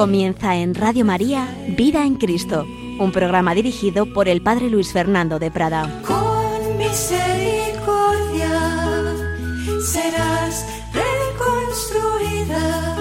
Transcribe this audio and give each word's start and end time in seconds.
Comienza 0.00 0.56
en 0.56 0.74
Radio 0.74 1.04
María 1.04 1.46
Vida 1.76 2.06
en 2.06 2.14
Cristo, 2.14 2.64
un 2.98 3.12
programa 3.12 3.54
dirigido 3.54 4.06
por 4.06 4.28
el 4.28 4.40
Padre 4.40 4.70
Luis 4.70 4.94
Fernando 4.94 5.38
de 5.38 5.50
Prada. 5.50 6.00
Con 6.06 6.78
misericordia 6.78 8.48
serás 9.84 10.66
reconstruida 10.94 12.96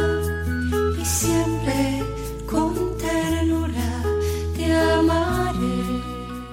y 1.01 1.05
siempre 1.05 2.03
con 2.45 2.75
ternura 2.97 4.03
te 4.57 4.75
amaré. 4.75 5.57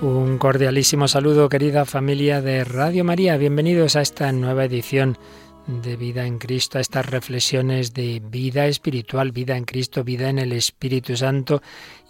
Un 0.01 0.39
cordialísimo 0.39 1.09
saludo 1.09 1.49
querida 1.49 1.85
familia 1.85 2.41
de 2.41 2.63
Radio 2.63 3.03
María, 3.03 3.37
bienvenidos 3.37 3.97
a 3.97 4.01
esta 4.01 4.31
nueva 4.31 4.67
edición 4.67 5.19
de 5.67 5.97
vida 5.97 6.27
en 6.27 6.39
Cristo, 6.39 6.79
a 6.79 6.81
estas 6.81 7.07
reflexiones 7.07 7.93
de 7.93 8.23
vida 8.25 8.67
espiritual, 8.67 9.33
vida 9.33 9.57
en 9.57 9.65
Cristo, 9.65 10.05
vida 10.05 10.29
en 10.29 10.39
el 10.39 10.53
Espíritu 10.53 11.17
Santo 11.17 11.61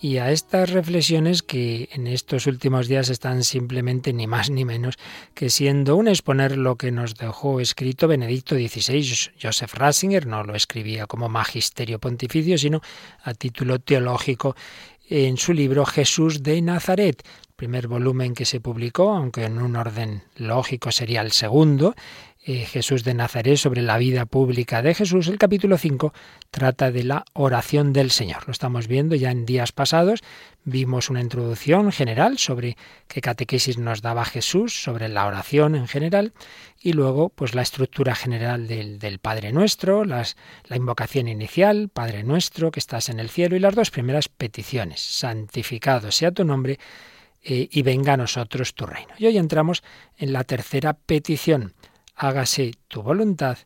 y 0.00 0.18
a 0.18 0.30
estas 0.30 0.70
reflexiones 0.70 1.42
que 1.42 1.88
en 1.92 2.06
estos 2.06 2.46
últimos 2.46 2.86
días 2.86 3.08
están 3.08 3.44
simplemente 3.44 4.12
ni 4.12 4.26
más 4.26 4.50
ni 4.50 4.64
menos 4.64 4.96
que 5.34 5.48
siendo 5.48 5.96
un 5.96 6.08
exponer 6.08 6.58
lo 6.58 6.76
que 6.76 6.92
nos 6.92 7.14
dejó 7.14 7.60
escrito 7.60 8.08
Benedicto 8.08 8.54
XVI. 8.56 9.32
Joseph 9.40 9.74
Ratzinger 9.74 10.26
no 10.26 10.44
lo 10.44 10.54
escribía 10.54 11.06
como 11.06 11.28
magisterio 11.28 11.98
pontificio, 11.98 12.58
sino 12.58 12.82
a 13.22 13.32
título 13.32 13.78
teológico 13.78 14.54
en 15.08 15.36
su 15.36 15.52
libro 15.52 15.86
Jesús 15.86 16.42
de 16.42 16.60
Nazaret, 16.60 17.22
primer 17.54 17.88
volumen 17.88 18.34
que 18.34 18.44
se 18.44 18.60
publicó, 18.60 19.12
aunque 19.12 19.44
en 19.44 19.58
un 19.58 19.76
orden 19.76 20.24
lógico 20.36 20.92
sería 20.92 21.22
el 21.22 21.32
segundo, 21.32 21.94
eh, 22.48 22.64
Jesús 22.64 23.02
de 23.02 23.12
Nazaret, 23.12 23.56
sobre 23.56 23.82
la 23.82 23.98
vida 23.98 24.24
pública 24.24 24.80
de 24.80 24.94
Jesús, 24.94 25.26
el 25.26 25.36
capítulo 25.36 25.78
5 25.78 26.14
trata 26.52 26.92
de 26.92 27.02
la 27.02 27.24
oración 27.32 27.92
del 27.92 28.12
Señor. 28.12 28.44
Lo 28.46 28.52
estamos 28.52 28.86
viendo 28.86 29.16
ya 29.16 29.32
en 29.32 29.46
días 29.46 29.72
pasados. 29.72 30.22
Vimos 30.62 31.10
una 31.10 31.20
introducción 31.20 31.90
general 31.90 32.38
sobre 32.38 32.76
qué 33.08 33.20
catequesis 33.20 33.78
nos 33.78 34.00
daba 34.00 34.24
Jesús, 34.24 34.80
sobre 34.80 35.08
la 35.08 35.26
oración 35.26 35.74
en 35.74 35.88
general, 35.88 36.34
y 36.80 36.92
luego 36.92 37.30
pues 37.30 37.56
la 37.56 37.62
estructura 37.62 38.14
general 38.14 38.68
del, 38.68 39.00
del 39.00 39.18
Padre 39.18 39.50
Nuestro, 39.50 40.04
las, 40.04 40.36
la 40.68 40.76
invocación 40.76 41.26
inicial, 41.26 41.88
Padre 41.92 42.22
Nuestro 42.22 42.70
que 42.70 42.78
estás 42.78 43.08
en 43.08 43.18
el 43.18 43.28
cielo, 43.28 43.56
y 43.56 43.58
las 43.58 43.74
dos 43.74 43.90
primeras 43.90 44.28
peticiones, 44.28 45.00
santificado 45.00 46.12
sea 46.12 46.30
tu 46.30 46.44
nombre 46.44 46.78
eh, 47.42 47.68
y 47.72 47.82
venga 47.82 48.12
a 48.12 48.16
nosotros 48.16 48.72
tu 48.74 48.86
reino. 48.86 49.14
Y 49.18 49.26
hoy 49.26 49.36
entramos 49.36 49.82
en 50.16 50.32
la 50.32 50.44
tercera 50.44 50.92
petición 50.92 51.74
hágase 52.16 52.72
tu 52.88 53.02
voluntad 53.02 53.58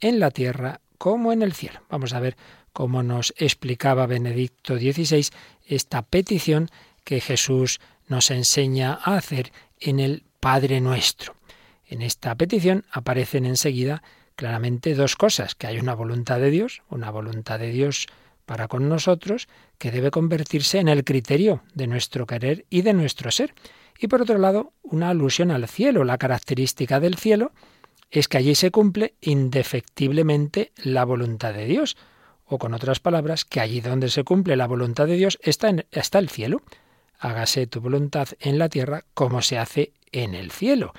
en 0.00 0.18
la 0.18 0.30
tierra 0.30 0.80
como 0.96 1.32
en 1.32 1.42
el 1.42 1.52
cielo. 1.52 1.80
Vamos 1.88 2.12
a 2.14 2.20
ver 2.20 2.36
cómo 2.72 3.02
nos 3.02 3.34
explicaba 3.36 4.06
Benedicto 4.06 4.76
XVI 4.76 5.28
esta 5.66 6.02
petición 6.02 6.68
que 7.04 7.20
Jesús 7.20 7.80
nos 8.08 8.30
enseña 8.30 8.98
a 9.02 9.16
hacer 9.16 9.52
en 9.78 10.00
el 10.00 10.24
Padre 10.40 10.80
nuestro. 10.80 11.34
En 11.86 12.02
esta 12.02 12.34
petición 12.34 12.84
aparecen 12.90 13.44
enseguida 13.44 14.02
claramente 14.36 14.94
dos 14.94 15.16
cosas, 15.16 15.54
que 15.54 15.66
hay 15.66 15.78
una 15.78 15.94
voluntad 15.94 16.38
de 16.38 16.50
Dios, 16.50 16.82
una 16.88 17.10
voluntad 17.10 17.58
de 17.58 17.70
Dios 17.72 18.06
para 18.46 18.68
con 18.68 18.88
nosotros, 18.88 19.48
que 19.78 19.90
debe 19.90 20.10
convertirse 20.10 20.78
en 20.78 20.88
el 20.88 21.04
criterio 21.04 21.62
de 21.74 21.86
nuestro 21.86 22.26
querer 22.26 22.64
y 22.70 22.82
de 22.82 22.94
nuestro 22.94 23.30
ser. 23.30 23.54
Y 23.98 24.06
por 24.06 24.22
otro 24.22 24.38
lado, 24.38 24.72
una 24.82 25.10
alusión 25.10 25.50
al 25.50 25.68
cielo, 25.68 26.04
la 26.04 26.18
característica 26.18 27.00
del 27.00 27.16
cielo 27.16 27.52
es 28.10 28.28
que 28.28 28.38
allí 28.38 28.54
se 28.54 28.70
cumple 28.70 29.14
indefectiblemente 29.20 30.72
la 30.76 31.04
voluntad 31.04 31.52
de 31.54 31.66
Dios. 31.66 31.96
O 32.44 32.58
con 32.58 32.72
otras 32.72 33.00
palabras, 33.00 33.44
que 33.44 33.60
allí 33.60 33.80
donde 33.80 34.08
se 34.08 34.24
cumple 34.24 34.56
la 34.56 34.66
voluntad 34.66 35.06
de 35.06 35.16
Dios 35.16 35.38
está, 35.42 35.68
en, 35.68 35.84
el 35.90 36.28
cielo. 36.30 36.62
Hágase 37.18 37.66
tu 37.66 37.80
voluntad 37.80 38.28
en 38.40 38.58
la 38.58 38.70
tierra 38.70 39.04
como 39.12 39.42
se 39.42 39.58
hace 39.58 39.92
en 40.12 40.34
el 40.34 40.50
cielo. 40.50 40.94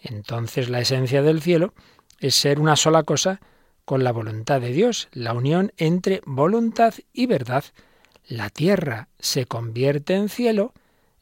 Entonces 0.00 0.68
la 0.68 0.80
esencia 0.80 1.22
del 1.22 1.42
cielo 1.42 1.74
es 2.20 2.36
ser 2.36 2.60
una 2.60 2.76
sola 2.76 3.02
cosa 3.02 3.40
con 3.84 4.04
la 4.04 4.12
voluntad 4.12 4.60
de 4.60 4.72
Dios, 4.72 5.08
la 5.12 5.32
unión 5.32 5.72
entre 5.76 6.22
voluntad 6.24 6.94
y 7.12 7.26
verdad. 7.26 7.64
La 8.28 8.48
tierra 8.50 9.08
se 9.18 9.46
convierte 9.46 10.14
en 10.14 10.28
cielo 10.28 10.72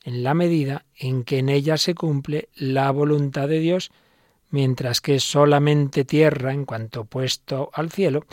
en 0.04 0.22
la 0.22 0.34
medida 0.34 0.84
en 0.96 1.24
que 1.24 1.38
en 1.38 1.48
ella 1.48 1.78
se 1.78 1.94
cumple 1.94 2.48
la 2.54 2.90
voluntad 2.90 3.48
de 3.48 3.60
Dios 3.60 3.90
mientras 4.52 5.00
que 5.00 5.18
solamente 5.18 6.04
tierra 6.04 6.52
en 6.52 6.64
cuanto 6.64 7.04
puesto 7.04 7.70
al 7.72 7.90
cielo, 7.90 8.24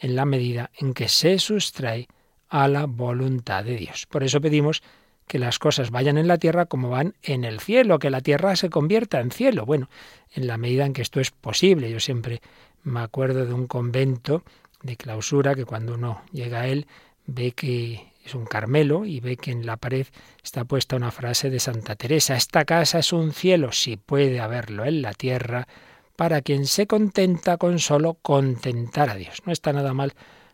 en 0.00 0.14
la 0.14 0.26
medida 0.26 0.70
en 0.78 0.92
que 0.92 1.08
se 1.08 1.38
sustrae 1.38 2.08
a 2.48 2.68
la 2.68 2.84
voluntad 2.86 3.64
de 3.64 3.76
Dios. 3.76 4.06
Por 4.06 4.22
eso 4.22 4.40
pedimos 4.40 4.82
que 5.26 5.38
las 5.38 5.58
cosas 5.58 5.90
vayan 5.90 6.18
en 6.18 6.26
la 6.26 6.38
tierra 6.38 6.66
como 6.66 6.90
van 6.90 7.14
en 7.22 7.44
el 7.44 7.60
cielo, 7.60 7.98
que 7.98 8.10
la 8.10 8.20
tierra 8.20 8.56
se 8.56 8.70
convierta 8.70 9.20
en 9.20 9.30
cielo. 9.30 9.66
Bueno, 9.66 9.88
en 10.32 10.46
la 10.46 10.58
medida 10.58 10.84
en 10.84 10.92
que 10.92 11.02
esto 11.02 11.20
es 11.20 11.30
posible. 11.30 11.90
Yo 11.90 12.00
siempre 12.00 12.40
me 12.82 13.00
acuerdo 13.00 13.46
de 13.46 13.52
un 13.52 13.66
convento 13.66 14.42
de 14.82 14.96
clausura 14.96 15.54
que 15.54 15.64
cuando 15.64 15.94
uno 15.94 16.22
llega 16.32 16.60
a 16.60 16.68
él 16.68 16.86
ve 17.26 17.52
que 17.52 18.07
es 18.28 18.34
un 18.34 18.44
Carmelo 18.44 19.06
y 19.06 19.20
ve 19.20 19.38
que 19.38 19.50
en 19.50 19.64
la 19.64 19.78
pared 19.78 20.06
está 20.44 20.64
puesta 20.66 20.96
una 20.96 21.10
frase 21.10 21.48
de 21.48 21.60
Santa 21.60 21.96
Teresa. 21.96 22.36
Esta 22.36 22.66
casa 22.66 22.98
es 22.98 23.14
un 23.14 23.32
cielo, 23.32 23.72
si 23.72 23.96
puede 23.96 24.40
haberlo 24.40 24.84
en 24.84 25.00
la 25.00 25.14
tierra, 25.14 25.66
para 26.14 26.42
quien 26.42 26.66
se 26.66 26.86
contenta 26.86 27.56
con 27.56 27.78
solo 27.78 28.18
contentar 28.20 29.08
a 29.08 29.14
Dios. 29.14 29.38
No 29.46 29.52
está 29.52 29.72
nada 29.72 29.94
mal 29.94 30.12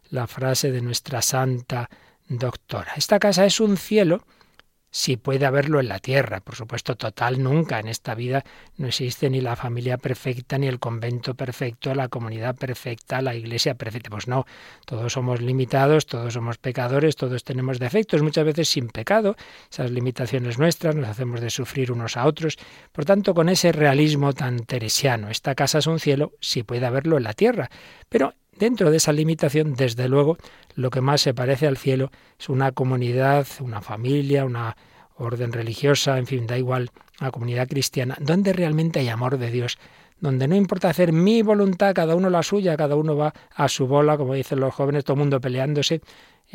la 0.09 0.29
frase 0.29 0.71
de 0.71 0.83
nuestra 0.83 1.21
santa 1.21 1.91
doctora. 2.29 2.93
Esta 2.97 3.19
casa 3.19 3.45
es 3.45 3.59
un 3.59 3.77
cielo 3.77 4.25
si 4.95 5.17
puede 5.17 5.45
haberlo 5.45 5.81
en 5.81 5.89
la 5.89 5.99
tierra. 5.99 6.39
Por 6.39 6.55
supuesto, 6.55 6.95
total 6.95 7.43
nunca. 7.43 7.81
En 7.81 7.89
esta 7.89 8.15
vida 8.15 8.45
no 8.77 8.87
existe 8.87 9.29
ni 9.29 9.41
la 9.41 9.57
familia 9.57 9.99
perfecta, 9.99 10.57
ni 10.57 10.69
el 10.69 10.79
convento 10.79 11.35
perfecto, 11.35 11.93
la 11.97 12.07
comunidad 12.07 12.55
perfecta, 12.55 13.21
la 13.21 13.35
iglesia 13.35 13.75
perfecta. 13.75 14.09
Pues 14.09 14.29
no, 14.29 14.47
todos 14.87 15.13
somos 15.13 15.43
limitados, 15.43 16.07
todos 16.07 16.35
somos 16.35 16.59
pecadores, 16.59 17.17
todos 17.17 17.43
tenemos 17.43 17.81
defectos, 17.81 18.23
muchas 18.23 18.45
veces 18.45 18.69
sin 18.69 18.87
pecado. 18.87 19.35
Esas 19.69 19.91
limitaciones 19.91 20.61
nuestras 20.61 20.95
nos 20.95 21.09
hacemos 21.09 21.41
de 21.41 21.51
sufrir 21.51 21.91
unos 21.91 22.17
a 22.17 22.25
otros. 22.25 22.57
Por 22.93 23.05
tanto, 23.05 23.35
con 23.35 23.49
ese 23.49 23.73
realismo 23.73 24.33
tan 24.33 24.61
teresiano, 24.61 25.29
esta 25.29 25.57
casa 25.57 25.79
es 25.79 25.89
un 25.89 25.99
cielo 25.99 26.35
si 26.41 26.63
puede 26.63 26.87
haberlo 26.87 27.17
en 27.17 27.25
la 27.25 27.33
tierra. 27.33 27.69
Pero 28.09 28.35
Dentro 28.59 28.91
de 28.91 28.99
esa 28.99 29.13
limitación, 29.13 29.75
desde 29.75 30.09
luego, 30.09 30.37
lo 30.75 30.91
que 30.91 31.01
más 31.01 31.21
se 31.21 31.35
parece 31.35 31.67
al 31.67 31.77
cielo 31.77 32.11
es 32.39 32.49
una 32.49 32.73
comunidad, 32.73 33.47
una 33.61 33.81
familia, 33.81 34.45
una 34.45 34.77
orden 35.17 35.53
religiosa, 35.53 36.19
en 36.19 36.27
fin, 36.27 36.47
da 36.47 36.59
igual, 36.59 36.91
una 37.21 37.31
comunidad 37.31 37.69
cristiana, 37.69 38.17
donde 38.21 38.53
realmente 38.53 39.01
hay 39.01 39.09
amor 39.09 39.39
de 39.39 39.51
Dios, 39.51 39.79
donde 40.21 40.49
no 40.49 40.57
importa 40.57 40.89
hacer 40.89 41.13
mi 41.13 41.43
voluntad, 41.43 41.95
cada 41.95 42.15
uno 42.15 42.31
la 42.31 42.43
suya, 42.43 42.77
cada 42.77 42.97
uno 42.97 43.17
va 43.17 43.35
a 43.55 43.69
su 43.69 43.87
bola, 43.87 44.17
como 44.17 44.35
dicen 44.35 44.61
los 44.61 44.75
jóvenes, 44.75 45.05
todo 45.05 45.15
el 45.15 45.21
mundo 45.21 45.41
peleándose, 45.41 46.01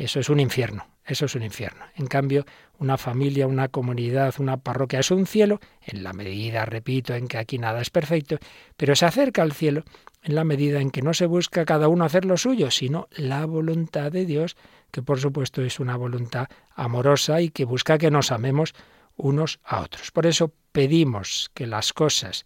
eso 0.04 0.20
es 0.20 0.28
un 0.28 0.40
infierno, 0.40 0.86
eso 1.04 1.26
es 1.26 1.34
un 1.34 1.42
infierno. 1.42 1.84
En 1.94 2.06
cambio, 2.06 2.46
una 2.78 2.96
familia, 2.96 3.46
una 3.46 3.68
comunidad, 3.68 4.34
una 4.38 4.56
parroquia 4.56 5.00
es 5.00 5.10
un 5.10 5.26
cielo, 5.26 5.60
en 5.82 6.02
la 6.02 6.12
medida, 6.12 6.64
repito, 6.64 7.14
en 7.14 7.28
que 7.28 7.38
aquí 7.38 7.58
nada 7.58 7.80
es 7.80 7.90
perfecto, 7.90 8.38
pero 8.76 8.96
se 8.96 9.06
acerca 9.06 9.42
al 9.42 9.52
cielo 9.52 9.84
en 10.22 10.34
la 10.34 10.44
medida 10.44 10.80
en 10.80 10.90
que 10.90 11.02
no 11.02 11.14
se 11.14 11.26
busca 11.26 11.64
cada 11.64 11.88
uno 11.88 12.04
hacer 12.04 12.24
lo 12.24 12.36
suyo, 12.36 12.70
sino 12.70 13.08
la 13.10 13.44
voluntad 13.46 14.12
de 14.12 14.26
Dios, 14.26 14.56
que 14.90 15.02
por 15.02 15.20
supuesto 15.20 15.62
es 15.62 15.80
una 15.80 15.96
voluntad 15.96 16.48
amorosa 16.74 17.40
y 17.40 17.50
que 17.50 17.64
busca 17.64 17.98
que 17.98 18.10
nos 18.10 18.32
amemos 18.32 18.74
unos 19.16 19.60
a 19.64 19.80
otros. 19.80 20.10
Por 20.10 20.26
eso 20.26 20.52
pedimos 20.72 21.50
que 21.54 21.66
las 21.66 21.92
cosas 21.92 22.44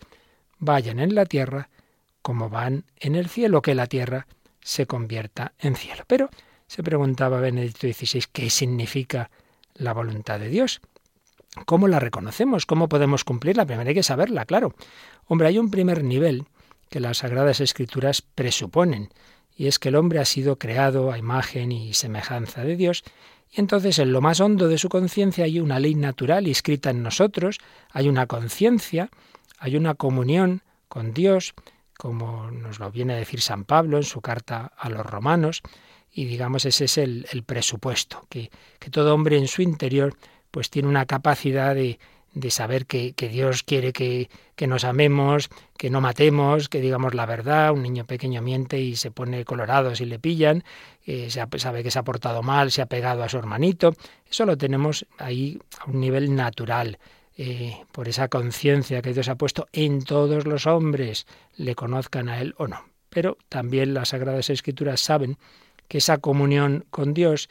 vayan 0.59 0.99
en 0.99 1.15
la 1.15 1.27
tierra 1.27 1.69
como 2.23 2.49
van 2.49 2.85
en 2.97 3.17
el 3.17 3.29
cielo, 3.29 3.63
que 3.63 3.75
la 3.75 3.87
tierra 3.87 4.27
se 4.61 4.87
convierta 4.87 5.53
en 5.59 5.77
cielo. 5.77 6.05
Pero 6.07 6.31
se 6.67 6.83
preguntaba 6.83 7.41
Benedicto 7.41 7.87
XVI, 7.87 8.25
¿qué 8.33 8.51
significa 8.51 9.31
la 9.75 9.93
voluntad 9.93 10.41
de 10.41 10.49
Dios? 10.49 10.81
¿Cómo 11.67 11.89
la 11.89 12.01
reconocemos? 12.01 12.67
¿Cómo 12.67 12.89
podemos 12.89 13.25
cumplirla? 13.25 13.67
Primero 13.67 13.89
hay 13.89 13.95
que 13.95 14.03
saberla, 14.03 14.45
claro. 14.45 14.75
Hombre, 15.27 15.49
hay 15.49 15.59
un 15.59 15.71
primer 15.71 16.03
nivel 16.03 16.47
que 16.91 17.01
las 17.01 17.19
Sagradas 17.19 17.61
Escrituras 17.61 18.23
presuponen, 18.23 19.11
y 19.57 19.69
es 19.69 19.79
que 19.79 19.89
el 19.89 19.97
hombre 19.97 20.19
ha 20.19 20.25
sido 20.25 20.59
creado 20.59 21.13
a 21.13 21.19
imagen 21.19 21.71
y 21.71 21.95
semejanza 21.95 22.65
de 22.65 22.77
Dios, 22.77 23.05
y 23.51 23.61
entonces 23.61 24.01
en 24.01 24.13
lo 24.13 24.21
más 24.21 24.41
hondo 24.41 24.67
de 24.67 24.79
su 24.79 24.89
conciencia 24.89 25.45
hay 25.45 25.61
una 25.61 25.79
ley 25.79 25.95
natural 25.95 26.49
inscrita 26.49 26.91
en 26.91 27.03
nosotros, 27.03 27.59
hay 27.91 28.09
una 28.09 28.27
conciencia, 28.27 29.11
hay 29.59 29.77
una 29.77 29.95
comunión 29.95 30.63
con 30.89 31.15
Dios, 31.15 31.55
como 31.97 32.51
nos 32.51 32.81
lo 32.81 32.91
viene 32.91 33.15
a 33.15 33.17
decir 33.17 33.41
San 33.41 33.65
Pablo 33.65 33.97
en 33.97 34.03
su 34.03 34.21
carta 34.21 34.73
a 34.77 34.91
los 34.91 35.07
romanos, 35.07 35.63
y 36.15 36.27
digamos 36.27 36.65
ese 36.65 36.85
es 36.85 36.99
el, 36.99 37.27
presupuesto, 37.45 38.27
que, 38.29 38.51
que 38.79 38.91
todo 38.91 39.15
hombre 39.15 39.37
en 39.37 39.49
su 39.49 39.63
interior 39.63 40.17
pues 40.51 40.71
tiene 40.71 40.89
una 40.89 41.05
capacidad 41.05 41.75
de, 41.75 41.99
de 42.35 42.51
saber 42.51 42.87
que, 42.87 43.15
Dios 43.17 43.63
quiere 43.63 43.93
que, 43.93 44.29
que, 44.57 44.67
nos 44.67 44.85
amemos, 44.85 45.49
que 45.79 45.89
no 45.89 46.01
matemos, 46.01 46.69
que 46.69 46.81
digamos 46.81 47.15
la 47.15 47.27
verdad. 47.27 47.73
Un 47.73 47.83
niño 47.83 48.05
pequeño 48.05 48.43
miente 48.43 48.81
y 48.81 48.97
se 48.97 49.11
pone 49.11 49.45
colorado 49.45 49.95
si 49.95 50.05
le 50.05 50.19
pillan, 50.19 50.65
eh, 51.07 51.29
sabe 51.31 51.83
que 51.83 51.91
se 51.91 51.99
ha 51.99 52.03
portado 52.03 52.43
mal, 52.43 52.71
se 52.71 52.83
ha 52.83 52.87
pegado 52.87 53.23
a 53.23 53.29
su 53.29 53.39
hermanito. 53.39 53.95
Eso 54.29 54.45
lo 54.47 54.59
tenemos 54.59 55.07
ahí 55.19 55.61
a 55.79 55.91
un 55.91 56.01
nivel 56.01 56.35
natural. 56.35 56.99
Eh, 57.37 57.77
por 57.91 58.09
esa 58.09 58.29
conciencia 58.29 59.03
que 59.03 59.13
Dios 59.13 59.29
ha 59.29 59.35
puesto 59.35 59.67
en 59.73 60.05
todos 60.05 60.47
los 60.47 60.67
hombres, 60.69 61.27
le 61.57 61.75
conozcan 61.75 62.29
a 62.29 62.41
Él 62.41 62.55
o 62.59 62.69
no. 62.69 62.85
Pero 63.09 63.39
también 63.49 63.95
las 63.95 64.11
Sagradas 64.11 64.51
Escrituras 64.51 65.01
saben 65.01 65.37
que 65.89 65.99
esa 65.99 66.19
comunión 66.19 66.85
con 66.91 67.15
Dios, 67.15 67.49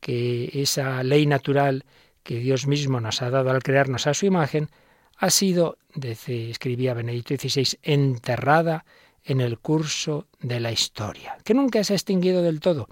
que 0.00 0.50
esa 0.54 1.02
ley 1.02 1.26
natural 1.26 1.84
que 2.22 2.38
Dios 2.38 2.66
mismo 2.66 3.00
nos 3.00 3.22
ha 3.22 3.30
dado 3.30 3.50
al 3.50 3.62
crearnos 3.62 4.06
a 4.06 4.14
su 4.14 4.26
imagen, 4.26 4.68
ha 5.16 5.30
sido, 5.30 5.78
escribía 5.94 6.94
Benedicto 6.94 7.34
XVI, 7.36 7.78
enterrada 7.82 8.84
en 9.24 9.40
el 9.40 9.58
curso 9.58 10.26
de 10.40 10.60
la 10.60 10.72
historia, 10.72 11.36
que 11.44 11.54
nunca 11.54 11.84
se 11.84 11.92
ha 11.92 11.96
extinguido 11.96 12.42
del 12.42 12.60
todo, 12.60 12.88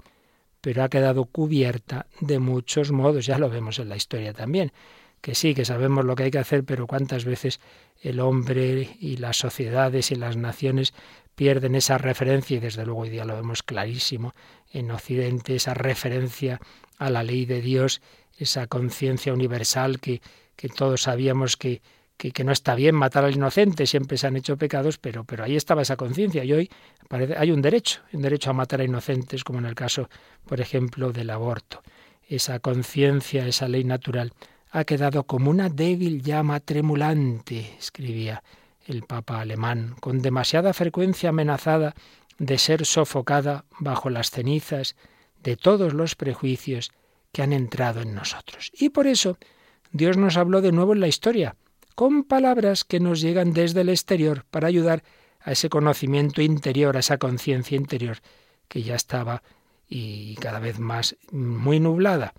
pero 0.61 0.83
ha 0.83 0.89
quedado 0.89 1.25
cubierta 1.25 2.05
de 2.19 2.39
muchos 2.39 2.91
modos, 2.91 3.25
ya 3.25 3.37
lo 3.37 3.49
vemos 3.49 3.79
en 3.79 3.89
la 3.89 3.97
historia 3.97 4.33
también, 4.33 4.71
que 5.19 5.35
sí, 5.35 5.53
que 5.53 5.65
sabemos 5.65 6.05
lo 6.05 6.15
que 6.15 6.23
hay 6.23 6.31
que 6.31 6.39
hacer, 6.39 6.63
pero 6.63 6.87
cuántas 6.87 7.25
veces 7.25 7.59
el 8.01 8.19
hombre 8.19 8.97
y 8.99 9.17
las 9.17 9.37
sociedades 9.37 10.11
y 10.11 10.15
las 10.15 10.37
naciones 10.37 10.93
pierden 11.35 11.75
esa 11.75 11.97
referencia, 11.97 12.57
y 12.57 12.59
desde 12.59 12.85
luego 12.85 13.01
hoy 13.01 13.09
día 13.09 13.25
lo 13.25 13.35
vemos 13.35 13.61
clarísimo 13.61 14.33
en 14.73 14.91
Occidente, 14.91 15.55
esa 15.55 15.73
referencia 15.73 16.59
a 16.97 17.09
la 17.09 17.23
ley 17.23 17.45
de 17.45 17.61
Dios 17.61 18.01
esa 18.41 18.67
conciencia 18.67 19.33
universal 19.33 19.99
que, 19.99 20.21
que 20.55 20.67
todos 20.69 21.03
sabíamos 21.03 21.57
que, 21.57 21.81
que, 22.17 22.43
no 22.43 22.51
está 22.51 22.75
bien 22.75 22.95
matar 22.95 23.23
al 23.23 23.35
inocente, 23.35 23.85
siempre 23.85 24.17
se 24.17 24.27
han 24.27 24.35
hecho 24.35 24.57
pecados, 24.57 24.97
pero, 24.97 25.23
pero 25.23 25.43
ahí 25.43 25.55
estaba 25.55 25.81
esa 25.81 25.95
conciencia 25.95 26.43
y 26.43 26.53
hoy 26.53 26.69
parece, 27.07 27.35
hay 27.37 27.51
un 27.51 27.61
derecho, 27.61 28.01
un 28.13 28.21
derecho 28.21 28.49
a 28.49 28.53
matar 28.53 28.81
a 28.81 28.83
inocentes, 28.83 29.43
como 29.43 29.59
en 29.59 29.65
el 29.65 29.75
caso, 29.75 30.09
por 30.45 30.59
ejemplo, 30.59 31.11
del 31.11 31.29
aborto. 31.29 31.81
Esa 32.27 32.59
conciencia, 32.59 33.47
esa 33.47 33.67
ley 33.67 33.83
natural, 33.83 34.33
ha 34.71 34.85
quedado 34.85 35.23
como 35.23 35.49
una 35.49 35.69
débil 35.69 36.21
llama 36.21 36.59
tremulante, 36.61 37.75
escribía 37.77 38.41
el 38.87 39.03
Papa 39.03 39.41
alemán, 39.41 39.95
con 39.99 40.21
demasiada 40.21 40.73
frecuencia 40.73 41.29
amenazada 41.29 41.93
de 42.41 42.57
ser 42.57 42.87
sofocada 42.87 43.65
bajo 43.79 44.09
las 44.09 44.31
cenizas 44.31 44.95
de 45.43 45.55
todos 45.57 45.93
los 45.93 46.15
prejuicios 46.15 46.91
que 47.31 47.43
han 47.43 47.53
entrado 47.53 48.01
en 48.01 48.15
nosotros. 48.15 48.71
Y 48.73 48.89
por 48.89 49.05
eso 49.05 49.37
Dios 49.91 50.17
nos 50.17 50.37
habló 50.37 50.61
de 50.61 50.71
nuevo 50.71 50.93
en 50.93 51.01
la 51.01 51.07
historia, 51.07 51.55
con 51.93 52.23
palabras 52.23 52.83
que 52.83 52.99
nos 52.99 53.21
llegan 53.21 53.53
desde 53.53 53.81
el 53.81 53.89
exterior 53.89 54.43
para 54.49 54.67
ayudar 54.67 55.03
a 55.39 55.51
ese 55.51 55.69
conocimiento 55.69 56.41
interior, 56.41 56.97
a 56.97 57.01
esa 57.01 57.19
conciencia 57.19 57.77
interior 57.77 58.17
que 58.67 58.81
ya 58.81 58.95
estaba 58.95 59.43
y 59.87 60.33
cada 60.35 60.57
vez 60.57 60.79
más 60.79 61.17
muy 61.31 61.79
nublada. 61.79 62.33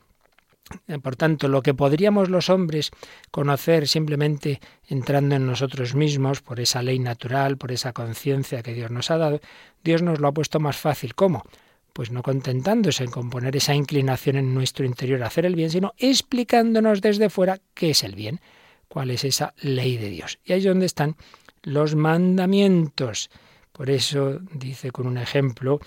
Por 1.03 1.17
tanto, 1.17 1.49
lo 1.49 1.63
que 1.63 1.75
podríamos 1.75 2.29
los 2.29 2.51
hombres 2.51 2.91
conocer 3.31 3.89
simplemente 3.89 4.61
entrando 4.89 5.37
en 5.37 5.47
nosotros 5.47 5.95
mismos, 5.95 6.41
por 6.41 6.61
esa 6.61 6.83
ley 6.83 6.99
natural, 6.99 7.57
por 7.57 7.73
esa 7.73 7.93
conciencia 7.93 8.63
que 8.63 8.75
Dios 8.75 8.91
nos 8.91 9.11
ha 9.11 9.19
dado, 9.19 9.41
Dios 9.83 10.03
nos 10.03 10.21
lo 10.21 10.29
ha 10.29 10.33
puesto 10.33 10.61
más 10.61 10.77
fácil. 10.77 11.15
¿Cómo? 11.15 11.45
pues 11.93 12.11
no 12.11 12.23
contentándose 12.23 13.05
en 13.05 13.11
componer 13.11 13.55
esa 13.57 13.75
inclinación 13.75 14.37
en 14.37 14.55
nuestro 14.55 14.87
interior 14.87 15.23
a 15.23 15.27
hacer 15.27 15.47
el 15.47 15.55
bien, 15.55 15.71
sino 15.71 15.93
explicándonos 15.99 17.01
desde 17.01 17.31
fuera 17.31 17.61
qué 17.75 17.91
es 17.91 18.03
el 18.03 18.15
bien, 18.15 18.41
cuál 18.89 19.11
es 19.11 19.25
esa 19.25 19.55
ley 19.61 19.97
de 19.97 20.09
Dios. 20.09 20.39
Y 20.45 20.53
ahí 20.53 20.61
es 20.61 20.65
donde 20.65 20.87
están 20.87 21.17
los 21.63 21.95
mandamientos. 21.95 23.31
Por 23.73 23.91
eso 23.91 24.39
dice 24.53 24.91
con 24.91 25.07
un 25.07 25.19
ejemplo 25.19 25.81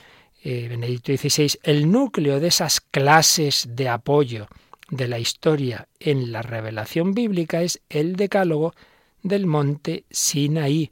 eh, 0.44 0.68
Benedicto 0.70 1.16
XVI, 1.16 1.60
el 1.64 1.92
núcleo 1.92 2.40
de 2.40 2.48
esas 2.48 2.82
clases 2.82 3.68
de 3.72 3.90
apoyo 3.90 4.48
de 4.90 5.08
la 5.08 5.20
historia 5.20 5.88
en 6.00 6.32
la 6.32 6.42
revelación 6.42 7.14
bíblica 7.14 7.62
es 7.62 7.82
el 7.90 8.16
decálogo 8.16 8.74
del 9.24 9.48
monte 9.48 10.06
Sinaí, 10.12 10.90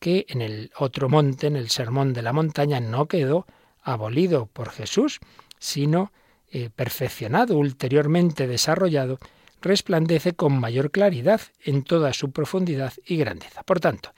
que 0.00 0.26
en 0.28 0.40
el 0.42 0.70
otro 0.78 1.08
monte, 1.08 1.46
en 1.46 1.56
el 1.56 1.70
sermón 1.70 2.12
de 2.12 2.22
la 2.22 2.32
montaña, 2.32 2.80
no 2.80 3.06
quedó 3.06 3.46
abolido 3.82 4.46
por 4.46 4.70
Jesús, 4.70 5.20
sino 5.58 6.12
eh, 6.50 6.70
perfeccionado, 6.74 7.58
ulteriormente 7.58 8.46
desarrollado, 8.46 9.18
resplandece 9.60 10.34
con 10.34 10.58
mayor 10.58 10.90
claridad 10.90 11.40
en 11.62 11.82
toda 11.82 12.12
su 12.12 12.32
profundidad 12.32 12.92
y 13.06 13.16
grandeza. 13.16 13.62
Por 13.62 13.80
tanto, 13.80 14.12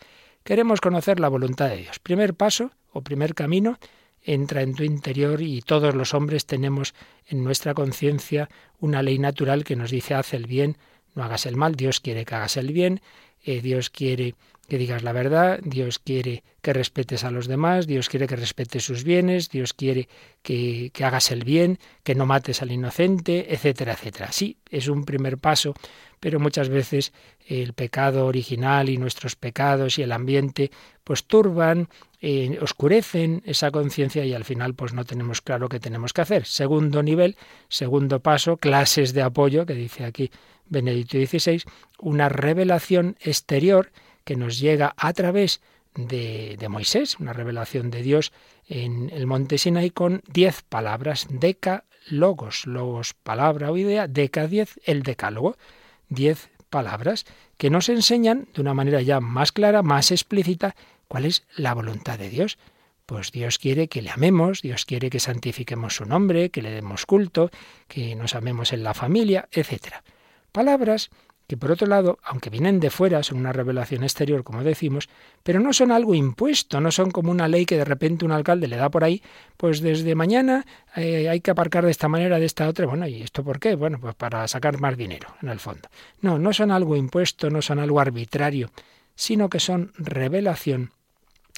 queremos 0.44 0.80
conocer 0.80 1.20
la 1.20 1.28
voluntad 1.28 1.68
de 1.68 1.78
Dios. 1.78 1.98
Primer 1.98 2.34
paso 2.34 2.72
o 2.92 3.02
primer 3.02 3.34
camino, 3.34 3.78
entra 4.26 4.62
en 4.62 4.74
tu 4.74 4.82
interior 4.82 5.40
y 5.40 5.62
todos 5.62 5.94
los 5.94 6.12
hombres 6.12 6.46
tenemos 6.46 6.94
en 7.28 7.44
nuestra 7.44 7.72
conciencia 7.72 8.50
una 8.80 9.02
ley 9.02 9.18
natural 9.18 9.64
que 9.64 9.76
nos 9.76 9.90
dice 9.90 10.14
haz 10.14 10.34
el 10.34 10.46
bien, 10.46 10.76
no 11.14 11.22
hagas 11.22 11.46
el 11.46 11.56
mal, 11.56 11.76
Dios 11.76 12.00
quiere 12.00 12.24
que 12.24 12.34
hagas 12.34 12.56
el 12.56 12.72
bien, 12.72 13.00
eh, 13.44 13.60
Dios 13.62 13.88
quiere 13.88 14.34
que 14.68 14.78
digas 14.78 15.02
la 15.02 15.12
verdad, 15.12 15.60
Dios 15.62 15.98
quiere 15.98 16.42
que 16.62 16.72
respetes 16.72 17.24
a 17.24 17.30
los 17.30 17.46
demás, 17.46 17.86
Dios 17.86 18.08
quiere 18.08 18.26
que 18.26 18.36
respetes 18.36 18.84
sus 18.84 19.04
bienes, 19.04 19.50
Dios 19.50 19.72
quiere 19.72 20.08
que, 20.42 20.90
que, 20.92 21.04
hagas 21.04 21.30
el 21.30 21.44
bien, 21.44 21.78
que 22.02 22.14
no 22.14 22.26
mates 22.26 22.62
al 22.62 22.72
inocente, 22.72 23.52
etcétera, 23.54 23.92
etcétera. 23.92 24.32
Sí, 24.32 24.56
es 24.70 24.88
un 24.88 25.04
primer 25.04 25.38
paso, 25.38 25.74
pero 26.20 26.40
muchas 26.40 26.68
veces 26.68 27.12
el 27.46 27.72
pecado 27.72 28.26
original 28.26 28.88
y 28.88 28.96
nuestros 28.96 29.36
pecados 29.36 29.98
y 29.98 30.02
el 30.02 30.12
ambiente 30.12 30.70
pues 31.04 31.24
turban, 31.24 31.88
eh, 32.20 32.58
oscurecen 32.60 33.42
esa 33.46 33.70
conciencia 33.70 34.24
y 34.24 34.34
al 34.34 34.44
final 34.44 34.74
pues 34.74 34.92
no 34.92 35.04
tenemos 35.04 35.40
claro 35.40 35.68
qué 35.68 35.78
tenemos 35.78 36.12
que 36.12 36.22
hacer. 36.22 36.46
Segundo 36.46 37.02
nivel, 37.02 37.36
segundo 37.68 38.20
paso, 38.20 38.56
clases 38.56 39.12
de 39.12 39.22
apoyo, 39.22 39.66
que 39.66 39.74
dice 39.74 40.04
aquí 40.04 40.30
Benedicto 40.68 41.18
XVI, 41.18 41.62
una 42.00 42.28
revelación 42.28 43.16
exterior 43.20 43.92
que 44.26 44.36
nos 44.36 44.58
llega 44.58 44.92
a 44.98 45.12
través 45.12 45.62
de, 45.94 46.58
Moisés, 46.68 47.18
una 47.20 47.32
revelación 47.32 47.90
de 47.90 48.02
Dios 48.02 48.32
en 48.68 49.08
el 49.10 49.26
monte 49.26 49.56
Sinai 49.56 49.90
con 49.90 50.20
diez 50.26 50.62
palabras, 50.62 51.28
deca 51.30 51.84
logos, 52.08 52.66
logos 52.66 53.14
palabra 53.14 53.70
o 53.70 53.76
idea, 53.78 54.08
deca 54.08 54.48
diez, 54.48 54.78
el 54.84 55.04
decálogo, 55.04 55.56
diez 56.08 56.50
palabras 56.70 57.24
que 57.56 57.70
nos 57.70 57.88
enseñan 57.88 58.48
de 58.52 58.60
una 58.60 58.74
manera 58.74 59.00
ya 59.00 59.20
más 59.20 59.52
clara, 59.52 59.82
más 59.82 60.10
explícita, 60.10 60.74
cuál 61.06 61.24
es 61.24 61.46
la 61.56 61.72
voluntad 61.72 62.18
de 62.18 62.28
Dios. 62.28 62.58
Pues 63.06 63.30
Dios 63.30 63.58
quiere 63.58 63.86
que 63.86 64.02
le 64.02 64.10
amemos, 64.10 64.60
Dios 64.60 64.84
quiere 64.84 65.08
que 65.08 65.20
santifiquemos 65.20 65.94
su 65.94 66.04
nombre, 66.04 66.50
que 66.50 66.62
le 66.62 66.72
demos 66.72 67.06
culto, 67.06 67.50
que 67.86 68.16
nos 68.16 68.34
amemos 68.34 68.72
en 68.72 68.82
la 68.82 68.92
familia, 68.92 69.48
etc. 69.52 70.02
Palabras 70.50 71.10
que 71.46 71.56
por 71.56 71.70
otro 71.70 71.86
lado, 71.86 72.18
aunque 72.24 72.50
vienen 72.50 72.80
de 72.80 72.90
fuera, 72.90 73.22
son 73.22 73.38
una 73.38 73.52
revelación 73.52 74.02
exterior, 74.02 74.42
como 74.42 74.64
decimos, 74.64 75.08
pero 75.42 75.60
no 75.60 75.72
son 75.72 75.92
algo 75.92 76.14
impuesto, 76.14 76.80
no 76.80 76.90
son 76.90 77.10
como 77.10 77.30
una 77.30 77.46
ley 77.46 77.66
que 77.66 77.76
de 77.76 77.84
repente 77.84 78.24
un 78.24 78.32
alcalde 78.32 78.66
le 78.66 78.76
da 78.76 78.90
por 78.90 79.04
ahí, 79.04 79.22
pues 79.56 79.80
desde 79.80 80.14
mañana 80.14 80.66
eh, 80.96 81.28
hay 81.28 81.40
que 81.40 81.52
aparcar 81.52 81.84
de 81.84 81.92
esta 81.92 82.08
manera, 82.08 82.40
de 82.40 82.46
esta 82.46 82.68
otra, 82.68 82.86
bueno, 82.86 83.06
¿y 83.06 83.22
esto 83.22 83.44
por 83.44 83.60
qué? 83.60 83.76
Bueno, 83.76 84.00
pues 84.00 84.14
para 84.16 84.46
sacar 84.48 84.80
más 84.80 84.96
dinero, 84.96 85.28
en 85.40 85.48
el 85.48 85.60
fondo. 85.60 85.88
No, 86.20 86.38
no 86.38 86.52
son 86.52 86.70
algo 86.70 86.96
impuesto, 86.96 87.48
no 87.50 87.62
son 87.62 87.78
algo 87.78 88.00
arbitrario, 88.00 88.70
sino 89.14 89.48
que 89.48 89.60
son 89.60 89.92
revelación 89.96 90.90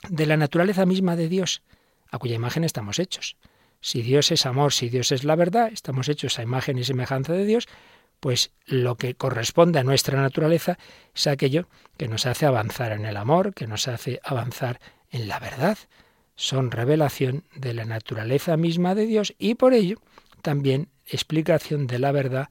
de 0.08 0.26
la 0.26 0.36
naturaleza 0.36 0.86
misma 0.86 1.16
de 1.16 1.28
Dios, 1.28 1.62
a 2.10 2.18
cuya 2.18 2.34
imagen 2.34 2.64
estamos 2.64 2.98
hechos. 2.98 3.36
Si 3.80 4.02
Dios 4.02 4.32
es 4.32 4.44
amor, 4.44 4.72
si 4.72 4.88
Dios 4.88 5.12
es 5.12 5.24
la 5.24 5.36
verdad, 5.36 5.70
estamos 5.72 6.08
hechos 6.08 6.38
a 6.38 6.42
imagen 6.42 6.78
y 6.78 6.84
semejanza 6.84 7.32
de 7.32 7.44
Dios, 7.44 7.68
pues 8.20 8.50
lo 8.66 8.96
que 8.96 9.14
corresponde 9.14 9.78
a 9.78 9.84
nuestra 9.84 10.20
naturaleza 10.20 10.78
es 11.14 11.26
aquello 11.26 11.68
que 11.96 12.08
nos 12.08 12.26
hace 12.26 12.46
avanzar 12.46 12.92
en 12.92 13.06
el 13.06 13.16
amor, 13.16 13.54
que 13.54 13.66
nos 13.66 13.88
hace 13.88 14.20
avanzar 14.24 14.80
en 15.10 15.28
la 15.28 15.38
verdad. 15.38 15.78
Son 16.36 16.70
revelación 16.70 17.44
de 17.54 17.74
la 17.74 17.84
naturaleza 17.84 18.56
misma 18.56 18.94
de 18.94 19.06
Dios 19.06 19.34
y 19.38 19.54
por 19.54 19.74
ello 19.74 20.00
también 20.42 20.88
explicación 21.06 21.86
de 21.86 21.98
la 21.98 22.12
verdad 22.12 22.48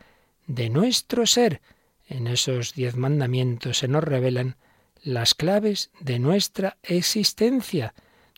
de 0.47 0.69
nuestro 0.69 1.25
ser. 1.25 1.61
En 2.07 2.27
esos 2.27 2.73
diez 2.73 2.95
mandamientos 2.95 3.79
se 3.79 3.87
nos 3.87 4.03
revelan 4.03 4.55
las 5.03 5.35
claves 5.35 5.91
de 5.99 6.19
nuestra 6.19 6.77
existencia, 6.83 7.93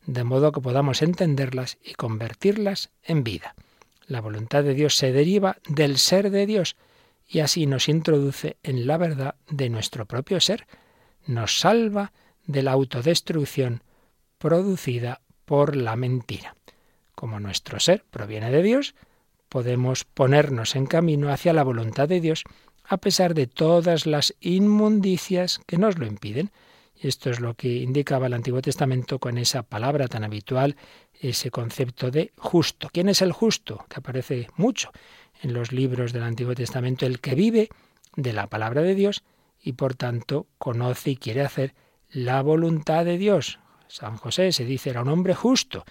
de 0.06 0.24
modo 0.24 0.52
que 0.52 0.62
podamos 0.62 1.02
entenderlas 1.02 1.78
y 1.84 1.94
convertirlas 1.94 2.90
en 3.04 3.24
vida. 3.24 3.56
La 4.08 4.22
voluntad 4.22 4.64
de 4.64 4.74
Dios 4.74 4.96
se 4.96 5.12
deriva 5.12 5.58
del 5.68 5.98
ser 5.98 6.32
de 6.32 6.46
Dios, 6.46 6.76
y 7.30 7.42
así 7.42 7.68
nos 7.68 7.88
introduce 7.88 8.58
en 8.64 8.88
la 8.88 8.98
verdad 8.98 9.36
de 9.48 9.70
nuestro 9.70 10.08
propio 10.08 10.40
ser, 10.40 10.66
nos 11.28 11.60
salva 11.60 12.12
de 12.48 12.64
la 12.64 12.72
autodestrucción 12.72 13.84
producida 14.40 15.22
por 15.46 15.76
la 15.76 15.96
mentira. 15.96 16.56
Como 17.14 17.40
nuestro 17.40 17.80
ser 17.80 18.04
proviene 18.10 18.50
de 18.50 18.64
Dios, 18.64 18.96
podemos 19.48 20.06
ponernos 20.06 20.76
en 20.76 20.88
camino 20.88 21.32
hacia 21.32 21.54
la 21.54 21.64
voluntad 21.64 22.10
de 22.10 22.20
Dios 22.20 22.44
a 22.84 22.98
pesar 22.98 23.36
de 23.36 23.46
todas 23.46 24.08
las 24.08 24.34
inmundicias 24.40 25.60
que 25.68 25.78
nos 25.78 26.00
lo 26.00 26.08
impiden. 26.08 26.52
Esto 26.96 27.30
es 27.30 27.40
lo 27.40 27.54
que 27.54 27.68
indicaba 27.68 28.26
el 28.26 28.34
Antiguo 28.34 28.62
Testamento 28.62 29.20
con 29.20 29.38
esa 29.38 29.62
palabra 29.62 30.08
tan 30.08 30.24
habitual, 30.24 30.76
ese 31.14 31.52
concepto 31.52 32.10
de 32.10 32.32
justo. 32.38 32.90
¿Quién 32.92 33.08
es 33.10 33.22
el 33.22 33.32
justo? 33.32 33.86
Que 33.88 34.00
aparece 34.00 34.48
mucho 34.56 34.92
en 35.42 35.54
los 35.54 35.72
libros 35.72 36.14
del 36.14 36.24
Antiguo 36.24 36.56
Testamento, 36.56 37.06
el 37.06 37.20
que 37.20 37.36
vive 37.36 37.70
de 38.16 38.34
la 38.34 38.48
palabra 38.48 38.82
de 38.82 38.96
Dios 38.96 39.24
y 39.62 39.74
por 39.74 39.96
tanto 39.96 40.48
conoce 40.58 41.12
y 41.12 41.18
quiere 41.18 41.42
hacer 41.42 41.74
la 42.12 42.42
voluntad 42.42 43.06
de 43.06 43.18
Dios. 43.18 43.60
San 43.88 44.18
José 44.18 44.52
se 44.52 44.66
dice 44.66 44.90
era 44.90 45.02
un 45.02 45.10
hombre 45.10 45.34
justo, 45.34 45.84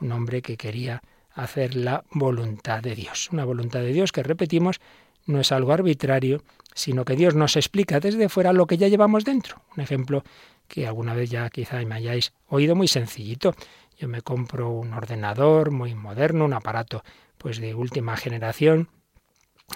un 0.00 0.12
hombre 0.12 0.42
que 0.42 0.56
quería 0.56 1.02
hacer 1.34 1.74
la 1.74 2.04
voluntad 2.10 2.82
de 2.82 2.94
Dios. 2.94 3.30
Una 3.32 3.44
voluntad 3.44 3.80
de 3.80 3.92
Dios 3.92 4.12
que 4.12 4.22
repetimos 4.22 4.80
no 5.26 5.40
es 5.40 5.52
algo 5.52 5.72
arbitrario, 5.72 6.42
sino 6.74 7.04
que 7.04 7.16
Dios 7.16 7.34
nos 7.34 7.56
explica 7.56 8.00
desde 8.00 8.28
fuera 8.28 8.52
lo 8.52 8.66
que 8.66 8.76
ya 8.76 8.88
llevamos 8.88 9.24
dentro. 9.24 9.62
Un 9.76 9.82
ejemplo 9.82 10.24
que 10.68 10.86
alguna 10.86 11.14
vez 11.14 11.30
ya 11.30 11.48
quizá 11.50 11.82
me 11.84 11.94
hayáis 11.94 12.32
oído 12.48 12.74
muy 12.74 12.88
sencillito. 12.88 13.54
Yo 13.98 14.08
me 14.08 14.22
compro 14.22 14.70
un 14.70 14.92
ordenador 14.94 15.70
muy 15.70 15.94
moderno, 15.94 16.44
un 16.44 16.54
aparato 16.54 17.04
pues 17.42 17.60
de 17.60 17.74
última 17.74 18.16
generación 18.16 18.88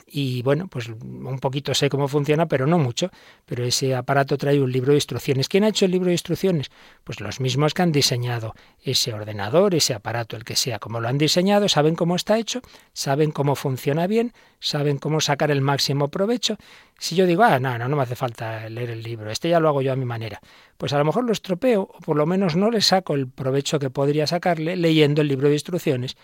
y 0.06 0.42
bueno, 0.42 0.68
pues 0.68 0.88
un 0.88 1.38
poquito 1.40 1.74
sé 1.74 1.88
cómo 1.88 2.08
funciona, 2.08 2.46
pero 2.46 2.66
no 2.66 2.78
mucho. 2.78 3.10
Pero 3.44 3.64
ese 3.64 3.94
aparato 3.94 4.36
trae 4.36 4.60
un 4.60 4.70
libro 4.70 4.90
de 4.92 4.98
instrucciones. 4.98 5.48
¿Quién 5.48 5.64
ha 5.64 5.68
hecho 5.68 5.84
el 5.84 5.90
libro 5.90 6.06
de 6.06 6.12
instrucciones? 6.12 6.70
Pues 7.04 7.20
los 7.20 7.40
mismos 7.40 7.74
que 7.74 7.82
han 7.82 7.92
diseñado 7.92 8.54
ese 8.82 9.12
ordenador, 9.12 9.74
ese 9.74 9.94
aparato, 9.94 10.36
el 10.36 10.44
que 10.44 10.56
sea. 10.56 10.78
Como 10.78 11.00
lo 11.00 11.08
han 11.08 11.18
diseñado, 11.18 11.68
saben 11.68 11.94
cómo 11.94 12.16
está 12.16 12.38
hecho, 12.38 12.60
saben 12.92 13.30
cómo 13.30 13.54
funciona 13.54 14.06
bien, 14.06 14.32
saben 14.60 14.98
cómo 14.98 15.20
sacar 15.20 15.50
el 15.50 15.60
máximo 15.60 16.08
provecho. 16.08 16.56
Si 16.98 17.14
yo 17.14 17.26
digo, 17.26 17.42
ah, 17.42 17.58
no, 17.58 17.78
no, 17.78 17.88
no 17.88 17.96
me 17.96 18.02
hace 18.02 18.16
falta 18.16 18.68
leer 18.68 18.90
el 18.90 19.02
libro, 19.02 19.30
este 19.30 19.48
ya 19.48 19.60
lo 19.60 19.68
hago 19.68 19.82
yo 19.82 19.92
a 19.92 19.96
mi 19.96 20.06
manera, 20.06 20.40
pues 20.78 20.94
a 20.94 20.98
lo 20.98 21.04
mejor 21.04 21.24
lo 21.24 21.32
estropeo, 21.32 21.82
o 21.82 21.98
por 22.00 22.16
lo 22.16 22.24
menos 22.24 22.56
no 22.56 22.70
le 22.70 22.80
saco 22.80 23.14
el 23.14 23.28
provecho 23.28 23.78
que 23.78 23.90
podría 23.90 24.26
sacarle 24.26 24.76
leyendo 24.76 25.20
el 25.20 25.28
libro 25.28 25.48
de 25.48 25.54
instrucciones 25.54 26.16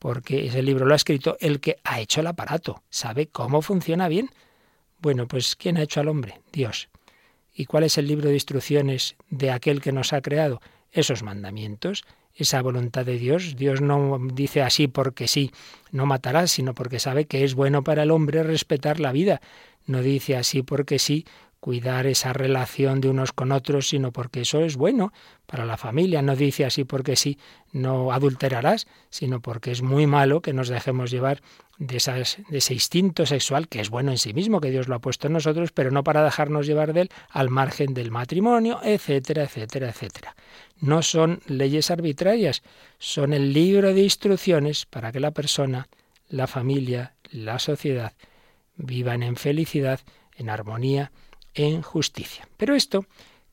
porque 0.00 0.46
ese 0.46 0.62
libro 0.62 0.86
lo 0.86 0.94
ha 0.94 0.96
escrito 0.96 1.36
el 1.40 1.60
que 1.60 1.76
ha 1.84 2.00
hecho 2.00 2.22
el 2.22 2.26
aparato, 2.26 2.82
sabe 2.88 3.28
cómo 3.28 3.62
funciona 3.62 4.08
bien. 4.08 4.30
Bueno, 4.98 5.28
pues 5.28 5.54
¿quién 5.54 5.76
ha 5.76 5.82
hecho 5.82 6.00
al 6.00 6.08
hombre? 6.08 6.40
Dios. 6.52 6.88
¿Y 7.54 7.66
cuál 7.66 7.84
es 7.84 7.98
el 7.98 8.08
libro 8.08 8.28
de 8.28 8.34
instrucciones 8.34 9.16
de 9.28 9.50
aquel 9.50 9.82
que 9.82 9.92
nos 9.92 10.14
ha 10.14 10.22
creado? 10.22 10.62
Esos 10.90 11.22
mandamientos, 11.22 12.04
esa 12.34 12.62
voluntad 12.62 13.04
de 13.04 13.18
Dios. 13.18 13.56
Dios 13.56 13.82
no 13.82 14.18
dice 14.32 14.62
así 14.62 14.88
porque 14.88 15.28
sí, 15.28 15.52
no 15.92 16.06
matarás, 16.06 16.50
sino 16.50 16.74
porque 16.74 16.98
sabe 16.98 17.26
que 17.26 17.44
es 17.44 17.54
bueno 17.54 17.84
para 17.84 18.04
el 18.04 18.10
hombre 18.10 18.42
respetar 18.42 19.00
la 19.00 19.12
vida. 19.12 19.42
No 19.86 20.00
dice 20.00 20.34
así 20.36 20.62
porque 20.62 20.98
sí, 20.98 21.26
cuidar 21.60 22.06
esa 22.06 22.32
relación 22.32 23.00
de 23.00 23.10
unos 23.10 23.32
con 23.32 23.52
otros, 23.52 23.88
sino 23.88 24.12
porque 24.12 24.40
eso 24.40 24.60
es 24.60 24.76
bueno 24.76 25.12
para 25.46 25.66
la 25.66 25.76
familia. 25.76 26.22
No 26.22 26.34
dice 26.34 26.64
así 26.64 26.84
porque 26.84 27.16
sí, 27.16 27.38
no 27.72 28.12
adulterarás, 28.12 28.86
sino 29.10 29.40
porque 29.40 29.70
es 29.70 29.82
muy 29.82 30.06
malo 30.06 30.40
que 30.40 30.54
nos 30.54 30.68
dejemos 30.68 31.10
llevar 31.10 31.42
de, 31.78 31.98
esas, 31.98 32.38
de 32.48 32.58
ese 32.58 32.74
instinto 32.74 33.26
sexual, 33.26 33.68
que 33.68 33.80
es 33.80 33.90
bueno 33.90 34.10
en 34.10 34.18
sí 34.18 34.32
mismo, 34.32 34.60
que 34.60 34.70
Dios 34.70 34.88
lo 34.88 34.94
ha 34.94 35.00
puesto 35.00 35.26
en 35.26 35.34
nosotros, 35.34 35.70
pero 35.72 35.90
no 35.90 36.02
para 36.02 36.24
dejarnos 36.24 36.66
llevar 36.66 36.94
de 36.94 37.02
él 37.02 37.10
al 37.28 37.50
margen 37.50 37.92
del 37.92 38.10
matrimonio, 38.10 38.80
etcétera, 38.82 39.44
etcétera, 39.44 39.90
etcétera. 39.90 40.34
No 40.80 41.02
son 41.02 41.40
leyes 41.46 41.90
arbitrarias, 41.90 42.62
son 42.98 43.34
el 43.34 43.52
libro 43.52 43.92
de 43.92 44.02
instrucciones 44.02 44.86
para 44.86 45.12
que 45.12 45.20
la 45.20 45.32
persona, 45.32 45.88
la 46.28 46.46
familia, 46.46 47.14
la 47.30 47.58
sociedad 47.58 48.14
vivan 48.76 49.22
en 49.22 49.36
felicidad, 49.36 50.00
en 50.36 50.48
armonía, 50.48 51.12
en 51.54 51.82
justicia. 51.82 52.48
Pero 52.56 52.74
esto, 52.74 53.06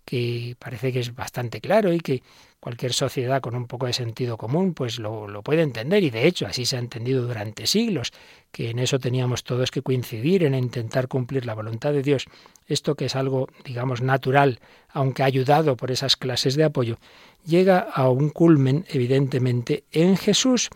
que 0.07 0.55
parece 0.57 0.93
que 0.93 1.01
es 1.01 1.13
bastante 1.13 1.59
claro 1.59 1.91
y 1.91 1.99
que 1.99 2.23
cualquier 2.61 2.93
sociedad 2.93 3.41
con 3.41 3.55
un 3.55 3.67
poco 3.67 3.87
de 3.87 3.93
sentido 3.93 4.37
común 4.37 4.73
pues 4.73 4.99
lo, 4.99 5.27
lo, 5.27 5.43
puede 5.43 5.61
entender 5.61 6.01
y 6.01 6.09
de 6.09 6.25
hecho 6.25 6.47
así 6.47 6.65
se 6.65 6.77
ha 6.77 6.79
entendido 6.79 7.27
durante 7.27 7.67
siglos, 7.67 8.13
que 8.51 8.69
en 8.69 8.79
eso 8.79 8.99
teníamos 8.99 9.43
todos 9.43 9.69
que 9.69 9.81
coincidir 9.81 10.45
en 10.45 10.55
intentar 10.55 11.09
cumplir 11.09 11.45
la 11.45 11.55
voluntad 11.55 11.91
de 11.91 12.03
Dios. 12.03 12.25
Esto 12.65 12.95
que 12.95 13.05
es 13.05 13.17
algo, 13.17 13.49
digamos, 13.65 14.01
natural, 14.01 14.61
aunque 14.87 15.23
ayudado 15.23 15.75
por 15.75 15.91
esas 15.91 16.15
clases 16.15 16.55
de 16.55 16.63
apoyo, 16.63 16.97
llega 17.45 17.79
a 17.79 18.09
un 18.09 18.29
culmen 18.29 18.85
evidentemente 18.87 19.83
en 19.91 20.15
Jesús. 20.15 20.69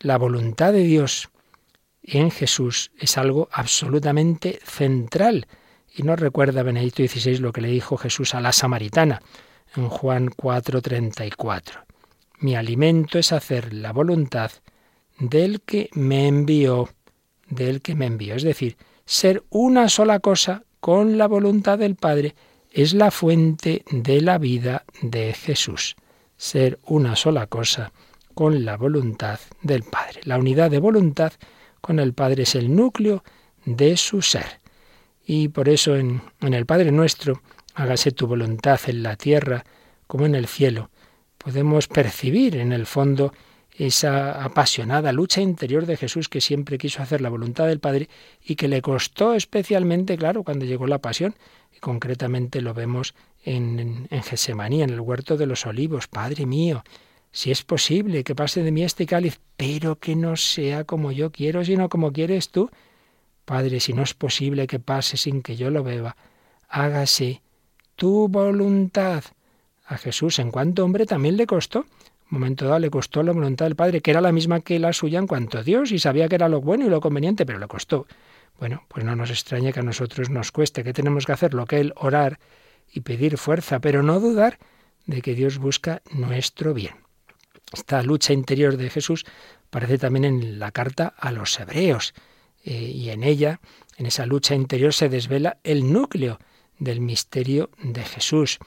La 0.00 0.18
voluntad 0.18 0.72
de 0.72 0.82
Dios 0.82 1.30
en 2.02 2.32
Jesús 2.32 2.90
es 2.98 3.16
algo 3.18 3.48
absolutamente 3.52 4.58
central 4.64 5.46
y 5.96 6.02
nos 6.02 6.18
recuerda 6.18 6.62
Benedicto 6.62 7.06
XVI 7.06 7.38
lo 7.38 7.52
que 7.52 7.60
le 7.60 7.68
dijo 7.68 7.96
Jesús 7.96 8.34
a 8.34 8.40
la 8.40 8.52
samaritana 8.52 9.22
en 9.76 9.88
Juan 9.88 10.28
4:34. 10.28 11.84
Mi 12.40 12.56
alimento 12.56 13.18
es 13.18 13.32
hacer 13.32 13.72
la 13.72 13.92
voluntad 13.92 14.50
del 15.18 15.60
que 15.60 15.88
me 15.92 16.26
envió, 16.26 16.88
del 17.48 17.80
que 17.80 17.94
me 17.94 18.06
envió. 18.06 18.34
Es 18.34 18.42
decir, 18.42 18.76
ser 19.04 19.44
una 19.50 19.88
sola 19.88 20.18
cosa 20.18 20.64
con 20.80 21.16
la 21.16 21.28
voluntad 21.28 21.78
del 21.78 21.94
Padre 21.94 22.34
es 22.70 22.92
la 22.92 23.10
fuente 23.10 23.84
de 23.90 24.20
la 24.20 24.38
vida 24.38 24.84
de 25.00 25.32
Jesús. 25.32 25.94
Ser 26.36 26.80
una 26.82 27.14
sola 27.14 27.46
cosa 27.46 27.92
con 28.34 28.64
la 28.64 28.76
voluntad 28.76 29.38
del 29.62 29.84
Padre. 29.84 30.20
La 30.24 30.38
unidad 30.38 30.70
de 30.70 30.80
voluntad 30.80 31.32
con 31.80 32.00
el 32.00 32.14
Padre 32.14 32.42
es 32.42 32.56
el 32.56 32.74
núcleo 32.74 33.22
de 33.64 33.96
su 33.96 34.20
ser. 34.20 34.63
Y 35.26 35.48
por 35.48 35.68
eso 35.68 35.96
en, 35.96 36.20
el 36.40 36.66
Padre 36.66 36.92
nuestro, 36.92 37.40
hágase 37.74 38.12
tu 38.12 38.26
voluntad 38.26 38.80
en 38.86 39.02
la 39.02 39.16
tierra 39.16 39.64
como 40.06 40.26
en 40.26 40.34
el 40.34 40.46
cielo, 40.46 40.90
podemos 41.38 41.88
percibir 41.88 42.56
en 42.56 42.72
el 42.72 42.86
fondo 42.86 43.32
esa 43.76 44.44
apasionada 44.44 45.12
lucha 45.12 45.40
interior 45.40 45.84
de 45.86 45.96
Jesús 45.96 46.28
que 46.28 46.40
siempre 46.40 46.78
quiso 46.78 47.02
hacer 47.02 47.20
la 47.20 47.28
voluntad 47.28 47.66
del 47.66 47.80
Padre 47.80 48.08
y 48.42 48.54
que 48.54 48.68
le 48.68 48.82
costó 48.82 49.34
especialmente, 49.34 50.16
claro, 50.16 50.44
cuando 50.44 50.64
llegó 50.64 50.86
la 50.86 50.98
pasión. 50.98 51.34
Y 51.74 51.80
concretamente 51.80 52.60
lo 52.60 52.72
vemos 52.72 53.14
en, 53.42 54.06
en, 54.10 54.22
Gesemaní, 54.22 54.82
en 54.82 54.90
el 54.90 55.00
huerto 55.00 55.36
de 55.36 55.46
los 55.46 55.66
olivos. 55.66 56.06
Padre 56.06 56.46
mío, 56.46 56.84
si 57.32 57.50
es 57.50 57.64
posible 57.64 58.22
que 58.22 58.36
pase 58.36 58.62
de 58.62 58.70
mí 58.70 58.84
este 58.84 59.06
cáliz, 59.06 59.40
pero 59.56 59.96
que 59.98 60.14
no 60.14 60.36
sea 60.36 60.84
como 60.84 61.10
yo 61.10 61.32
quiero, 61.32 61.64
sino 61.64 61.88
como 61.88 62.12
quieres 62.12 62.50
tú. 62.50 62.70
Padre, 63.44 63.80
si 63.80 63.92
no 63.92 64.02
es 64.02 64.14
posible 64.14 64.66
que 64.66 64.78
pase 64.78 65.16
sin 65.16 65.42
que 65.42 65.56
yo 65.56 65.70
lo 65.70 65.82
beba, 65.82 66.16
hágase 66.68 67.42
tu 67.96 68.28
voluntad. 68.28 69.24
A 69.86 69.98
Jesús, 69.98 70.38
en 70.38 70.50
cuanto 70.50 70.84
hombre, 70.84 71.06
también 71.06 71.36
le 71.36 71.46
costó. 71.46 71.80
Un 71.80 72.40
momento 72.40 72.64
dado 72.64 72.78
le 72.78 72.90
costó 72.90 73.22
la 73.22 73.32
voluntad 73.32 73.66
del 73.66 73.76
Padre, 73.76 74.00
que 74.00 74.10
era 74.10 74.20
la 74.20 74.32
misma 74.32 74.60
que 74.60 74.78
la 74.78 74.92
suya 74.92 75.18
en 75.18 75.26
cuanto 75.26 75.58
a 75.58 75.62
Dios, 75.62 75.92
y 75.92 75.98
sabía 75.98 76.28
que 76.28 76.36
era 76.36 76.48
lo 76.48 76.60
bueno 76.60 76.86
y 76.86 76.88
lo 76.88 77.00
conveniente, 77.00 77.44
pero 77.44 77.58
le 77.58 77.68
costó. 77.68 78.06
Bueno, 78.58 78.84
pues 78.88 79.04
no 79.04 79.14
nos 79.14 79.30
extraña 79.30 79.72
que 79.72 79.80
a 79.80 79.82
nosotros 79.82 80.30
nos 80.30 80.50
cueste, 80.50 80.84
que 80.84 80.92
tenemos 80.92 81.26
que 81.26 81.32
hacer 81.32 81.54
lo 81.54 81.66
que 81.66 81.80
Él, 81.80 81.92
orar 81.96 82.38
y 82.90 83.00
pedir 83.00 83.36
fuerza, 83.36 83.80
pero 83.80 84.02
no 84.02 84.20
dudar 84.20 84.58
de 85.06 85.20
que 85.20 85.34
Dios 85.34 85.58
busca 85.58 86.00
nuestro 86.12 86.72
bien. 86.72 86.94
Esta 87.72 88.02
lucha 88.02 88.32
interior 88.32 88.76
de 88.76 88.88
Jesús 88.88 89.26
aparece 89.68 89.98
también 89.98 90.24
en 90.24 90.58
la 90.58 90.70
carta 90.70 91.12
a 91.18 91.32
los 91.32 91.58
hebreos. 91.58 92.14
Eh, 92.64 92.72
y 92.72 93.10
en 93.10 93.22
ella, 93.22 93.60
en 93.96 94.06
esa 94.06 94.26
lucha 94.26 94.54
interior, 94.54 94.92
se 94.92 95.08
desvela 95.08 95.58
el 95.62 95.92
núcleo 95.92 96.38
del 96.78 97.00
misterio 97.00 97.70
de 97.82 98.02
Jesús. 98.02 98.58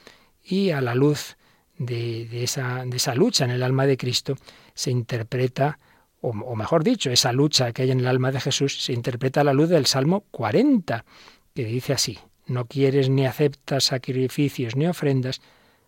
Y 0.44 0.70
a 0.70 0.82
la 0.82 0.96
luz 0.96 1.36
de, 1.78 2.44
esa, 2.44 2.86
de 2.86 2.98
esa, 2.98 3.16
lucha 3.16 3.46
en 3.46 3.52
el 3.52 3.64
alma 3.64 3.86
de 3.86 3.98
Cristo 3.98 4.36
se 4.74 4.92
interpreta, 4.92 5.80
o, 6.22 6.30
o, 6.30 6.56
mejor 6.56 6.84
dicho, 6.84 7.12
esa 7.12 7.32
lucha 7.32 7.74
que 7.74 7.84
hay 7.84 7.92
en 7.92 8.00
el 8.00 8.08
alma 8.08 8.32
de 8.32 8.40
Jesús 8.40 8.84
se 8.84 8.94
interpreta 8.94 9.42
a 9.42 9.44
la 9.44 9.54
luz 9.54 9.70
del 9.70 9.86
Salmo 9.86 10.26
40, 10.32 11.04
que 11.54 11.66
dice 11.66 11.94
así, 11.94 12.20
no 12.48 12.66
quieres 12.66 13.10
ni 13.10 13.26
aceptas 13.26 13.86
sacrificios 13.86 14.76
ni 14.76 14.88
ofrendas, 14.88 15.42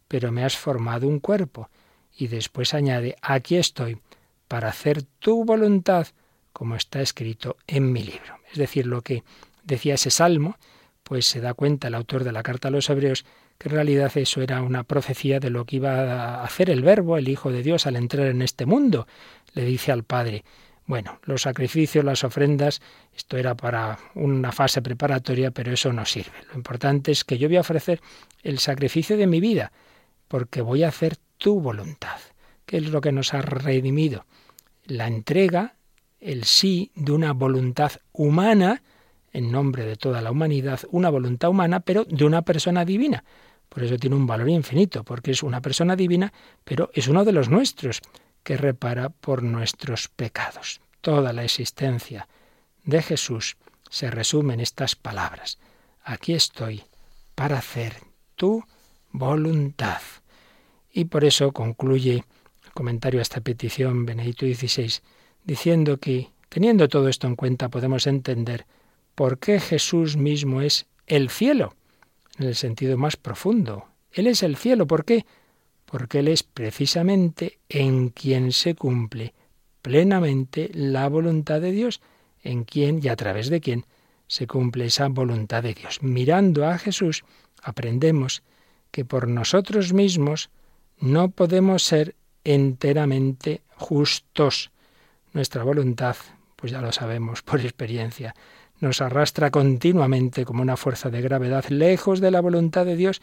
pero 0.08 0.32
me 0.32 0.44
has 0.44 0.58
formado 0.58 1.08
un 1.08 1.20
cuerpo. 1.20 1.70
Y 2.18 2.28
después 2.28 2.74
añade, 2.74 3.16
aquí 3.22 3.56
estoy, 3.56 4.02
para 4.48 4.70
hacer 4.70 5.04
tu 5.20 5.46
voluntad, 5.46 6.08
como 6.54 6.76
está 6.76 7.02
escrito 7.02 7.58
en 7.68 7.92
mi 7.92 8.04
libro. 8.04 8.40
Es 8.52 8.58
decir, 8.58 8.86
lo 8.86 9.02
que 9.02 9.24
decía 9.64 9.96
ese 9.96 10.12
salmo, 10.12 10.58
pues 11.04 11.26
se 11.26 11.42
da 11.42 11.54
cuenta 11.54 11.88
el 11.88 11.96
autor 11.96 12.24
de 12.24 12.32
la 12.32 12.44
carta 12.44 12.68
a 12.68 12.72
los 12.72 12.90
hebreos 12.90 13.26
que 13.58 13.68
en 13.68 13.76
realidad 13.76 14.12
eso 14.16 14.42
era 14.42 14.62
una 14.62 14.84
profecía 14.84 15.40
de 15.40 15.50
lo 15.50 15.66
que 15.66 15.76
iba 15.76 15.92
a 15.92 16.44
hacer 16.44 16.70
el 16.70 16.82
verbo, 16.82 17.18
el 17.18 17.28
Hijo 17.28 17.52
de 17.52 17.62
Dios, 17.62 17.86
al 17.88 17.98
entrar 17.98 18.28
en 18.28 18.42
este 18.42 18.66
mundo. 18.66 19.06
Le 19.54 19.66
dice 19.66 19.92
al 19.92 20.04
Padre, 20.04 20.46
bueno, 20.86 21.20
los 21.24 21.42
sacrificios, 21.42 22.06
las 22.06 22.24
ofrendas, 22.24 22.82
esto 23.16 23.38
era 23.38 23.56
para 23.56 24.00
una 24.16 24.54
fase 24.54 24.82
preparatoria, 24.82 25.52
pero 25.52 25.74
eso 25.74 25.92
no 25.92 26.06
sirve. 26.06 26.32
Lo 26.50 26.56
importante 26.56 27.12
es 27.12 27.26
que 27.26 27.38
yo 27.38 27.50
voy 27.50 27.58
a 27.58 27.62
ofrecer 27.62 28.02
el 28.44 28.60
sacrificio 28.60 29.18
de 29.18 29.28
mi 29.28 29.42
vida, 29.42 29.74
porque 30.30 30.62
voy 30.62 30.84
a 30.84 30.88
hacer 30.88 31.18
tu 31.38 31.60
voluntad, 31.60 32.18
que 32.66 32.78
es 32.78 32.90
lo 32.90 33.02
que 33.02 33.12
nos 33.12 33.34
ha 33.34 33.42
redimido. 33.42 34.26
La 34.86 35.08
entrega 35.08 35.76
el 36.20 36.44
sí 36.44 36.92
de 36.96 37.12
una 37.12 37.34
voluntad 37.34 37.94
humana 38.12 38.82
en 39.32 39.52
nombre 39.52 39.86
de 39.86 39.96
toda 39.96 40.22
la 40.22 40.32
humanidad 40.32 40.82
una 40.92 41.10
voluntad 41.10 41.50
humana, 41.50 41.80
pero 41.80 42.06
de 42.06 42.26
una 42.26 42.42
persona 42.42 42.86
divina. 42.86 43.24
Por 43.70 43.84
eso 43.84 43.98
tiene 43.98 44.16
un 44.16 44.26
valor 44.26 44.50
infinito, 44.50 45.04
porque 45.04 45.32
es 45.32 45.44
una 45.44 45.62
persona 45.62 45.96
divina, 45.96 46.34
pero 46.64 46.90
es 46.94 47.08
uno 47.08 47.24
de 47.24 47.32
los 47.32 47.50
nuestros, 47.50 48.02
que 48.44 48.58
repara 48.58 49.10
por 49.10 49.44
nuestros 49.44 50.08
pecados. 50.08 50.82
Toda 51.02 51.34
la 51.34 51.44
existencia 51.44 52.28
de 52.84 53.02
Jesús 53.02 53.58
se 53.90 54.10
resume 54.10 54.56
en 54.56 54.62
estas 54.62 54.96
palabras. 54.96 55.60
Aquí 56.04 56.34
estoy 56.34 56.84
para 57.36 57.60
hacer 57.60 57.98
tu 58.36 58.64
voluntad. 59.12 60.02
Y 60.92 61.06
por 61.06 61.26
eso 61.26 61.52
concluye 61.52 62.24
el 62.66 62.72
comentario 62.74 63.20
a 63.20 63.24
esta 63.24 63.42
petición 63.42 64.06
Benedicto 64.06 64.46
XVI 64.46 65.02
diciendo 65.50 65.98
que, 65.98 66.30
teniendo 66.48 66.88
todo 66.88 67.10
esto 67.10 67.26
en 67.26 67.36
cuenta, 67.36 67.70
podemos 67.70 68.06
entender 68.06 68.68
por 69.16 69.40
qué 69.40 69.60
Jesús 69.60 70.16
mismo 70.16 70.62
es 70.62 70.86
el 71.08 71.32
cielo, 71.32 71.74
en 72.38 72.46
el 72.46 72.56
sentido 72.56 73.00
más 73.00 73.18
profundo. 73.18 73.86
Él 74.12 74.28
es 74.28 74.44
el 74.44 74.58
cielo, 74.58 74.86
¿por 74.86 75.06
qué? 75.06 75.26
Porque 75.86 76.20
Él 76.20 76.28
es 76.28 76.44
precisamente 76.44 77.58
en 77.68 78.10
quien 78.10 78.52
se 78.52 78.76
cumple 78.76 79.34
plenamente 79.82 80.70
la 80.72 81.10
voluntad 81.10 81.60
de 81.62 81.72
Dios, 81.72 82.00
en 82.44 82.64
quien 82.64 83.04
y 83.04 83.08
a 83.08 83.16
través 83.16 83.50
de 83.50 83.60
quien 83.60 83.88
se 84.28 84.46
cumple 84.46 84.86
esa 84.86 85.08
voluntad 85.08 85.64
de 85.64 85.74
Dios. 85.74 86.04
Mirando 86.04 86.68
a 86.68 86.78
Jesús, 86.78 87.24
aprendemos 87.64 88.44
que 88.92 89.04
por 89.04 89.28
nosotros 89.28 89.94
mismos 89.94 90.52
no 91.00 91.32
podemos 91.32 91.82
ser 91.82 92.16
enteramente 92.44 93.62
justos. 93.78 94.70
Nuestra 95.34 95.64
voluntad, 95.64 96.16
pues 96.56 96.72
ya 96.72 96.82
lo 96.82 96.92
sabemos 96.92 97.42
por 97.42 97.60
experiencia, 97.62 98.34
nos 98.80 99.02
arrastra 99.02 99.52
continuamente 99.52 100.46
como 100.46 100.62
una 100.62 100.78
fuerza 100.78 101.10
de 101.10 101.22
gravedad 101.22 101.66
lejos 101.68 102.22
de 102.22 102.32
la 102.32 102.42
voluntad 102.42 102.86
de 102.86 102.96
Dios 102.96 103.22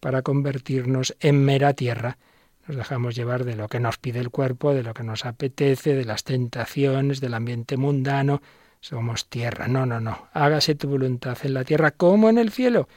para 0.00 0.22
convertirnos 0.22 1.14
en 1.20 1.44
mera 1.44 1.74
tierra. 1.74 2.18
Nos 2.66 2.76
dejamos 2.76 3.14
llevar 3.14 3.44
de 3.44 3.56
lo 3.56 3.68
que 3.68 3.80
nos 3.80 3.98
pide 3.98 4.20
el 4.20 4.30
cuerpo, 4.30 4.72
de 4.72 4.82
lo 4.82 4.94
que 4.94 5.02
nos 5.02 5.26
apetece, 5.26 5.94
de 5.94 6.06
las 6.06 6.24
tentaciones, 6.24 7.20
del 7.20 7.34
ambiente 7.34 7.76
mundano. 7.76 8.40
Somos 8.80 9.28
tierra. 9.28 9.68
No, 9.68 9.84
no, 9.84 10.00
no. 10.00 10.28
Hágase 10.32 10.74
tu 10.74 10.88
voluntad 10.88 11.36
en 11.42 11.54
la 11.54 11.64
tierra 11.64 11.90
como 11.90 12.30
en 12.30 12.38
el 12.38 12.50
cielo. 12.50 12.88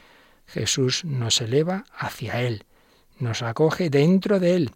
Jesús 0.46 1.04
nos 1.04 1.40
eleva 1.42 1.84
hacia 1.94 2.40
Él, 2.40 2.64
nos 3.18 3.42
acoge 3.42 3.90
dentro 3.90 4.40
de 4.40 4.56
Él 4.56 4.70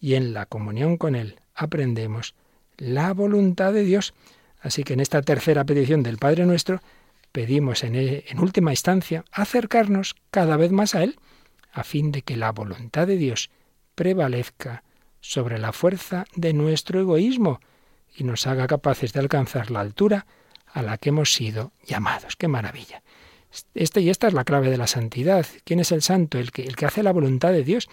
y 0.00 0.14
en 0.14 0.32
la 0.32 0.46
comunión 0.46 0.96
con 0.96 1.16
Él 1.16 1.40
aprendemos 1.54 2.34
la 2.78 3.12
voluntad 3.12 3.72
de 3.72 3.84
Dios. 3.84 4.14
Así 4.60 4.84
que 4.84 4.94
en 4.94 5.00
esta 5.00 5.22
tercera 5.22 5.64
petición 5.64 6.02
del 6.02 6.18
Padre 6.18 6.46
nuestro 6.46 6.80
pedimos 7.32 7.84
en, 7.84 7.94
en 7.94 8.40
última 8.40 8.72
instancia 8.72 9.24
acercarnos 9.32 10.16
cada 10.30 10.56
vez 10.56 10.72
más 10.72 10.94
a 10.94 11.02
Él, 11.02 11.18
a 11.72 11.84
fin 11.84 12.12
de 12.12 12.22
que 12.22 12.36
la 12.36 12.52
voluntad 12.52 13.06
de 13.06 13.16
Dios 13.16 13.50
prevalezca 13.94 14.82
sobre 15.20 15.58
la 15.58 15.72
fuerza 15.72 16.24
de 16.34 16.52
nuestro 16.52 17.00
egoísmo 17.00 17.60
y 18.16 18.24
nos 18.24 18.46
haga 18.46 18.66
capaces 18.66 19.12
de 19.12 19.20
alcanzar 19.20 19.70
la 19.70 19.80
altura 19.80 20.26
a 20.66 20.82
la 20.82 20.98
que 20.98 21.10
hemos 21.10 21.32
sido 21.32 21.72
llamados. 21.84 22.36
¡Qué 22.36 22.48
maravilla! 22.48 23.02
Este, 23.74 24.00
y 24.00 24.10
esta 24.10 24.28
es 24.28 24.34
la 24.34 24.44
clave 24.44 24.70
de 24.70 24.76
la 24.76 24.86
santidad. 24.86 25.46
¿Quién 25.64 25.80
es 25.80 25.92
el 25.92 26.02
santo? 26.02 26.38
El 26.38 26.52
que, 26.52 26.62
el 26.62 26.76
que 26.76 26.86
hace 26.86 27.02
la 27.02 27.12
voluntad 27.12 27.52
de 27.52 27.64
Dios. 27.64 27.88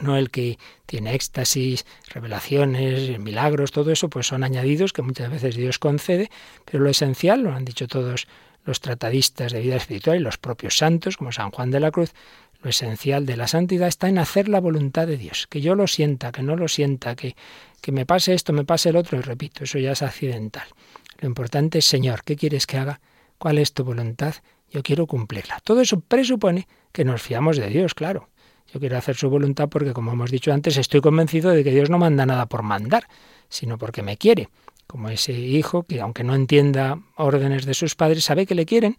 No 0.00 0.16
el 0.16 0.30
que 0.30 0.58
tiene 0.86 1.14
éxtasis, 1.14 1.86
revelaciones, 2.08 3.18
milagros, 3.18 3.70
todo 3.70 3.92
eso, 3.92 4.08
pues 4.08 4.26
son 4.26 4.42
añadidos 4.42 4.92
que 4.92 5.02
muchas 5.02 5.30
veces 5.30 5.56
Dios 5.56 5.78
concede, 5.78 6.30
pero 6.64 6.82
lo 6.82 6.90
esencial, 6.90 7.42
lo 7.42 7.52
han 7.52 7.64
dicho 7.64 7.86
todos 7.86 8.26
los 8.64 8.80
tratadistas 8.80 9.52
de 9.52 9.60
vida 9.60 9.76
espiritual 9.76 10.16
y 10.16 10.20
los 10.20 10.38
propios 10.38 10.76
santos, 10.76 11.16
como 11.16 11.32
San 11.32 11.50
Juan 11.50 11.70
de 11.70 11.80
la 11.80 11.90
Cruz, 11.90 12.12
lo 12.62 12.70
esencial 12.70 13.26
de 13.26 13.36
la 13.36 13.46
santidad 13.46 13.88
está 13.88 14.08
en 14.08 14.18
hacer 14.18 14.48
la 14.48 14.58
voluntad 14.58 15.06
de 15.06 15.18
Dios, 15.18 15.46
que 15.48 15.60
yo 15.60 15.74
lo 15.74 15.86
sienta, 15.86 16.32
que 16.32 16.42
no 16.42 16.56
lo 16.56 16.66
sienta, 16.66 17.14
que, 17.14 17.36
que 17.82 17.92
me 17.92 18.06
pase 18.06 18.32
esto, 18.32 18.52
me 18.52 18.64
pase 18.64 18.88
el 18.88 18.96
otro, 18.96 19.18
y 19.18 19.20
repito, 19.20 19.64
eso 19.64 19.78
ya 19.78 19.92
es 19.92 20.02
accidental. 20.02 20.66
Lo 21.20 21.28
importante 21.28 21.78
es, 21.78 21.84
Señor, 21.84 22.24
¿qué 22.24 22.36
quieres 22.36 22.66
que 22.66 22.78
haga? 22.78 23.00
¿Cuál 23.38 23.58
es 23.58 23.74
tu 23.74 23.84
voluntad? 23.84 24.36
yo 24.74 24.82
quiero 24.82 25.06
cumplirla. 25.06 25.60
Todo 25.62 25.80
eso 25.80 26.00
presupone 26.00 26.66
que 26.92 27.04
nos 27.04 27.22
fiamos 27.22 27.56
de 27.56 27.68
Dios, 27.68 27.94
claro. 27.94 28.28
Yo 28.74 28.80
quiero 28.80 28.98
hacer 28.98 29.14
su 29.14 29.30
voluntad 29.30 29.68
porque, 29.68 29.92
como 29.92 30.12
hemos 30.12 30.32
dicho 30.32 30.52
antes, 30.52 30.76
estoy 30.76 31.00
convencido 31.00 31.50
de 31.50 31.62
que 31.62 31.70
Dios 31.70 31.90
no 31.90 31.98
manda 31.98 32.26
nada 32.26 32.46
por 32.46 32.64
mandar, 32.64 33.06
sino 33.48 33.78
porque 33.78 34.02
me 34.02 34.16
quiere. 34.16 34.48
Como 34.88 35.10
ese 35.10 35.32
hijo 35.32 35.84
que, 35.84 36.00
aunque 36.00 36.24
no 36.24 36.34
entienda 36.34 36.98
órdenes 37.14 37.66
de 37.66 37.74
sus 37.74 37.94
padres, 37.94 38.24
sabe 38.24 38.46
que 38.46 38.56
le 38.56 38.66
quieren 38.66 38.96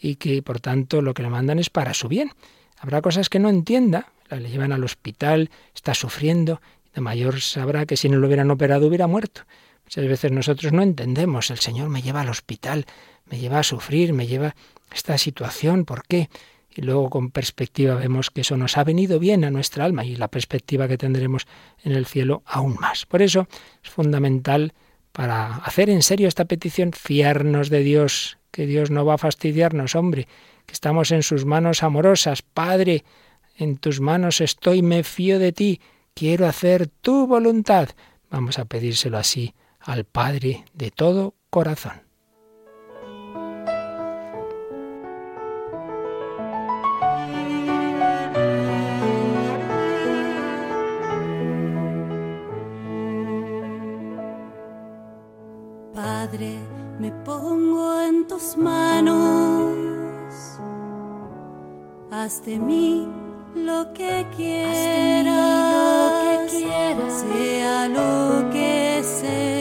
y 0.00 0.14
que, 0.14 0.40
por 0.40 0.60
tanto, 0.60 1.02
lo 1.02 1.12
que 1.12 1.22
le 1.22 1.28
mandan 1.28 1.58
es 1.58 1.68
para 1.68 1.92
su 1.92 2.08
bien. 2.08 2.30
Habrá 2.78 3.02
cosas 3.02 3.28
que 3.28 3.38
no 3.38 3.50
entienda, 3.50 4.10
le 4.30 4.48
llevan 4.48 4.72
al 4.72 4.84
hospital, 4.84 5.50
está 5.74 5.92
sufriendo, 5.92 6.62
de 6.94 7.02
mayor 7.02 7.42
sabrá 7.42 7.84
que 7.84 7.98
si 7.98 8.08
no 8.08 8.16
lo 8.16 8.26
hubieran 8.26 8.50
operado 8.50 8.86
hubiera 8.86 9.06
muerto. 9.06 9.42
Muchas 9.84 10.08
veces 10.08 10.32
nosotros 10.32 10.72
no 10.72 10.80
entendemos, 10.80 11.50
el 11.50 11.58
Señor 11.58 11.90
me 11.90 12.00
lleva 12.00 12.22
al 12.22 12.30
hospital, 12.30 12.86
me 13.26 13.38
lleva 13.38 13.58
a 13.58 13.64
sufrir, 13.64 14.14
me 14.14 14.26
lleva 14.26 14.56
esta 14.94 15.18
situación, 15.18 15.84
¿por 15.84 16.06
qué? 16.06 16.30
Y 16.74 16.82
luego 16.82 17.10
con 17.10 17.30
perspectiva 17.30 17.96
vemos 17.96 18.30
que 18.30 18.42
eso 18.42 18.56
nos 18.56 18.78
ha 18.78 18.84
venido 18.84 19.18
bien 19.18 19.44
a 19.44 19.50
nuestra 19.50 19.84
alma 19.84 20.04
y 20.04 20.14
la 20.16 20.28
perspectiva 20.28 20.86
que 20.86 20.98
tendremos 20.98 21.46
en 21.82 21.92
el 21.92 22.06
cielo 22.06 22.42
aún 22.46 22.76
más. 22.80 23.06
Por 23.06 23.22
eso 23.22 23.48
es 23.82 23.90
fundamental 23.90 24.72
para 25.12 25.56
hacer 25.56 25.90
en 25.90 26.02
serio 26.02 26.28
esta 26.28 26.44
petición, 26.44 26.92
fiarnos 26.92 27.70
de 27.70 27.80
Dios, 27.80 28.38
que 28.52 28.66
Dios 28.66 28.90
no 28.90 29.04
va 29.04 29.14
a 29.14 29.18
fastidiarnos, 29.18 29.96
hombre, 29.96 30.28
que 30.66 30.72
estamos 30.72 31.10
en 31.10 31.22
sus 31.22 31.44
manos 31.44 31.82
amorosas. 31.82 32.42
Padre, 32.42 33.04
en 33.56 33.76
tus 33.76 34.00
manos 34.00 34.40
estoy, 34.40 34.82
me 34.82 35.02
fío 35.02 35.38
de 35.38 35.52
ti, 35.52 35.80
quiero 36.14 36.46
hacer 36.46 36.86
tu 36.86 37.26
voluntad. 37.26 37.88
Vamos 38.30 38.58
a 38.58 38.64
pedírselo 38.64 39.18
así 39.18 39.54
al 39.80 40.04
Padre 40.04 40.64
de 40.72 40.90
todo 40.90 41.34
corazón. 41.50 42.09
Pongo 57.24 58.00
en 58.00 58.26
tus 58.26 58.56
manos. 58.56 59.76
Haz 62.10 62.44
de 62.44 62.58
mí 62.58 63.08
lo 63.54 63.92
que 63.92 64.26
quieras, 64.36 65.24
lo 65.24 66.48
que 66.48 66.58
quieras, 66.58 67.24
sea 67.32 67.88
lo 67.88 68.50
que 68.50 69.02
sea. 69.02 69.59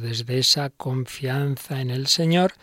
Desde 0.00 0.38
esa 0.38 0.70
confianza 0.70 1.80
en 1.80 1.90
el 1.90 2.06
Señor, 2.06 2.54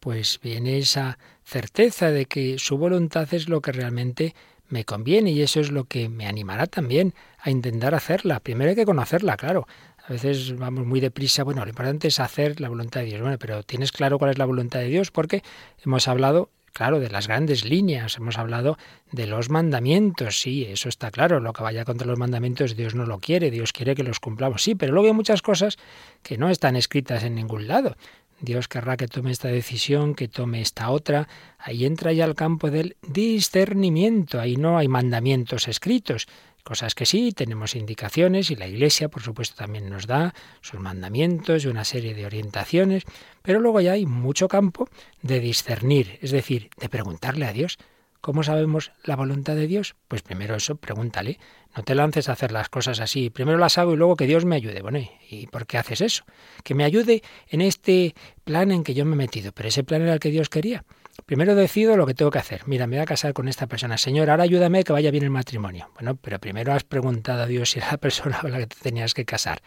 pues 0.00 0.40
viene 0.42 0.78
esa 0.78 1.18
certeza 1.44 2.10
de 2.10 2.26
que 2.26 2.58
su 2.58 2.76
voluntad 2.76 3.32
es 3.32 3.48
lo 3.48 3.60
que 3.60 3.72
realmente 3.72 4.34
me 4.68 4.84
conviene 4.84 5.30
y 5.30 5.42
eso 5.42 5.60
es 5.60 5.70
lo 5.70 5.84
que 5.84 6.08
me 6.08 6.26
animará 6.26 6.66
también 6.66 7.14
a 7.38 7.50
intentar 7.50 7.94
hacerla. 7.94 8.40
Primero 8.40 8.70
hay 8.70 8.76
que 8.76 8.86
conocerla, 8.86 9.36
claro. 9.36 9.66
A 10.04 10.12
veces 10.12 10.56
vamos 10.58 10.86
muy 10.86 10.98
deprisa. 10.98 11.44
Bueno, 11.44 11.62
lo 11.62 11.68
importante 11.68 12.08
es 12.08 12.18
hacer 12.18 12.60
la 12.60 12.68
voluntad 12.68 13.00
de 13.00 13.06
Dios. 13.06 13.20
Bueno, 13.20 13.38
pero 13.38 13.62
¿tienes 13.62 13.92
claro 13.92 14.18
cuál 14.18 14.32
es 14.32 14.38
la 14.38 14.46
voluntad 14.46 14.80
de 14.80 14.88
Dios? 14.88 15.10
Porque 15.10 15.42
hemos 15.84 16.08
hablado, 16.08 16.50
claro, 16.72 17.00
de 17.00 17.10
las 17.10 17.28
grandes 17.28 17.64
líneas. 17.64 18.16
Hemos 18.16 18.38
hablado 18.38 18.78
de 19.10 19.26
los 19.26 19.50
mandamientos. 19.50 20.40
Sí, 20.40 20.64
eso 20.64 20.88
está 20.88 21.10
claro. 21.10 21.40
Lo 21.40 21.52
que 21.52 21.62
vaya 21.62 21.84
contra 21.84 22.06
los 22.06 22.18
mandamientos, 22.18 22.76
Dios 22.76 22.94
no 22.94 23.06
lo 23.06 23.18
quiere. 23.18 23.50
Dios 23.50 23.72
quiere 23.72 23.94
que 23.94 24.02
los 24.02 24.20
cumplamos. 24.20 24.62
Sí, 24.62 24.74
pero 24.74 24.92
luego 24.92 25.08
hay 25.08 25.14
muchas 25.14 25.42
cosas 25.42 25.78
que 26.22 26.38
no 26.38 26.50
están 26.50 26.76
escritas 26.76 27.22
en 27.24 27.34
ningún 27.34 27.68
lado. 27.68 27.96
Dios 28.40 28.66
querrá 28.66 28.96
que 28.96 29.06
tome 29.06 29.30
esta 29.30 29.48
decisión, 29.48 30.16
que 30.16 30.26
tome 30.26 30.60
esta 30.60 30.90
otra. 30.90 31.28
Ahí 31.58 31.84
entra 31.84 32.12
ya 32.12 32.24
el 32.24 32.34
campo 32.34 32.70
del 32.70 32.96
discernimiento. 33.02 34.40
Ahí 34.40 34.56
no 34.56 34.78
hay 34.78 34.88
mandamientos 34.88 35.68
escritos. 35.68 36.26
Cosas 36.62 36.94
que 36.94 37.06
sí, 37.06 37.32
tenemos 37.32 37.74
indicaciones 37.74 38.50
y 38.52 38.56
la 38.56 38.68
Iglesia, 38.68 39.08
por 39.08 39.22
supuesto, 39.22 39.56
también 39.56 39.90
nos 39.90 40.06
da 40.06 40.32
sus 40.60 40.78
mandamientos 40.78 41.64
y 41.64 41.68
una 41.68 41.84
serie 41.84 42.14
de 42.14 42.24
orientaciones, 42.24 43.02
pero 43.42 43.58
luego 43.58 43.80
ya 43.80 43.92
hay 43.92 44.06
mucho 44.06 44.46
campo 44.46 44.88
de 45.22 45.40
discernir, 45.40 46.18
es 46.22 46.30
decir, 46.30 46.70
de 46.78 46.88
preguntarle 46.88 47.46
a 47.46 47.52
Dios. 47.52 47.78
¿Cómo 48.20 48.44
sabemos 48.44 48.92
la 49.02 49.16
voluntad 49.16 49.56
de 49.56 49.66
Dios? 49.66 49.96
Pues 50.06 50.22
primero 50.22 50.54
eso, 50.54 50.76
pregúntale. 50.76 51.40
No 51.76 51.82
te 51.82 51.96
lances 51.96 52.28
a 52.28 52.32
hacer 52.34 52.52
las 52.52 52.68
cosas 52.68 53.00
así. 53.00 53.30
Primero 53.30 53.58
las 53.58 53.78
hago 53.78 53.94
y 53.94 53.96
luego 53.96 54.14
que 54.14 54.28
Dios 54.28 54.44
me 54.44 54.54
ayude. 54.54 54.80
Bueno, 54.80 55.00
¿y 55.28 55.48
por 55.48 55.66
qué 55.66 55.78
haces 55.78 56.00
eso? 56.00 56.24
Que 56.62 56.76
me 56.76 56.84
ayude 56.84 57.24
en 57.48 57.60
este 57.60 58.14
plan 58.44 58.70
en 58.70 58.84
que 58.84 58.94
yo 58.94 59.04
me 59.04 59.14
he 59.14 59.16
metido. 59.16 59.50
Pero 59.50 59.68
ese 59.68 59.82
plan 59.82 60.02
era 60.02 60.12
el 60.12 60.20
que 60.20 60.30
Dios 60.30 60.48
quería. 60.48 60.84
Primero 61.26 61.54
decido 61.54 61.96
lo 61.96 62.06
que 62.06 62.14
tengo 62.14 62.30
que 62.30 62.38
hacer. 62.38 62.62
Mira, 62.66 62.86
me 62.86 62.96
voy 62.96 63.02
a 63.02 63.06
casar 63.06 63.32
con 63.32 63.48
esta 63.48 63.66
persona. 63.66 63.98
Señor, 63.98 64.30
ahora 64.30 64.44
ayúdame 64.44 64.82
que 64.82 64.92
vaya 64.92 65.10
bien 65.10 65.24
el 65.24 65.30
matrimonio. 65.30 65.90
Bueno, 65.94 66.16
pero 66.16 66.38
primero 66.38 66.72
has 66.72 66.84
preguntado 66.84 67.42
a 67.42 67.46
Dios 67.46 67.70
si 67.70 67.78
era 67.78 67.92
la 67.92 67.98
persona 67.98 68.38
con 68.40 68.50
la 68.50 68.58
que 68.58 68.66
te 68.66 68.76
tenías 68.80 69.12
que 69.14 69.24
casar. 69.24 69.62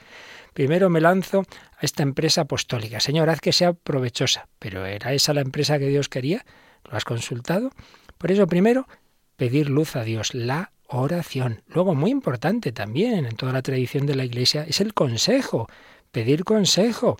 Primero 0.53 0.89
me 0.89 1.01
lanzo 1.01 1.41
a 1.41 1.81
esta 1.81 2.03
empresa 2.03 2.41
apostólica. 2.41 2.99
Señor, 2.99 3.29
haz 3.29 3.41
que 3.41 3.53
sea 3.53 3.73
provechosa. 3.73 4.47
Pero 4.59 4.85
¿era 4.85 5.13
esa 5.13 5.33
la 5.33 5.41
empresa 5.41 5.77
que 5.77 5.87
Dios 5.87 6.09
quería? 6.09 6.45
¿Lo 6.89 6.97
has 6.97 7.05
consultado? 7.05 7.71
Por 8.17 8.31
eso, 8.31 8.47
primero, 8.47 8.87
pedir 9.35 9.69
luz 9.69 9.95
a 9.95 10.03
Dios, 10.03 10.33
la 10.33 10.71
oración. 10.87 11.61
Luego, 11.67 11.93
muy 11.93 12.11
importante 12.11 12.71
también 12.71 13.25
en 13.25 13.35
toda 13.35 13.53
la 13.53 13.61
tradición 13.61 14.05
de 14.05 14.15
la 14.15 14.23
Iglesia, 14.23 14.65
es 14.67 14.81
el 14.81 14.93
consejo, 14.93 15.67
pedir 16.11 16.43
consejo. 16.43 17.17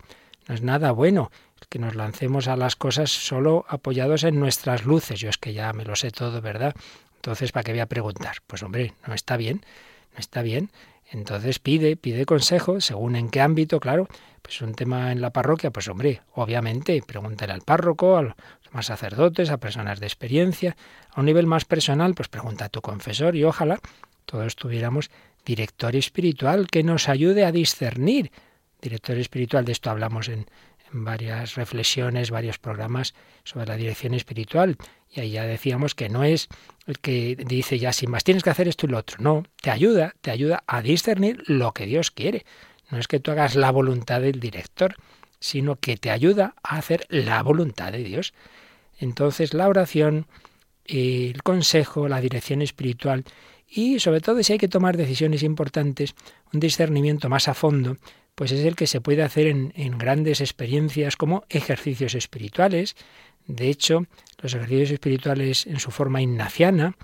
No 0.48 0.54
es 0.54 0.62
nada 0.62 0.92
bueno 0.92 1.30
que 1.68 1.78
nos 1.78 1.94
lancemos 1.94 2.48
a 2.48 2.56
las 2.56 2.76
cosas 2.76 3.10
solo 3.10 3.64
apoyados 3.68 4.24
en 4.24 4.38
nuestras 4.38 4.84
luces. 4.84 5.20
Yo 5.20 5.28
es 5.28 5.38
que 5.38 5.52
ya 5.52 5.72
me 5.72 5.84
lo 5.84 5.96
sé 5.96 6.10
todo, 6.10 6.40
¿verdad? 6.40 6.74
Entonces, 7.16 7.52
¿para 7.52 7.64
qué 7.64 7.72
voy 7.72 7.80
a 7.80 7.86
preguntar? 7.86 8.36
Pues 8.46 8.62
hombre, 8.62 8.94
no 9.06 9.14
está 9.14 9.36
bien, 9.36 9.64
no 10.12 10.18
está 10.18 10.42
bien. 10.42 10.70
Entonces 11.10 11.58
pide, 11.58 11.96
pide 11.96 12.26
consejo, 12.26 12.80
según 12.80 13.16
en 13.16 13.30
qué 13.30 13.40
ámbito, 13.40 13.78
claro, 13.78 14.08
pues 14.42 14.60
un 14.60 14.74
tema 14.74 15.12
en 15.12 15.20
la 15.20 15.30
parroquia, 15.30 15.70
pues 15.70 15.88
hombre, 15.88 16.22
obviamente, 16.34 17.00
pregúntale 17.06 17.52
al 17.52 17.62
párroco, 17.62 18.16
a 18.16 18.22
los 18.22 18.34
más 18.72 18.86
sacerdotes, 18.86 19.50
a 19.50 19.58
personas 19.58 20.00
de 20.00 20.06
experiencia. 20.06 20.76
A 21.10 21.20
un 21.20 21.26
nivel 21.26 21.46
más 21.46 21.64
personal, 21.64 22.14
pues 22.14 22.28
pregunta 22.28 22.66
a 22.66 22.68
tu 22.68 22.80
confesor 22.80 23.36
y 23.36 23.44
ojalá 23.44 23.80
todos 24.24 24.56
tuviéramos 24.56 25.10
director 25.44 25.94
espiritual 25.94 26.66
que 26.66 26.82
nos 26.82 27.08
ayude 27.08 27.44
a 27.44 27.52
discernir. 27.52 28.32
Director 28.82 29.16
espiritual, 29.16 29.64
de 29.64 29.72
esto 29.72 29.90
hablamos 29.90 30.28
en, 30.28 30.46
en 30.92 31.04
varias 31.04 31.54
reflexiones, 31.54 32.30
varios 32.30 32.58
programas 32.58 33.14
sobre 33.44 33.66
la 33.66 33.76
dirección 33.76 34.14
espiritual. 34.14 34.76
Y 35.10 35.20
ahí 35.20 35.30
ya 35.30 35.44
decíamos 35.44 35.94
que 35.94 36.08
no 36.08 36.24
es 36.24 36.48
el 36.86 36.98
que 36.98 37.36
dice 37.36 37.78
ya 37.78 37.92
sin 37.92 38.10
más 38.10 38.24
tienes 38.24 38.42
que 38.42 38.50
hacer 38.50 38.68
esto 38.68 38.86
y 38.86 38.90
lo 38.90 38.98
otro. 38.98 39.18
No, 39.20 39.44
te 39.60 39.70
ayuda, 39.70 40.14
te 40.20 40.30
ayuda 40.30 40.62
a 40.66 40.82
discernir 40.82 41.42
lo 41.46 41.72
que 41.72 41.86
Dios 41.86 42.10
quiere. 42.10 42.44
No 42.90 42.98
es 42.98 43.08
que 43.08 43.20
tú 43.20 43.30
hagas 43.30 43.56
la 43.56 43.70
voluntad 43.70 44.20
del 44.20 44.38
director, 44.38 44.94
sino 45.40 45.76
que 45.76 45.96
te 45.96 46.10
ayuda 46.10 46.54
a 46.62 46.76
hacer 46.76 47.06
la 47.08 47.42
voluntad 47.42 47.92
de 47.92 48.04
Dios. 48.04 48.32
Entonces 48.98 49.54
la 49.54 49.68
oración, 49.68 50.26
el 50.84 51.42
consejo, 51.42 52.08
la 52.08 52.20
dirección 52.20 52.62
espiritual 52.62 53.24
y 53.68 53.98
sobre 53.98 54.20
todo 54.20 54.42
si 54.42 54.52
hay 54.52 54.58
que 54.58 54.68
tomar 54.68 54.96
decisiones 54.96 55.42
importantes, 55.42 56.14
un 56.52 56.60
discernimiento 56.60 57.28
más 57.28 57.48
a 57.48 57.54
fondo, 57.54 57.96
pues 58.36 58.52
es 58.52 58.64
el 58.64 58.76
que 58.76 58.86
se 58.86 59.00
puede 59.00 59.24
hacer 59.24 59.48
en, 59.48 59.72
en, 59.74 59.98
grandes 59.98 60.40
experiencias 60.40 61.16
como 61.16 61.44
ejercicios 61.48 62.14
espirituales. 62.14 62.94
De 63.48 63.68
hecho, 63.68 64.06
los 64.40 64.54
ejercicios 64.54 64.92
espirituales 64.92 65.66
en 65.66 65.80
su 65.80 65.90
forma 65.90 66.22
ignaciana, 66.22 66.94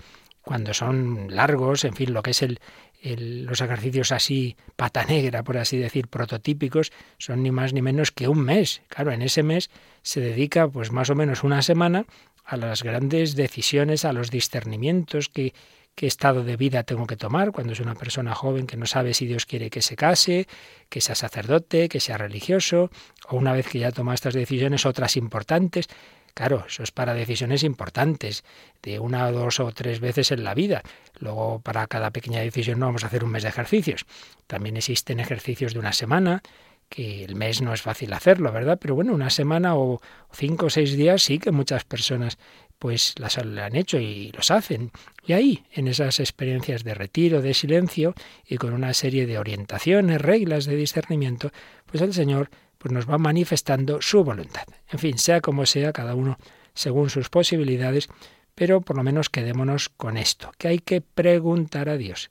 cuando 0.41 0.73
son 0.73 1.35
largos, 1.35 1.83
en 1.83 1.95
fin, 1.95 2.13
lo 2.13 2.21
que 2.21 2.31
es 2.31 2.41
el, 2.43 2.59
los 3.03 3.61
ejercicios 3.61 4.11
así 4.11 4.55
pata 4.75 5.05
negra, 5.05 5.43
por 5.43 5.57
así 5.57 5.77
decir, 5.77 6.07
prototípicos, 6.07 6.91
son 7.17 7.43
ni 7.43 7.51
más 7.51 7.73
ni 7.73 7.81
menos 7.81 8.11
que 8.11 8.27
un 8.27 8.39
mes. 8.39 8.81
Claro, 8.87 9.11
en 9.11 9.21
ese 9.21 9.43
mes 9.43 9.69
se 10.01 10.21
dedica 10.21 10.67
pues 10.67 10.91
más 10.91 11.09
o 11.09 11.15
menos 11.15 11.43
una 11.43 11.61
semana 11.61 12.05
a 12.45 12.57
las 12.57 12.83
grandes 12.83 13.35
decisiones, 13.35 14.05
a 14.05 14.13
los 14.13 14.31
discernimientos 14.31 15.29
que 15.29 15.53
qué 15.95 16.07
estado 16.07 16.43
de 16.43 16.57
vida 16.57 16.83
tengo 16.83 17.07
que 17.07 17.17
tomar 17.17 17.51
cuando 17.51 17.73
es 17.73 17.79
una 17.79 17.95
persona 17.95 18.33
joven 18.33 18.67
que 18.67 18.77
no 18.77 18.85
sabe 18.85 19.13
si 19.13 19.27
Dios 19.27 19.45
quiere 19.45 19.69
que 19.69 19.81
se 19.81 19.95
case, 19.95 20.47
que 20.89 21.01
sea 21.01 21.15
sacerdote, 21.15 21.89
que 21.89 21.99
sea 21.99 22.17
religioso, 22.17 22.89
o 23.27 23.35
una 23.37 23.53
vez 23.53 23.67
que 23.67 23.79
ya 23.79 23.91
toma 23.91 24.13
estas 24.13 24.33
decisiones, 24.33 24.85
otras 24.85 25.17
importantes. 25.17 25.87
Claro, 26.33 26.65
eso 26.67 26.81
es 26.81 26.91
para 26.91 27.13
decisiones 27.13 27.63
importantes, 27.63 28.43
de 28.81 28.97
una, 28.97 29.31
dos 29.31 29.59
o 29.59 29.71
tres 29.71 29.99
veces 29.99 30.31
en 30.31 30.43
la 30.43 30.55
vida. 30.55 30.81
Luego, 31.19 31.59
para 31.59 31.85
cada 31.85 32.09
pequeña 32.09 32.39
decisión 32.39 32.79
no 32.79 32.87
vamos 32.87 33.03
a 33.03 33.07
hacer 33.07 33.23
un 33.23 33.29
mes 33.29 33.43
de 33.43 33.49
ejercicios. 33.49 34.05
También 34.47 34.75
existen 34.75 35.19
ejercicios 35.19 35.73
de 35.73 35.79
una 35.79 35.93
semana, 35.93 36.41
que 36.89 37.23
el 37.23 37.35
mes 37.35 37.61
no 37.61 37.73
es 37.73 37.81
fácil 37.81 38.13
hacerlo, 38.13 38.51
¿verdad? 38.51 38.77
Pero 38.79 38.93
bueno, 38.93 39.13
una 39.13 39.29
semana 39.29 39.75
o 39.75 39.99
cinco 40.31 40.67
o 40.67 40.69
seis 40.69 40.95
días 40.95 41.23
sí 41.23 41.39
que 41.39 41.51
muchas 41.51 41.85
personas 41.85 42.37
pues 42.83 43.15
las 43.17 43.37
han 43.37 43.77
hecho 43.77 43.97
y 43.97 44.33
los 44.33 44.51
hacen. 44.51 44.91
Y 45.25 45.31
ahí, 45.31 45.63
en 45.71 45.87
esas 45.87 46.19
experiencias 46.19 46.83
de 46.83 46.93
retiro, 46.93 47.41
de 47.41 47.53
silencio 47.53 48.13
y 48.45 48.57
con 48.57 48.73
una 48.73 48.93
serie 48.93 49.25
de 49.25 49.37
orientaciones, 49.37 50.21
reglas 50.21 50.65
de 50.65 50.75
discernimiento, 50.75 51.53
pues 51.85 52.01
el 52.03 52.13
Señor 52.13 52.49
pues 52.77 52.91
nos 52.91 53.09
va 53.09 53.17
manifestando 53.17 54.01
su 54.01 54.25
voluntad. 54.25 54.65
En 54.91 54.99
fin, 54.99 55.17
sea 55.17 55.39
como 55.39 55.65
sea, 55.65 55.93
cada 55.93 56.13
uno 56.13 56.37
según 56.73 57.09
sus 57.09 57.29
posibilidades, 57.29 58.09
pero 58.53 58.81
por 58.81 58.97
lo 58.97 59.03
menos 59.03 59.29
quedémonos 59.29 59.87
con 59.87 60.17
esto, 60.17 60.51
que 60.57 60.67
hay 60.67 60.79
que 60.79 60.99
preguntar 60.99 61.87
a 61.87 61.95
Dios. 61.95 62.29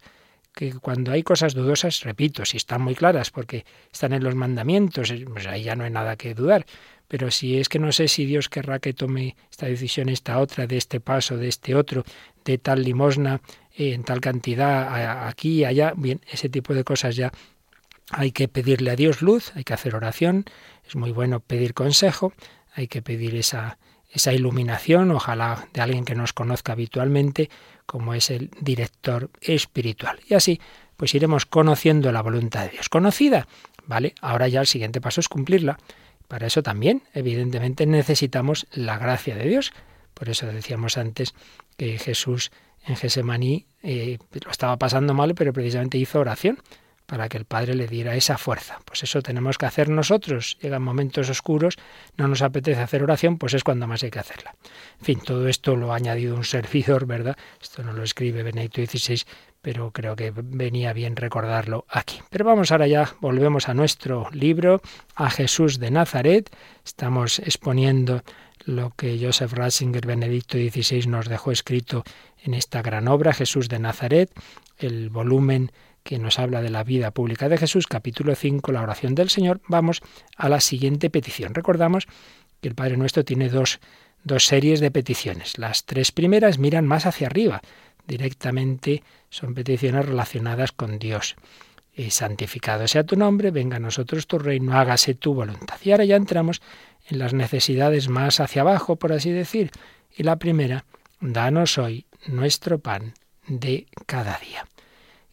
Que 0.55 0.73
cuando 0.75 1.13
hay 1.13 1.23
cosas 1.23 1.55
dudosas, 1.55 2.03
repito, 2.03 2.45
si 2.45 2.59
están 2.59 2.83
muy 2.83 2.95
claras 2.95 3.31
porque 3.31 3.65
están 3.91 4.13
en 4.13 4.23
los 4.23 4.35
mandamientos, 4.35 5.13
pues 5.33 5.47
ahí 5.47 5.65
ya 5.65 5.77
no 5.77 5.85
hay 5.85 5.91
nada 5.91 6.17
que 6.17 6.35
dudar. 6.35 6.67
Pero 7.09 7.31
si 7.31 7.59
es 7.59 7.69
que 7.69 7.79
no 7.79 7.93
sé 7.93 8.09
si 8.09 8.25
Dios 8.25 8.49
querrá 8.49 8.79
que 8.79 8.93
tome 8.95 9.37
esta 9.51 9.67
decisión, 9.67 10.09
esta 10.09 10.39
otra, 10.39 10.67
de 10.67 10.77
este 10.77 11.01
paso, 11.01 11.37
de 11.37 11.49
este 11.49 11.75
otro, 11.75 12.05
de 12.45 12.59
tal 12.59 12.83
limosna, 12.83 13.41
eh, 13.77 13.93
en 13.95 14.05
tal 14.05 14.21
cantidad, 14.21 15.27
aquí, 15.29 15.65
allá, 15.65 15.93
bien, 15.97 16.21
ese 16.31 16.49
tipo 16.49 16.75
de 16.75 16.85
cosas 16.85 17.17
ya 17.17 17.33
hay 18.11 18.33
que 18.33 18.49
pedirle 18.49 18.91
a 18.91 18.97
Dios 18.97 19.23
luz, 19.23 19.53
hay 19.57 19.65
que 19.65 19.75
hacer 19.75 19.95
oración, 19.95 20.45
es 20.87 20.97
muy 20.97 21.13
bueno 21.13 21.41
pedir 21.41 21.75
consejo, 21.75 22.33
hay 22.75 22.89
que 22.89 23.03
pedir 23.03 23.35
esa, 23.37 23.79
esa 24.13 24.33
iluminación, 24.33 25.11
ojalá 25.11 25.67
de 25.73 25.81
alguien 25.81 26.05
que 26.05 26.15
nos 26.15 26.33
conozca 26.33 26.73
habitualmente, 26.73 27.49
como 27.87 28.15
es 28.15 28.31
el 28.31 28.51
director 28.61 29.31
espiritual. 29.41 30.21
Y 30.29 30.35
así, 30.35 30.61
pues 30.97 31.15
iremos 31.15 31.47
conociendo 31.47 32.13
la 32.13 32.23
voluntad 32.23 32.65
de 32.65 32.71
Dios. 32.71 32.89
Conocida, 32.89 33.49
¿vale? 33.87 34.15
Ahora 34.21 34.49
ya 34.49 34.61
el 34.61 34.67
siguiente 34.67 35.01
paso 35.01 35.21
es 35.21 35.29
cumplirla. 35.29 35.79
Para 36.29 36.47
eso 36.47 36.63
también, 36.63 37.03
evidentemente, 37.15 37.87
necesitamos 37.87 38.67
la 38.73 38.99
gracia 38.99 39.35
de 39.35 39.49
Dios. 39.49 39.73
Por 40.15 40.29
eso 40.29 40.47
decíamos 40.47 40.99
antes 40.99 41.35
que 41.77 41.99
Jesús 41.99 42.53
en 42.87 42.97
Gesemaní 42.97 43.67
eh, 43.83 44.19
lo 44.45 44.51
estaba 44.51 44.77
pasando 44.77 45.15
mal, 45.15 45.35
pero 45.35 45.53
precisamente 45.53 45.99
hizo 45.99 46.21
oración 46.21 46.59
para 47.13 47.29
que 47.29 47.37
el 47.37 47.45
Padre 47.45 47.75
le 47.75 47.89
diera 47.89 48.17
esa 48.17 48.39
fuerza. 48.39 48.79
Pues 48.87 49.03
eso 49.03 49.21
tenemos 49.21 49.59
que 49.59 49.67
hacer 49.67 49.91
nosotros. 49.91 50.57
Llegan 50.63 50.83
momentos 50.83 51.29
oscuros, 51.29 51.77
no 52.17 52.27
nos 52.27 52.41
apetece 52.41 52.81
hacer 52.81 53.03
oración, 53.03 53.37
pues 53.37 53.53
es 53.53 53.63
cuando 53.65 53.87
más 53.87 54.03
hay 54.03 54.11
que 54.11 54.19
hacerla. 54.19 54.55
En 54.99 55.05
fin, 55.05 55.21
todo 55.21 55.47
esto 55.47 55.77
lo 55.77 55.93
ha 55.93 55.97
añadido 55.97 56.35
un 56.35 56.45
servidor, 56.45 57.05
¿verdad? 57.05 57.37
Esto 57.61 57.83
no 57.83 57.93
lo 57.93 58.03
escribe 58.03 58.43
Benedicto 58.43 58.81
XVI, 58.81 59.25
pero 59.61 59.91
creo 59.91 60.17
que 60.17 60.33
venía 60.35 60.95
bien 60.95 61.15
recordarlo 61.15 61.85
aquí. 61.91 62.23
Pero 62.31 62.47
vamos 62.47 62.73
ahora 62.73 62.87
ya, 62.87 63.15
volvemos 63.21 63.69
a 63.69 63.75
nuestro 63.75 64.31
libro, 64.33 64.81
a 65.15 65.29
Jesús 65.29 65.79
de 65.81 65.91
Nazaret. 65.91 66.49
Estamos 66.83 67.41
exponiendo 67.41 68.23
lo 68.65 68.89
que 68.97 69.19
Joseph 69.23 69.53
Ratzinger 69.53 70.07
Benedicto 70.07 70.57
XVI 70.57 71.09
nos 71.09 71.29
dejó 71.29 71.53
escrito 71.53 72.05
en 72.43 72.55
esta 72.55 72.81
gran 72.81 73.07
obra, 73.07 73.35
Jesús 73.35 73.69
de 73.69 73.81
Nazaret, 73.81 74.31
el 74.79 75.11
volumen 75.11 75.73
que 76.03 76.19
nos 76.19 76.39
habla 76.39 76.63
de 76.63 76.71
la 76.71 76.85
vida 76.85 77.11
pública 77.11 77.49
de 77.49 77.59
Jesús, 77.59 77.87
capítulo 77.87 78.35
5, 78.35 78.73
la 78.73 78.83
oración 78.83 79.15
del 79.15 79.31
Señor, 79.31 79.61
vamos 79.69 80.01
a 80.37 80.49
la 80.49 80.61
siguiente 80.61 81.11
petición. 81.11 81.55
Recordamos 81.55 82.07
que 82.61 82.69
el 82.69 82.75
Padre 82.75 82.97
Nuestro 82.97 83.25
tiene 83.25 83.49
dos, 83.49 83.81
dos 84.25 84.47
series 84.47 84.81
de 84.81 84.91
peticiones. 84.91 85.59
Las 85.59 85.85
tres 85.85 86.13
primeras 86.13 86.59
miran 86.59 86.87
más 86.87 87.07
hacia 87.07 87.27
arriba, 87.27 87.61
directamente 88.07 89.03
son 89.31 89.55
peticiones 89.55 90.07
relacionadas 90.07 90.73
con 90.73 90.99
Dios. 90.99 91.37
Y 91.95 92.11
santificado 92.11 92.89
sea 92.89 93.05
tu 93.05 93.17
nombre, 93.17 93.51
venga 93.51 93.77
a 93.77 93.81
nosotros 93.81 94.27
tu 94.27 94.39
reino, 94.39 94.79
hágase 94.79 95.15
tu 95.15 95.35
voluntad. 95.35 95.77
Y 95.83 95.91
ahora 95.91 96.05
ya 96.05 96.17
entramos 96.17 96.63
en 97.07 97.19
las 97.19 97.35
necesidades 97.35 98.09
más 98.09 98.41
hacia 98.41 98.63
abajo, 98.63 98.97
por 98.97 99.13
así 99.13 99.31
decir. 99.31 99.71
Y 100.17 100.23
la 100.23 100.37
primera, 100.37 100.87
danos 101.21 101.79
hoy 101.79 102.07
nuestro 102.27 102.79
pan 102.79 103.15
de 103.47 103.87
cada 104.07 104.39
día. 104.39 104.67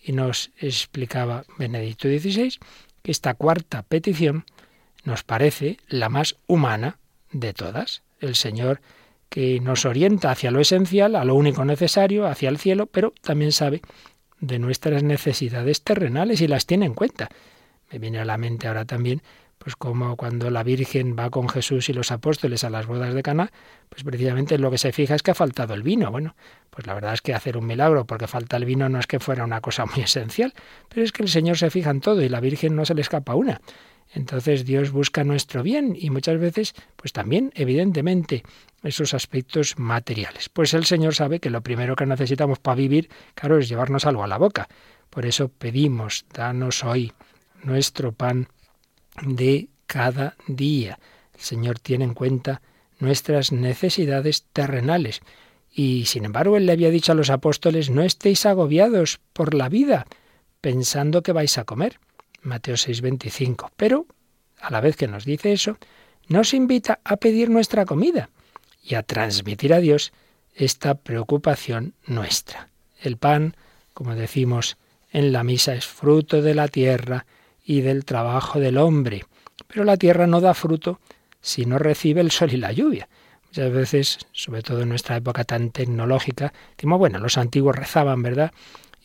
Y 0.02 0.14
nos 0.14 0.52
explicaba 0.58 1.46
Benedicto 1.58 2.08
XVI 2.08 2.58
que 3.02 3.12
esta 3.12 3.34
cuarta 3.34 3.84
petición 3.84 4.46
nos 5.04 5.24
parece 5.24 5.78
la 5.88 6.10
más 6.10 6.38
humana 6.48 7.00
de 7.32 7.54
todas. 7.54 8.04
El 8.20 8.36
Señor 8.36 8.82
que 9.30 9.60
nos 9.60 9.86
orienta 9.86 10.32
hacia 10.32 10.52
lo 10.52 10.60
esencial, 10.60 11.16
a 11.16 11.24
lo 11.24 11.36
único 11.36 11.64
necesario, 11.64 12.28
hacia 12.28 12.50
el 12.50 12.58
cielo, 12.58 12.88
pero 12.88 13.14
también 13.22 13.52
sabe 13.52 13.82
de 14.40 14.60
nuestras 14.60 15.04
necesidades 15.04 15.84
terrenales 15.84 16.42
y 16.42 16.48
las 16.48 16.66
tiene 16.66 16.86
en 16.86 16.94
cuenta. 16.94 17.30
Me 17.92 18.00
viene 18.00 18.20
a 18.20 18.26
la 18.26 18.38
mente 18.38 18.68
ahora 18.68 18.86
también 18.86 19.22
pues 19.60 19.76
como 19.76 20.16
cuando 20.16 20.50
la 20.50 20.64
Virgen 20.64 21.16
va 21.20 21.30
con 21.30 21.50
Jesús 21.50 21.90
y 21.90 21.94
los 21.94 22.12
apóstoles 22.12 22.64
a 22.64 22.70
las 22.70 22.88
bodas 22.88 23.14
de 23.14 23.22
Caná, 23.22 23.52
pues 23.90 24.04
precisamente 24.04 24.58
lo 24.58 24.72
que 24.72 24.78
se 24.78 24.92
fija 24.92 25.16
es 25.16 25.22
que 25.22 25.32
ha 25.32 25.36
faltado 25.36 25.74
el 25.74 25.84
vino. 25.84 26.10
Bueno, 26.10 26.36
pues 26.70 26.88
la 26.88 26.94
verdad 26.94 27.14
es 27.14 27.22
que 27.22 27.34
hacer 27.34 27.58
un 27.58 27.68
milagro 27.68 28.06
porque 28.06 28.26
falta 28.26 28.58
el 28.58 28.66
vino 28.66 28.90
no 28.90 29.00
es 29.00 29.06
que 29.06 29.20
fuera 29.20 29.44
una 29.44 29.62
cosa 29.62 29.86
muy 29.86 30.02
esencial, 30.04 30.54
pero 30.88 31.04
es 31.04 31.12
que 31.12 31.24
el 31.24 31.30
Señor 31.30 31.58
se 31.58 31.70
fija 31.70 31.92
en 31.92 32.00
todo 32.00 32.22
y 32.22 32.30
la 32.30 32.40
Virgen 32.40 32.76
no 32.76 32.86
se 32.86 32.96
le 32.96 33.02
escapa 33.02 33.36
una. 33.36 33.62
Entonces 34.14 34.66
Dios 34.66 34.92
busca 34.92 35.24
nuestro 35.24 35.62
bien 35.62 35.96
y 36.00 36.10
muchas 36.10 36.40
veces, 36.40 36.74
pues 36.96 37.14
también, 37.14 37.52
evidentemente, 37.54 38.44
esos 38.82 39.14
aspectos 39.14 39.78
materiales. 39.78 40.50
Pues 40.50 40.74
el 40.74 40.86
Señor 40.86 41.14
sabe 41.14 41.40
que 41.40 41.50
lo 41.50 41.62
primero 41.62 41.96
que 41.96 42.06
necesitamos 42.06 42.60
para 42.60 42.76
vivir, 42.76 43.10
claro, 43.36 43.60
es 43.60 43.70
llevarnos 43.70 44.06
algo 44.06 44.24
a 44.24 44.28
la 44.28 44.38
boca. 44.38 44.68
Por 45.10 45.26
eso 45.26 45.50
pedimos, 45.50 46.26
danos 46.34 46.84
hoy 46.84 47.12
nuestro 47.64 48.12
pan 48.12 48.48
de 49.22 49.70
cada 49.86 50.36
día. 50.48 51.00
El 51.34 51.42
Señor 51.42 51.80
tiene 51.80 52.06
en 52.06 52.14
cuenta 52.14 52.62
nuestras 53.00 53.52
necesidades 53.52 54.46
terrenales. 54.54 55.22
Y 55.72 56.06
sin 56.06 56.26
embargo, 56.26 56.58
Él 56.58 56.66
le 56.66 56.74
había 56.74 56.90
dicho 56.90 57.12
a 57.12 57.16
los 57.16 57.30
apóstoles, 57.30 57.90
no 57.90 58.02
estéis 58.02 58.46
agobiados 58.46 59.20
por 59.34 59.54
la 59.54 59.70
vida, 59.70 60.06
pensando 60.62 61.24
que 61.24 61.32
vais 61.32 61.58
a 61.58 61.64
comer. 61.64 62.00
Mateo 62.42 62.76
6:25. 62.76 63.72
Pero, 63.76 64.06
a 64.60 64.72
la 64.72 64.82
vez 64.82 64.96
que 64.96 65.08
nos 65.08 65.26
dice 65.26 65.54
eso, 65.54 65.78
nos 66.28 66.54
invita 66.54 67.00
a 67.04 67.18
pedir 67.18 67.50
nuestra 67.50 67.86
comida 67.86 68.30
y 68.84 68.96
a 68.96 69.04
transmitir 69.04 69.74
a 69.74 69.80
Dios 69.80 70.12
esta 70.54 70.96
preocupación 70.96 71.94
nuestra. 72.06 72.70
El 73.02 73.18
pan, 73.18 73.56
como 73.94 74.16
decimos 74.16 74.78
en 75.12 75.32
la 75.32 75.44
misa, 75.44 75.74
es 75.74 75.86
fruto 75.86 76.42
de 76.42 76.54
la 76.54 76.68
tierra, 76.68 77.26
y 77.70 77.82
del 77.82 78.04
trabajo 78.04 78.60
del 78.60 78.80
hombre. 78.80 79.26
Pero 79.68 79.84
la 79.84 79.96
tierra 79.96 80.26
no 80.26 80.42
da 80.42 80.56
fruto 80.56 81.00
si 81.40 81.68
no 81.68 81.78
recibe 81.78 82.20
el 82.20 82.32
sol 82.32 82.52
y 82.52 82.58
la 82.58 82.72
lluvia. 82.72 83.08
Muchas 83.46 83.72
veces, 83.72 84.18
sobre 84.32 84.64
todo 84.64 84.82
en 84.82 84.90
nuestra 84.90 85.18
época 85.18 85.44
tan 85.44 85.70
tecnológica, 85.70 86.52
decimos, 86.76 86.98
bueno, 86.98 87.20
los 87.20 87.38
antiguos 87.38 87.76
rezaban, 87.76 88.24
¿verdad? 88.24 88.52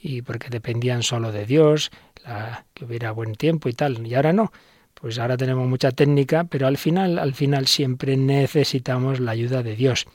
Y 0.01 0.23
porque 0.23 0.49
dependían 0.49 1.03
solo 1.03 1.31
de 1.31 1.45
Dios, 1.45 1.91
que 2.73 2.87
hubiera 2.87 3.11
buen 3.11 3.35
tiempo 3.35 3.69
y 3.69 3.75
tal. 3.75 4.07
Y 4.07 4.15
ahora 4.15 4.33
no. 4.33 4.51
Pues 4.95 5.19
ahora 5.19 5.37
tenemos 5.37 5.69
mucha 5.69 5.91
técnica, 5.91 6.45
pero 6.45 6.67
al 6.67 6.79
final, 6.79 7.19
al 7.19 7.35
final 7.35 7.67
siempre 7.67 8.17
necesitamos 8.17 9.21
la 9.21 9.33
ayuda 9.33 9.63
de 9.63 9.77
Dios. 9.77 10.07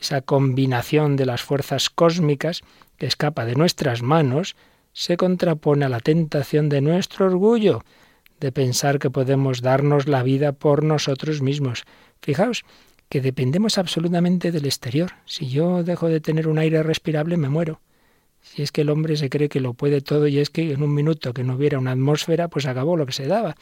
Esa 0.00 0.20
combinación 0.20 1.14
de 1.14 1.26
las 1.26 1.44
fuerzas 1.44 1.90
cósmicas 1.90 2.62
que 2.98 3.06
escapa 3.06 3.44
de 3.44 3.54
nuestras 3.54 4.02
manos, 4.02 4.56
se 4.94 5.18
contrapone 5.18 5.84
a 5.84 5.90
la 5.90 6.00
tentación 6.00 6.70
de 6.70 6.80
nuestro 6.80 7.26
orgullo, 7.26 7.84
de 8.40 8.52
pensar 8.52 8.98
que 8.98 9.10
podemos 9.10 9.60
darnos 9.60 10.08
la 10.08 10.22
vida 10.22 10.52
por 10.52 10.84
nosotros 10.84 11.42
mismos. 11.42 11.84
Fijaos 12.22 12.64
que 13.08 13.20
dependemos 13.20 13.76
absolutamente 13.76 14.52
del 14.52 14.64
exterior. 14.64 15.12
Si 15.26 15.48
yo 15.48 15.82
dejo 15.82 16.08
de 16.08 16.20
tener 16.20 16.48
un 16.48 16.58
aire 16.58 16.82
respirable, 16.82 17.36
me 17.36 17.48
muero. 17.48 17.80
Si 18.40 18.62
es 18.62 18.72
que 18.72 18.82
el 18.82 18.90
hombre 18.90 19.16
se 19.16 19.30
cree 19.30 19.48
que 19.48 19.60
lo 19.60 19.74
puede 19.74 20.00
todo 20.00 20.26
y 20.28 20.38
es 20.38 20.50
que 20.50 20.72
en 20.72 20.82
un 20.82 20.94
minuto 20.94 21.32
que 21.32 21.44
no 21.44 21.54
hubiera 21.56 21.78
una 21.78 21.92
atmósfera, 21.92 22.48
pues 22.48 22.66
acabó 22.66 22.96
lo 22.96 23.06
que 23.06 23.12
se 23.12 23.26
daba. 23.26 23.56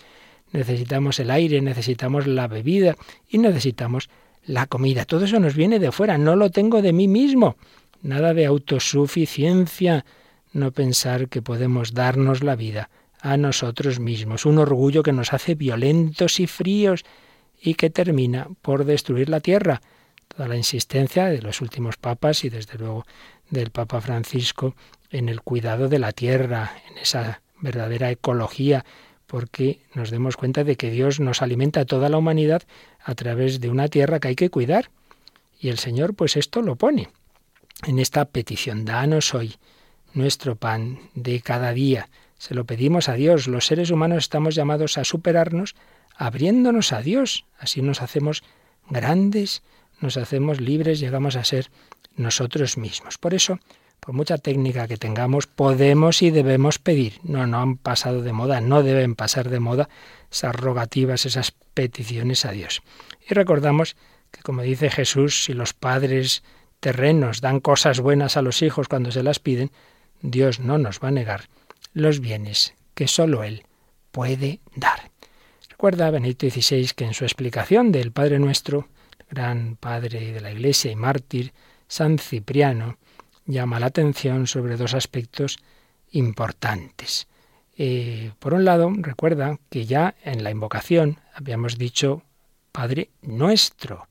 Necesitamos 0.52 1.18
el 1.18 1.30
aire, 1.30 1.60
necesitamos 1.60 2.26
la 2.26 2.46
bebida 2.46 2.96
y 3.28 3.38
necesitamos 3.38 4.10
la 4.44 4.66
comida. 4.66 5.04
Todo 5.06 5.24
eso 5.24 5.40
nos 5.40 5.54
viene 5.54 5.78
de 5.78 5.92
fuera, 5.92 6.18
no 6.18 6.36
lo 6.36 6.50
tengo 6.50 6.82
de 6.82 6.92
mí 6.92 7.08
mismo. 7.08 7.56
Nada 8.02 8.34
de 8.34 8.46
autosuficiencia, 8.46 10.04
no 10.52 10.72
pensar 10.72 11.28
que 11.28 11.42
podemos 11.42 11.94
darnos 11.94 12.42
la 12.42 12.56
vida 12.56 12.90
a 13.20 13.36
nosotros 13.36 14.00
mismos, 14.00 14.46
un 14.46 14.58
orgullo 14.58 15.02
que 15.02 15.12
nos 15.12 15.32
hace 15.32 15.54
violentos 15.54 16.40
y 16.40 16.46
fríos 16.46 17.04
y 17.60 17.74
que 17.74 17.90
termina 17.90 18.48
por 18.62 18.84
destruir 18.84 19.28
la 19.28 19.40
tierra. 19.40 19.80
Toda 20.28 20.48
la 20.48 20.56
insistencia 20.56 21.26
de 21.26 21.40
los 21.40 21.60
últimos 21.60 21.96
papas 21.96 22.44
y 22.44 22.48
desde 22.48 22.78
luego 22.78 23.04
del 23.50 23.70
Papa 23.70 24.00
Francisco 24.00 24.74
en 25.10 25.28
el 25.28 25.42
cuidado 25.42 25.88
de 25.88 25.98
la 25.98 26.12
tierra, 26.12 26.72
en 26.90 26.98
esa 26.98 27.42
verdadera 27.60 28.10
ecología, 28.10 28.84
porque 29.26 29.80
nos 29.94 30.10
demos 30.10 30.36
cuenta 30.36 30.64
de 30.64 30.76
que 30.76 30.90
Dios 30.90 31.20
nos 31.20 31.42
alimenta 31.42 31.80
a 31.80 31.84
toda 31.84 32.08
la 32.08 32.18
humanidad 32.18 32.62
a 33.04 33.14
través 33.14 33.60
de 33.60 33.70
una 33.70 33.88
tierra 33.88 34.18
que 34.18 34.28
hay 34.28 34.36
que 34.36 34.50
cuidar. 34.50 34.90
Y 35.60 35.68
el 35.68 35.78
Señor 35.78 36.14
pues 36.14 36.36
esto 36.36 36.60
lo 36.60 36.76
pone 36.76 37.08
en 37.86 37.98
esta 37.98 38.24
petición, 38.24 38.84
danos 38.84 39.32
hoy 39.34 39.54
nuestro 40.14 40.56
pan 40.56 40.98
de 41.14 41.40
cada 41.40 41.72
día. 41.72 42.08
Se 42.38 42.54
lo 42.54 42.64
pedimos 42.64 43.08
a 43.08 43.14
Dios. 43.14 43.46
Los 43.46 43.66
seres 43.66 43.90
humanos 43.90 44.18
estamos 44.18 44.54
llamados 44.54 44.98
a 44.98 45.04
superarnos 45.04 45.74
abriéndonos 46.16 46.92
a 46.92 47.02
Dios. 47.02 47.44
Así 47.58 47.82
nos 47.82 48.02
hacemos 48.02 48.42
grandes, 48.88 49.62
nos 50.00 50.16
hacemos 50.16 50.60
libres, 50.60 51.00
llegamos 51.00 51.36
a 51.36 51.44
ser 51.44 51.70
nosotros 52.16 52.76
mismos. 52.76 53.18
Por 53.18 53.34
eso, 53.34 53.58
por 54.00 54.14
mucha 54.14 54.38
técnica 54.38 54.88
que 54.88 54.96
tengamos, 54.96 55.46
podemos 55.46 56.22
y 56.22 56.30
debemos 56.30 56.78
pedir. 56.78 57.14
No, 57.22 57.46
no 57.46 57.58
han 57.58 57.76
pasado 57.76 58.22
de 58.22 58.32
moda, 58.32 58.60
no 58.60 58.82
deben 58.82 59.14
pasar 59.14 59.48
de 59.48 59.60
moda 59.60 59.88
esas 60.30 60.54
rogativas, 60.54 61.26
esas 61.26 61.52
peticiones 61.74 62.44
a 62.44 62.52
Dios. 62.52 62.82
Y 63.28 63.34
recordamos 63.34 63.96
que, 64.30 64.42
como 64.42 64.62
dice 64.62 64.90
Jesús, 64.90 65.44
si 65.44 65.52
los 65.52 65.72
padres 65.72 66.42
terrenos 66.80 67.40
dan 67.40 67.60
cosas 67.60 68.00
buenas 68.00 68.36
a 68.36 68.42
los 68.42 68.62
hijos 68.62 68.88
cuando 68.88 69.12
se 69.12 69.22
las 69.22 69.38
piden, 69.38 69.70
Dios 70.22 70.60
no 70.60 70.78
nos 70.78 71.00
va 71.00 71.08
a 71.08 71.12
negar 71.12 71.48
los 71.92 72.20
bienes 72.20 72.74
que 72.94 73.08
sólo 73.08 73.42
Él 73.44 73.64
puede 74.10 74.60
dar. 74.74 75.10
Recuerda 75.68 76.10
Benedicto 76.10 76.48
XVI 76.48 76.90
que 76.94 77.04
en 77.04 77.14
su 77.14 77.24
explicación 77.24 77.90
del 77.92 78.12
Padre 78.12 78.38
Nuestro, 78.38 78.88
gran 79.28 79.76
padre 79.76 80.32
de 80.32 80.40
la 80.40 80.52
Iglesia 80.52 80.92
y 80.92 80.96
mártir, 80.96 81.52
San 81.88 82.18
Cipriano, 82.18 82.98
llama 83.46 83.80
la 83.80 83.86
atención 83.86 84.46
sobre 84.46 84.76
dos 84.76 84.94
aspectos 84.94 85.58
importantes. 86.12 87.26
Eh, 87.76 88.32
por 88.38 88.54
un 88.54 88.64
lado, 88.64 88.92
recuerda 88.94 89.58
que 89.70 89.86
ya 89.86 90.14
en 90.22 90.44
la 90.44 90.50
invocación 90.50 91.18
habíamos 91.34 91.78
dicho 91.78 92.22
Padre 92.70 93.10
nuestro, 93.22 94.08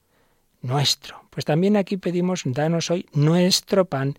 nuestro. 0.62 1.24
Pues 1.30 1.46
también 1.46 1.78
aquí 1.78 1.98
pedimos, 1.98 2.42
danos 2.46 2.92
hoy 2.92 3.08
nuestro 3.14 3.86
pan 3.86 4.18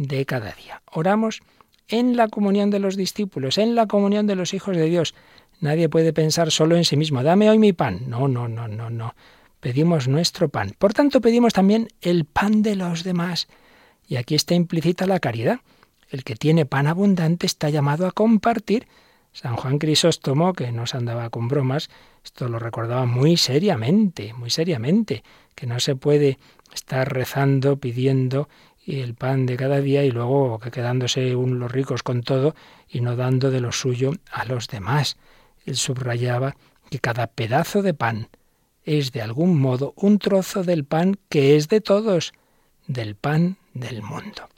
de 0.00 0.24
cada 0.24 0.52
día. 0.52 0.82
Oramos 0.90 1.42
en 1.88 2.16
la 2.16 2.28
comunión 2.28 2.70
de 2.70 2.78
los 2.78 2.96
discípulos, 2.96 3.58
en 3.58 3.74
la 3.74 3.86
comunión 3.86 4.26
de 4.26 4.36
los 4.36 4.54
hijos 4.54 4.76
de 4.76 4.86
Dios. 4.86 5.14
Nadie 5.60 5.88
puede 5.88 6.12
pensar 6.12 6.50
solo 6.50 6.76
en 6.76 6.84
sí 6.84 6.96
mismo, 6.96 7.22
dame 7.22 7.50
hoy 7.50 7.58
mi 7.58 7.72
pan. 7.72 8.08
No, 8.08 8.28
no, 8.28 8.48
no, 8.48 8.66
no, 8.66 8.88
no. 8.88 9.14
Pedimos 9.60 10.08
nuestro 10.08 10.48
pan. 10.48 10.72
Por 10.78 10.94
tanto, 10.94 11.20
pedimos 11.20 11.52
también 11.52 11.88
el 12.00 12.24
pan 12.24 12.62
de 12.62 12.76
los 12.76 13.04
demás. 13.04 13.46
Y 14.08 14.16
aquí 14.16 14.34
está 14.34 14.54
implícita 14.54 15.06
la 15.06 15.20
caridad. 15.20 15.60
El 16.08 16.24
que 16.24 16.34
tiene 16.34 16.64
pan 16.64 16.86
abundante 16.86 17.46
está 17.46 17.68
llamado 17.68 18.06
a 18.06 18.12
compartir. 18.12 18.88
San 19.32 19.56
Juan 19.56 19.78
Crisóstomo, 19.78 20.54
que 20.54 20.72
no 20.72 20.86
se 20.86 20.96
andaba 20.96 21.28
con 21.30 21.46
bromas, 21.46 21.90
esto 22.24 22.48
lo 22.48 22.58
recordaba 22.58 23.04
muy 23.06 23.36
seriamente, 23.36 24.32
muy 24.32 24.50
seriamente, 24.50 25.22
que 25.54 25.66
no 25.66 25.78
se 25.78 25.94
puede 25.94 26.38
estar 26.74 27.12
rezando, 27.12 27.76
pidiendo 27.76 28.48
y 28.90 29.02
el 29.02 29.14
pan 29.14 29.46
de 29.46 29.56
cada 29.56 29.80
día 29.80 30.02
y 30.02 30.10
luego 30.10 30.58
que 30.58 30.72
quedándose 30.72 31.36
un, 31.36 31.60
los 31.60 31.70
ricos 31.70 32.02
con 32.02 32.22
todo 32.22 32.56
y 32.88 33.00
no 33.00 33.14
dando 33.14 33.52
de 33.52 33.60
lo 33.60 33.70
suyo 33.70 34.12
a 34.32 34.44
los 34.44 34.66
demás. 34.66 35.16
Él 35.64 35.76
subrayaba 35.76 36.56
que 36.90 36.98
cada 36.98 37.28
pedazo 37.28 37.82
de 37.82 37.94
pan 37.94 38.28
es 38.82 39.12
de 39.12 39.22
algún 39.22 39.60
modo 39.60 39.94
un 39.96 40.18
trozo 40.18 40.64
del 40.64 40.84
pan 40.84 41.16
que 41.28 41.54
es 41.54 41.68
de 41.68 41.80
todos, 41.80 42.32
del 42.88 43.14
pan 43.14 43.58
del 43.74 44.02
mundo. 44.02 44.48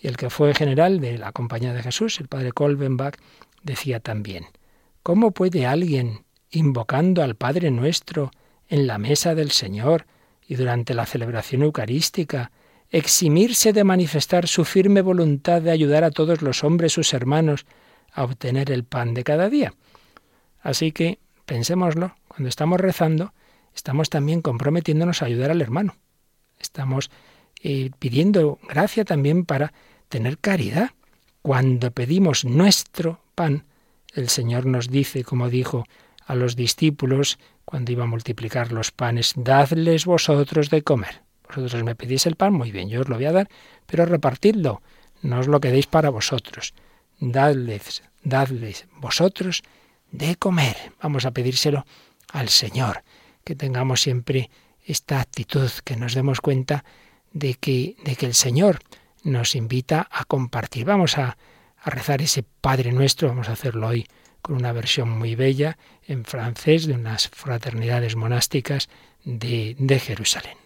Y 0.00 0.06
el 0.06 0.16
que 0.16 0.30
fue 0.30 0.54
general 0.54 1.00
de 1.00 1.18
la 1.18 1.32
Compañía 1.32 1.72
de 1.72 1.82
Jesús, 1.82 2.20
el 2.20 2.28
padre 2.28 2.52
Kolbenbach, 2.52 3.16
decía 3.64 3.98
también, 3.98 4.46
¿cómo 5.02 5.32
puede 5.32 5.66
alguien, 5.66 6.24
invocando 6.50 7.24
al 7.24 7.34
Padre 7.34 7.72
nuestro 7.72 8.30
en 8.68 8.86
la 8.86 8.98
mesa 8.98 9.34
del 9.34 9.50
Señor 9.50 10.06
y 10.46 10.54
durante 10.54 10.94
la 10.94 11.06
celebración 11.06 11.62
eucarística, 11.62 12.52
eximirse 12.90 13.72
de 13.72 13.84
manifestar 13.84 14.48
su 14.48 14.64
firme 14.64 15.02
voluntad 15.02 15.62
de 15.62 15.70
ayudar 15.70 16.04
a 16.04 16.10
todos 16.10 16.42
los 16.42 16.64
hombres, 16.64 16.92
sus 16.92 17.14
hermanos, 17.14 17.66
a 18.12 18.24
obtener 18.24 18.70
el 18.70 18.84
pan 18.84 19.14
de 19.14 19.24
cada 19.24 19.48
día? 19.48 19.74
Así 20.60 20.92
que 20.92 21.18
pensémoslo, 21.46 22.14
cuando 22.28 22.48
estamos 22.48 22.80
rezando, 22.80 23.32
estamos 23.74 24.10
también 24.10 24.42
comprometiéndonos 24.42 25.22
a 25.22 25.26
ayudar 25.26 25.50
al 25.50 25.62
hermano. 25.62 25.96
Estamos 26.58 27.10
eh, 27.62 27.90
pidiendo 27.98 28.58
gracia 28.68 29.04
también 29.04 29.44
para 29.44 29.72
tener 30.08 30.38
caridad. 30.38 30.90
Cuando 31.42 31.90
pedimos 31.90 32.44
nuestro 32.44 33.20
pan, 33.34 33.64
el 34.14 34.28
Señor 34.28 34.66
nos 34.66 34.88
dice, 34.88 35.24
como 35.24 35.48
dijo 35.48 35.86
a 36.26 36.34
los 36.34 36.56
discípulos 36.56 37.38
cuando 37.64 37.92
iba 37.92 38.04
a 38.04 38.08
multiplicar 38.08 38.72
los 38.72 38.90
panes, 38.90 39.32
dadles 39.36 40.04
vosotros 40.04 40.70
de 40.70 40.82
comer. 40.82 41.22
Vosotros 41.56 41.84
me 41.84 41.94
pedís 41.94 42.26
el 42.26 42.36
pan, 42.36 42.52
muy 42.52 42.70
bien, 42.70 42.88
yo 42.88 43.00
os 43.00 43.08
lo 43.08 43.16
voy 43.16 43.26
a 43.26 43.32
dar, 43.32 43.48
pero 43.86 44.06
repartidlo, 44.06 44.82
no 45.22 45.40
os 45.40 45.48
lo 45.48 45.60
quedéis 45.60 45.86
para 45.86 46.10
vosotros. 46.10 46.74
Dadles, 47.18 48.02
dadles 48.22 48.86
vosotros 48.96 49.62
de 50.10 50.36
comer. 50.36 50.76
Vamos 51.02 51.26
a 51.26 51.32
pedírselo 51.32 51.84
al 52.32 52.48
Señor, 52.48 53.02
que 53.44 53.54
tengamos 53.54 54.00
siempre 54.00 54.50
esta 54.84 55.20
actitud, 55.20 55.70
que 55.84 55.96
nos 55.96 56.14
demos 56.14 56.40
cuenta 56.40 56.84
de 57.32 57.54
que, 57.54 57.96
de 58.04 58.16
que 58.16 58.26
el 58.26 58.34
Señor 58.34 58.80
nos 59.22 59.54
invita 59.54 60.08
a 60.10 60.24
compartir. 60.24 60.84
Vamos 60.84 61.18
a, 61.18 61.36
a 61.82 61.90
rezar 61.90 62.22
ese 62.22 62.42
Padre 62.42 62.92
nuestro, 62.92 63.28
vamos 63.28 63.48
a 63.48 63.52
hacerlo 63.52 63.88
hoy 63.88 64.06
con 64.42 64.56
una 64.56 64.72
versión 64.72 65.10
muy 65.10 65.34
bella 65.34 65.76
en 66.06 66.24
francés 66.24 66.86
de 66.86 66.94
unas 66.94 67.28
fraternidades 67.28 68.16
monásticas 68.16 68.88
de, 69.24 69.76
de 69.78 70.00
Jerusalén. 70.00 70.56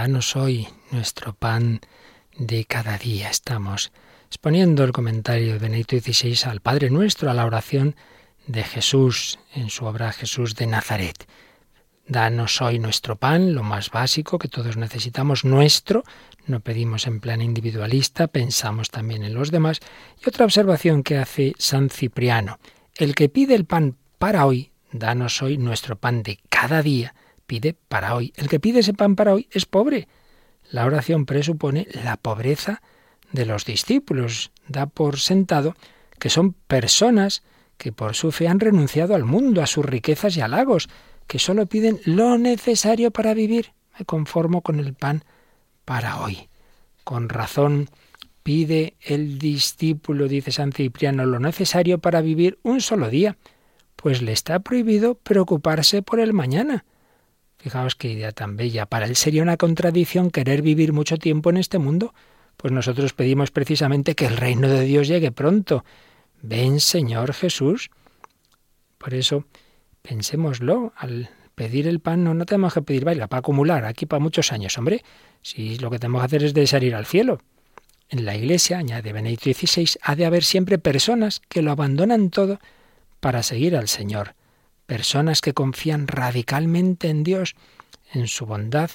Danos 0.00 0.34
hoy 0.34 0.66
nuestro 0.92 1.34
pan 1.34 1.82
de 2.34 2.64
cada 2.64 2.96
día. 2.96 3.28
Estamos 3.28 3.92
exponiendo 4.28 4.82
el 4.82 4.92
comentario 4.92 5.52
de 5.52 5.58
Benedicto 5.58 5.98
XVI 5.98 6.48
al 6.48 6.60
Padre 6.60 6.88
Nuestro, 6.88 7.30
a 7.30 7.34
la 7.34 7.44
oración 7.44 7.96
de 8.46 8.64
Jesús 8.64 9.38
en 9.54 9.68
su 9.68 9.84
obra 9.84 10.12
Jesús 10.12 10.54
de 10.54 10.66
Nazaret. 10.66 11.28
Danos 12.06 12.62
hoy 12.62 12.78
nuestro 12.78 13.16
pan, 13.16 13.54
lo 13.54 13.62
más 13.62 13.90
básico 13.90 14.38
que 14.38 14.48
todos 14.48 14.78
necesitamos, 14.78 15.44
nuestro. 15.44 16.02
No 16.46 16.60
pedimos 16.60 17.06
en 17.06 17.20
plan 17.20 17.42
individualista, 17.42 18.26
pensamos 18.26 18.88
también 18.88 19.22
en 19.22 19.34
los 19.34 19.50
demás. 19.50 19.80
Y 20.24 20.30
otra 20.30 20.46
observación 20.46 21.02
que 21.02 21.18
hace 21.18 21.52
San 21.58 21.90
Cipriano. 21.90 22.58
El 22.96 23.14
que 23.14 23.28
pide 23.28 23.54
el 23.54 23.66
pan 23.66 23.98
para 24.18 24.46
hoy, 24.46 24.72
danos 24.92 25.42
hoy 25.42 25.58
nuestro 25.58 25.96
pan 25.96 26.22
de 26.22 26.38
cada 26.48 26.80
día, 26.80 27.14
pide 27.50 27.74
para 27.88 28.14
hoy. 28.14 28.32
El 28.36 28.48
que 28.48 28.60
pide 28.60 28.78
ese 28.78 28.94
pan 28.94 29.16
para 29.16 29.34
hoy 29.34 29.48
es 29.50 29.66
pobre. 29.66 30.06
La 30.70 30.86
oración 30.86 31.26
presupone 31.26 31.88
la 32.04 32.16
pobreza 32.16 32.80
de 33.32 33.44
los 33.44 33.64
discípulos. 33.64 34.52
Da 34.68 34.86
por 34.86 35.18
sentado 35.18 35.74
que 36.20 36.30
son 36.30 36.52
personas 36.52 37.42
que 37.76 37.90
por 37.90 38.14
su 38.14 38.30
fe 38.30 38.46
han 38.46 38.60
renunciado 38.60 39.16
al 39.16 39.24
mundo, 39.24 39.62
a 39.62 39.66
sus 39.66 39.84
riquezas 39.84 40.36
y 40.36 40.42
halagos, 40.42 40.88
que 41.26 41.40
solo 41.40 41.66
piden 41.66 41.98
lo 42.04 42.38
necesario 42.38 43.10
para 43.10 43.34
vivir. 43.34 43.72
Me 43.98 44.04
conformo 44.04 44.62
con 44.62 44.78
el 44.78 44.94
pan 44.94 45.24
para 45.84 46.20
hoy. 46.20 46.48
Con 47.02 47.28
razón, 47.28 47.88
Pide 48.42 48.94
el 49.00 49.38
discípulo, 49.38 50.26
dice 50.26 50.50
San 50.50 50.72
Cipriano, 50.72 51.26
lo 51.26 51.38
necesario 51.38 51.98
para 51.98 52.22
vivir 52.22 52.58
un 52.62 52.80
solo 52.80 53.10
día, 53.10 53.36
pues 53.96 54.22
le 54.22 54.32
está 54.32 54.60
prohibido 54.60 55.14
preocuparse 55.14 56.00
por 56.00 56.20
el 56.20 56.32
mañana. 56.32 56.86
Fijaos 57.60 57.94
qué 57.94 58.08
idea 58.08 58.32
tan 58.32 58.56
bella. 58.56 58.86
Para 58.86 59.04
él 59.04 59.16
sería 59.16 59.42
una 59.42 59.58
contradicción 59.58 60.30
querer 60.30 60.62
vivir 60.62 60.94
mucho 60.94 61.18
tiempo 61.18 61.50
en 61.50 61.58
este 61.58 61.78
mundo. 61.78 62.14
Pues 62.56 62.72
nosotros 62.72 63.12
pedimos 63.12 63.50
precisamente 63.50 64.14
que 64.14 64.24
el 64.24 64.38
reino 64.38 64.66
de 64.66 64.80
Dios 64.80 65.08
llegue 65.08 65.30
pronto. 65.30 65.84
Ven, 66.40 66.80
Señor 66.80 67.34
Jesús. 67.34 67.90
Por 68.96 69.12
eso, 69.12 69.44
pensémoslo, 70.00 70.94
al 70.96 71.28
pedir 71.54 71.86
el 71.86 72.00
pan 72.00 72.24
no, 72.24 72.32
no 72.32 72.46
tenemos 72.46 72.72
que 72.72 72.80
pedir 72.80 73.04
baila 73.04 73.26
para 73.26 73.40
acumular 73.40 73.84
aquí 73.84 74.06
para 74.06 74.20
muchos 74.20 74.52
años, 74.52 74.78
hombre. 74.78 75.04
Si 75.42 75.76
lo 75.78 75.90
que 75.90 75.98
tenemos 75.98 76.22
que 76.22 76.26
hacer 76.26 76.44
es 76.44 76.54
desear 76.54 76.82
ir 76.82 76.94
al 76.94 77.04
cielo. 77.04 77.40
En 78.08 78.24
la 78.24 78.36
iglesia, 78.36 78.78
añade 78.78 79.12
Benedicto 79.12 79.52
XVI, 79.52 79.98
ha 80.00 80.16
de 80.16 80.24
haber 80.24 80.44
siempre 80.44 80.78
personas 80.78 81.42
que 81.50 81.60
lo 81.60 81.72
abandonan 81.72 82.30
todo 82.30 82.58
para 83.20 83.42
seguir 83.42 83.76
al 83.76 83.88
Señor 83.88 84.34
personas 84.90 85.40
que 85.40 85.54
confían 85.54 86.08
radicalmente 86.08 87.10
en 87.10 87.22
Dios, 87.22 87.54
en 88.12 88.26
su 88.26 88.44
bondad 88.44 88.90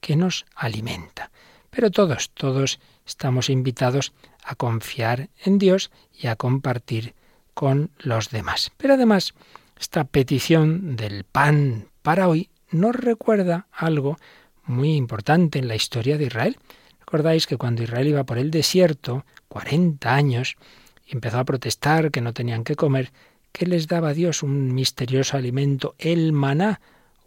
que 0.00 0.14
nos 0.14 0.46
alimenta. 0.54 1.32
Pero 1.70 1.90
todos, 1.90 2.30
todos 2.30 2.78
estamos 3.04 3.50
invitados 3.50 4.12
a 4.44 4.54
confiar 4.54 5.28
en 5.44 5.58
Dios 5.58 5.90
y 6.16 6.28
a 6.28 6.36
compartir 6.36 7.16
con 7.52 7.90
los 7.98 8.30
demás. 8.30 8.70
Pero 8.76 8.94
además, 8.94 9.34
esta 9.76 10.04
petición 10.04 10.94
del 10.94 11.24
pan 11.24 11.88
para 12.02 12.28
hoy 12.28 12.48
nos 12.70 12.94
recuerda 12.94 13.66
algo 13.72 14.18
muy 14.62 14.94
importante 14.94 15.58
en 15.58 15.66
la 15.66 15.74
historia 15.74 16.16
de 16.16 16.26
Israel. 16.26 16.58
Recordáis 17.00 17.48
que 17.48 17.56
cuando 17.56 17.82
Israel 17.82 18.06
iba 18.06 18.22
por 18.22 18.38
el 18.38 18.52
desierto, 18.52 19.24
40 19.48 20.14
años, 20.14 20.56
y 21.04 21.14
empezó 21.14 21.40
a 21.40 21.44
protestar 21.44 22.12
que 22.12 22.20
no 22.20 22.32
tenían 22.32 22.62
que 22.62 22.76
comer, 22.76 23.10
¿Qué 23.52 23.66
les 23.66 23.88
daba 23.88 24.14
Dios? 24.14 24.42
Un 24.42 24.74
misterioso 24.74 25.36
alimento, 25.36 25.94
el 25.98 26.32
maná, 26.32 26.80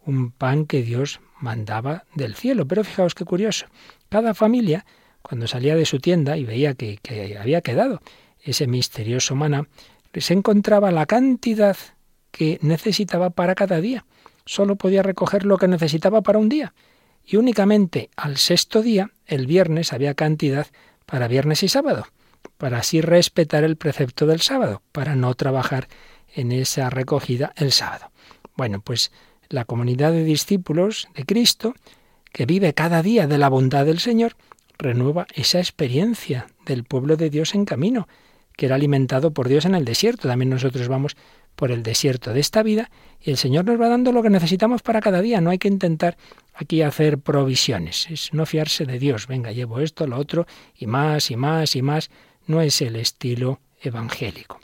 un 0.04 0.30
pan 0.30 0.66
que 0.66 0.82
Dios 0.82 1.20
mandaba 1.40 2.04
del 2.14 2.34
cielo. 2.34 2.66
Pero 2.66 2.84
fijaos 2.84 3.14
qué 3.14 3.24
curioso. 3.24 3.66
Cada 4.08 4.34
familia, 4.34 4.84
cuando 5.22 5.46
salía 5.46 5.76
de 5.76 5.86
su 5.86 5.98
tienda 5.98 6.36
y 6.36 6.44
veía 6.44 6.74
que, 6.74 6.98
que 7.02 7.38
había 7.38 7.60
quedado 7.60 8.00
ese 8.40 8.66
misterioso 8.66 9.34
maná, 9.34 9.68
se 10.14 10.34
encontraba 10.34 10.90
la 10.90 11.06
cantidad 11.06 11.76
que 12.30 12.58
necesitaba 12.62 13.30
para 13.30 13.54
cada 13.54 13.80
día. 13.80 14.04
Solo 14.44 14.76
podía 14.76 15.02
recoger 15.02 15.44
lo 15.44 15.56
que 15.56 15.68
necesitaba 15.68 16.22
para 16.22 16.38
un 16.38 16.48
día. 16.48 16.74
Y 17.24 17.36
únicamente 17.36 18.10
al 18.16 18.36
sexto 18.36 18.82
día, 18.82 19.10
el 19.26 19.46
viernes, 19.46 19.92
había 19.92 20.14
cantidad 20.14 20.66
para 21.06 21.28
viernes 21.28 21.62
y 21.62 21.68
sábado, 21.68 22.06
para 22.58 22.78
así 22.78 23.00
respetar 23.00 23.64
el 23.64 23.76
precepto 23.76 24.26
del 24.26 24.40
sábado, 24.40 24.82
para 24.92 25.16
no 25.16 25.34
trabajar 25.34 25.88
en 26.34 26.52
esa 26.52 26.90
recogida 26.90 27.52
el 27.56 27.72
sábado. 27.72 28.10
Bueno, 28.56 28.80
pues 28.80 29.12
la 29.48 29.64
comunidad 29.64 30.12
de 30.12 30.24
discípulos 30.24 31.08
de 31.14 31.24
Cristo, 31.24 31.74
que 32.32 32.46
vive 32.46 32.74
cada 32.74 33.02
día 33.02 33.26
de 33.26 33.38
la 33.38 33.48
bondad 33.48 33.86
del 33.86 34.00
Señor, 34.00 34.36
renueva 34.78 35.26
esa 35.34 35.58
experiencia 35.58 36.46
del 36.66 36.84
pueblo 36.84 37.16
de 37.16 37.30
Dios 37.30 37.54
en 37.54 37.64
camino, 37.64 38.08
que 38.56 38.66
era 38.66 38.74
alimentado 38.74 39.32
por 39.32 39.48
Dios 39.48 39.64
en 39.64 39.74
el 39.74 39.84
desierto. 39.84 40.28
También 40.28 40.50
nosotros 40.50 40.88
vamos 40.88 41.16
por 41.56 41.70
el 41.70 41.82
desierto 41.82 42.32
de 42.32 42.40
esta 42.40 42.62
vida 42.62 42.90
y 43.20 43.30
el 43.30 43.36
Señor 43.36 43.64
nos 43.64 43.80
va 43.80 43.88
dando 43.88 44.12
lo 44.12 44.22
que 44.22 44.30
necesitamos 44.30 44.82
para 44.82 45.00
cada 45.00 45.20
día. 45.20 45.40
No 45.40 45.50
hay 45.50 45.58
que 45.58 45.68
intentar 45.68 46.16
aquí 46.54 46.82
hacer 46.82 47.18
provisiones, 47.18 48.08
es 48.10 48.32
no 48.32 48.46
fiarse 48.46 48.84
de 48.86 48.98
Dios. 48.98 49.26
Venga, 49.26 49.52
llevo 49.52 49.80
esto, 49.80 50.06
lo 50.06 50.18
otro 50.18 50.46
y 50.76 50.86
más 50.86 51.30
y 51.30 51.36
más 51.36 51.76
y 51.76 51.82
más. 51.82 52.10
No 52.46 52.60
es 52.60 52.80
el 52.82 52.96
estilo 52.96 53.60
evangélico. 53.80 54.60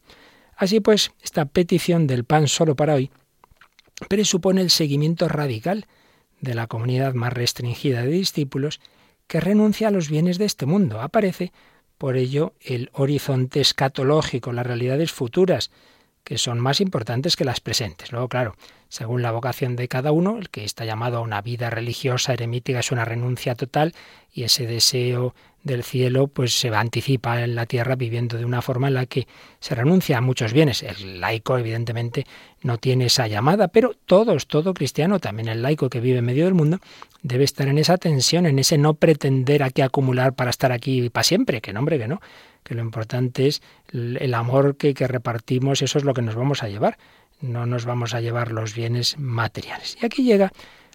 Así 0.60 0.80
pues, 0.80 1.12
esta 1.22 1.46
petición 1.46 2.06
del 2.06 2.24
pan 2.24 2.46
solo 2.46 2.76
para 2.76 2.94
hoy 2.94 3.10
presupone 4.10 4.60
el 4.60 4.68
seguimiento 4.68 5.26
radical 5.26 5.86
de 6.42 6.52
la 6.52 6.66
comunidad 6.66 7.14
más 7.14 7.32
restringida 7.32 8.02
de 8.02 8.10
discípulos 8.10 8.78
que 9.26 9.40
renuncia 9.40 9.88
a 9.88 9.90
los 9.90 10.10
bienes 10.10 10.36
de 10.36 10.44
este 10.44 10.66
mundo. 10.66 11.00
Aparece, 11.00 11.54
por 11.96 12.18
ello, 12.18 12.52
el 12.60 12.90
horizonte 12.92 13.62
escatológico, 13.62 14.52
las 14.52 14.66
realidades 14.66 15.12
futuras, 15.12 15.70
que 16.24 16.38
son 16.38 16.60
más 16.60 16.80
importantes 16.80 17.36
que 17.36 17.44
las 17.44 17.60
presentes. 17.60 18.12
Luego, 18.12 18.28
claro, 18.28 18.54
según 18.88 19.22
la 19.22 19.32
vocación 19.32 19.76
de 19.76 19.88
cada 19.88 20.12
uno, 20.12 20.38
el 20.38 20.50
que 20.50 20.64
está 20.64 20.84
llamado 20.84 21.18
a 21.18 21.22
una 21.22 21.42
vida 21.42 21.70
religiosa 21.70 22.32
eremítica 22.32 22.80
es 22.80 22.92
una 22.92 23.04
renuncia 23.04 23.54
total 23.54 23.94
y 24.32 24.44
ese 24.44 24.66
deseo 24.66 25.34
del 25.62 25.84
cielo 25.84 26.26
pues 26.26 26.58
se 26.58 26.68
anticipa 26.68 27.42
en 27.42 27.54
la 27.54 27.66
tierra 27.66 27.94
viviendo 27.94 28.38
de 28.38 28.44
una 28.44 28.62
forma 28.62 28.88
en 28.88 28.94
la 28.94 29.06
que 29.06 29.26
se 29.58 29.74
renuncia 29.74 30.18
a 30.18 30.20
muchos 30.20 30.52
bienes. 30.52 30.82
El 30.82 31.20
laico 31.20 31.58
evidentemente 31.58 32.26
no 32.62 32.78
tiene 32.78 33.06
esa 33.06 33.26
llamada, 33.26 33.68
pero 33.68 33.92
todos, 34.06 34.46
todo 34.46 34.74
cristiano, 34.74 35.18
también 35.20 35.48
el 35.48 35.62
laico 35.62 35.90
que 35.90 36.00
vive 36.00 36.18
en 36.18 36.24
medio 36.24 36.44
del 36.44 36.54
mundo, 36.54 36.78
debe 37.22 37.44
estar 37.44 37.68
en 37.68 37.78
esa 37.78 37.98
tensión, 37.98 38.46
en 38.46 38.58
ese 38.58 38.78
no 38.78 38.94
pretender 38.94 39.62
aquí 39.62 39.82
acumular 39.82 40.32
para 40.32 40.50
estar 40.50 40.72
aquí 40.72 41.10
para 41.10 41.24
siempre, 41.24 41.60
que 41.60 41.72
no, 41.72 41.80
hombre, 41.80 41.98
que 41.98 42.08
no, 42.08 42.20
que 42.62 42.74
lo 42.74 42.82
importante 42.82 43.46
es 43.46 43.62
el 43.92 44.34
amor 44.34 44.76
que, 44.76 44.94
que 44.94 45.06
repartimos, 45.08 45.82
eso 45.82 45.98
es 45.98 46.04
lo 46.04 46.14
que 46.14 46.22
nos 46.22 46.34
vamos 46.34 46.62
a 46.62 46.68
llevar, 46.68 46.98
no 47.40 47.66
nos 47.66 47.84
vamos 47.84 48.14
a 48.14 48.20
llevar 48.20 48.52
los 48.52 48.74
bienes 48.74 49.18
materiales. 49.18 49.96
Y 50.00 50.06
aquí 50.06 50.22
llega 50.22 50.52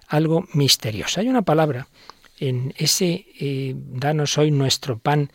algo 0.08 0.46
misterioso. 0.54 1.20
Hay 1.20 1.28
una 1.28 1.42
palabra 1.42 1.88
en 2.40 2.74
ese 2.78 3.26
eh, 3.40 3.74
danos 3.76 4.38
hoy 4.38 4.52
nuestro 4.52 4.98
pan 4.98 5.32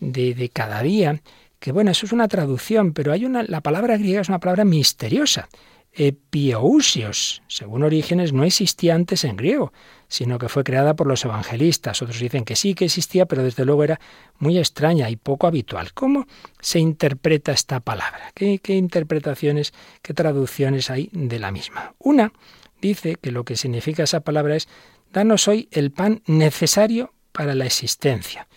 de, 0.00 0.34
de, 0.34 0.48
cada 0.48 0.82
día, 0.82 1.20
que 1.58 1.72
bueno, 1.72 1.90
eso 1.90 2.06
es 2.06 2.12
una 2.12 2.28
traducción, 2.28 2.92
pero 2.92 3.12
hay 3.12 3.24
una, 3.24 3.42
la 3.42 3.60
palabra 3.60 3.96
griega 3.96 4.20
es 4.20 4.28
una 4.28 4.40
palabra 4.40 4.64
misteriosa. 4.64 5.48
Epiousios, 5.96 7.42
según 7.46 7.84
Orígenes, 7.84 8.32
no 8.32 8.44
existía 8.44 8.94
antes 8.94 9.24
en 9.24 9.36
griego, 9.36 9.72
sino 10.08 10.38
que 10.38 10.48
fue 10.48 10.64
creada 10.64 10.94
por 10.94 11.06
los 11.06 11.24
evangelistas. 11.24 12.02
Otros 12.02 12.18
dicen 12.18 12.44
que 12.44 12.56
sí 12.56 12.74
que 12.74 12.86
existía, 12.86 13.26
pero 13.26 13.44
desde 13.44 13.64
luego 13.64 13.84
era 13.84 14.00
muy 14.38 14.58
extraña 14.58 15.08
y 15.08 15.16
poco 15.16 15.46
habitual. 15.46 15.92
¿Cómo 15.92 16.26
se 16.60 16.80
interpreta 16.80 17.52
esta 17.52 17.80
palabra? 17.80 18.32
¿Qué, 18.34 18.58
qué 18.58 18.74
interpretaciones, 18.74 19.72
qué 20.02 20.14
traducciones 20.14 20.90
hay 20.90 21.10
de 21.12 21.38
la 21.38 21.52
misma? 21.52 21.94
Una 21.98 22.32
dice 22.80 23.16
que 23.20 23.30
lo 23.30 23.44
que 23.44 23.56
significa 23.56 24.02
esa 24.02 24.20
palabra 24.20 24.56
es 24.56 24.68
danos 25.12 25.46
hoy 25.48 25.68
el 25.70 25.92
pan 25.92 26.22
necesario 26.26 27.14
para 27.32 27.54
la 27.54 27.66
existencia. 27.66 28.48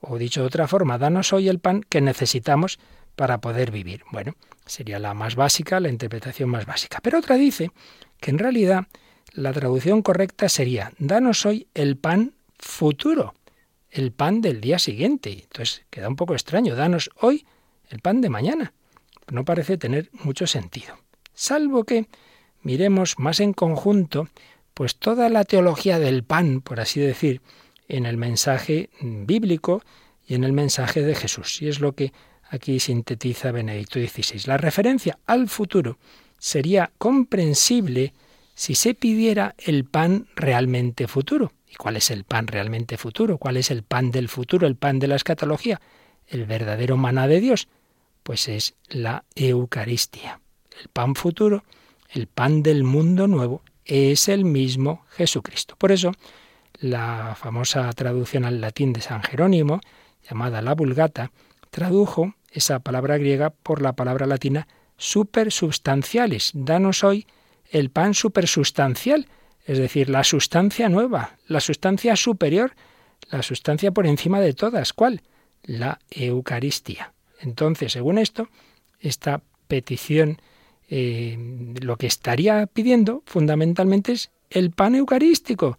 O 0.00 0.18
dicho 0.18 0.40
de 0.40 0.46
otra 0.46 0.66
forma, 0.66 0.98
danos 0.98 1.32
hoy 1.32 1.48
el 1.48 1.58
pan 1.58 1.82
que 1.88 2.00
necesitamos 2.00 2.78
para 3.20 3.42
poder 3.42 3.70
vivir. 3.70 4.02
Bueno, 4.10 4.34
sería 4.64 4.98
la 4.98 5.12
más 5.12 5.36
básica, 5.36 5.78
la 5.78 5.90
interpretación 5.90 6.48
más 6.48 6.64
básica. 6.64 7.00
Pero 7.02 7.18
otra 7.18 7.36
dice 7.36 7.70
que 8.18 8.30
en 8.30 8.38
realidad 8.38 8.86
la 9.34 9.52
traducción 9.52 10.00
correcta 10.00 10.48
sería, 10.48 10.94
danos 10.98 11.44
hoy 11.44 11.66
el 11.74 11.98
pan 11.98 12.32
futuro, 12.58 13.34
el 13.90 14.10
pan 14.10 14.40
del 14.40 14.62
día 14.62 14.78
siguiente. 14.78 15.32
Entonces 15.32 15.84
queda 15.90 16.08
un 16.08 16.16
poco 16.16 16.32
extraño, 16.32 16.74
danos 16.76 17.10
hoy 17.20 17.44
el 17.90 18.00
pan 18.00 18.22
de 18.22 18.30
mañana. 18.30 18.72
No 19.30 19.44
parece 19.44 19.76
tener 19.76 20.08
mucho 20.24 20.46
sentido. 20.46 20.96
Salvo 21.34 21.84
que 21.84 22.06
miremos 22.62 23.18
más 23.18 23.40
en 23.40 23.52
conjunto 23.52 24.28
pues 24.72 24.96
toda 24.96 25.28
la 25.28 25.44
teología 25.44 25.98
del 25.98 26.24
pan, 26.24 26.62
por 26.62 26.80
así 26.80 27.00
decir, 27.00 27.42
en 27.86 28.06
el 28.06 28.16
mensaje 28.16 28.88
bíblico 29.02 29.82
y 30.26 30.36
en 30.36 30.44
el 30.44 30.54
mensaje 30.54 31.02
de 31.02 31.14
Jesús. 31.14 31.60
Y 31.60 31.68
es 31.68 31.80
lo 31.80 31.92
que 31.92 32.14
aquí 32.50 32.80
sintetiza 32.80 33.52
Benedicto 33.52 33.98
XVI. 33.98 34.42
La 34.46 34.56
referencia 34.56 35.18
al 35.26 35.48
futuro 35.48 35.98
sería 36.38 36.90
comprensible 36.98 38.12
si 38.54 38.74
se 38.74 38.94
pidiera 38.94 39.54
el 39.58 39.84
pan 39.84 40.26
realmente 40.34 41.06
futuro. 41.06 41.52
¿Y 41.68 41.76
cuál 41.76 41.96
es 41.96 42.10
el 42.10 42.24
pan 42.24 42.48
realmente 42.48 42.98
futuro? 42.98 43.38
¿Cuál 43.38 43.56
es 43.56 43.70
el 43.70 43.84
pan 43.84 44.10
del 44.10 44.28
futuro, 44.28 44.66
el 44.66 44.76
pan 44.76 44.98
de 44.98 45.06
la 45.06 45.16
escatología? 45.16 45.80
El 46.26 46.44
verdadero 46.44 46.96
maná 46.96 47.28
de 47.28 47.40
Dios. 47.40 47.68
Pues 48.22 48.48
es 48.48 48.74
la 48.88 49.24
Eucaristía. 49.34 50.40
El 50.78 50.88
pan 50.88 51.14
futuro, 51.14 51.64
el 52.10 52.26
pan 52.26 52.62
del 52.62 52.84
mundo 52.84 53.28
nuevo, 53.28 53.62
es 53.84 54.28
el 54.28 54.44
mismo 54.44 55.04
Jesucristo. 55.10 55.76
Por 55.76 55.92
eso, 55.92 56.12
la 56.80 57.36
famosa 57.38 57.92
traducción 57.92 58.44
al 58.44 58.60
latín 58.60 58.92
de 58.92 59.00
San 59.00 59.22
Jerónimo, 59.22 59.80
llamada 60.28 60.60
la 60.62 60.74
Vulgata, 60.74 61.30
tradujo 61.70 62.34
esa 62.50 62.80
palabra 62.80 63.18
griega 63.18 63.50
por 63.50 63.82
la 63.82 63.94
palabra 63.94 64.26
latina 64.26 64.66
supersubstanciales. 64.96 66.50
Danos 66.54 67.04
hoy 67.04 67.26
el 67.70 67.90
pan 67.90 68.14
supersustancial, 68.14 69.28
es 69.64 69.78
decir, 69.78 70.10
la 70.10 70.24
sustancia 70.24 70.88
nueva, 70.88 71.36
la 71.46 71.60
sustancia 71.60 72.16
superior, 72.16 72.74
la 73.30 73.42
sustancia 73.42 73.92
por 73.92 74.06
encima 74.06 74.40
de 74.40 74.52
todas. 74.52 74.92
¿Cuál? 74.92 75.22
La 75.62 76.00
Eucaristía. 76.10 77.12
Entonces, 77.40 77.92
según 77.92 78.18
esto, 78.18 78.48
esta 79.00 79.42
petición 79.68 80.40
eh, 80.88 81.38
lo 81.80 81.96
que 81.96 82.08
estaría 82.08 82.66
pidiendo 82.66 83.22
fundamentalmente 83.24 84.12
es 84.12 84.30
el 84.50 84.72
pan 84.72 84.96
eucarístico. 84.96 85.76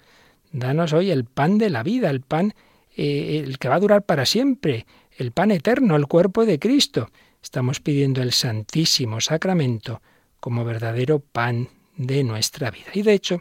Danos 0.54 0.94
hoy 0.94 1.12
el 1.12 1.26
pan 1.26 1.58
de 1.58 1.70
la 1.70 1.84
vida, 1.84 2.10
el 2.10 2.22
pan 2.22 2.54
eh, 2.96 3.42
el 3.46 3.60
que 3.60 3.68
va 3.68 3.76
a 3.76 3.80
durar 3.80 4.04
para 4.04 4.26
siempre, 4.26 4.86
el 5.18 5.32
pan 5.32 5.52
eterno, 5.52 5.96
el 5.96 6.08
cuerpo 6.08 6.46
de 6.46 6.60
Cristo. 6.60 7.10
Estamos 7.42 7.80
pidiendo 7.80 8.22
el 8.22 8.32
Santísimo 8.32 9.22
Sacramento 9.22 10.02
como 10.40 10.66
verdadero 10.66 11.20
pan 11.20 11.70
de 11.98 12.24
nuestra 12.24 12.72
vida. 12.72 12.88
Y 12.94 13.02
de 13.02 13.14
hecho, 13.14 13.40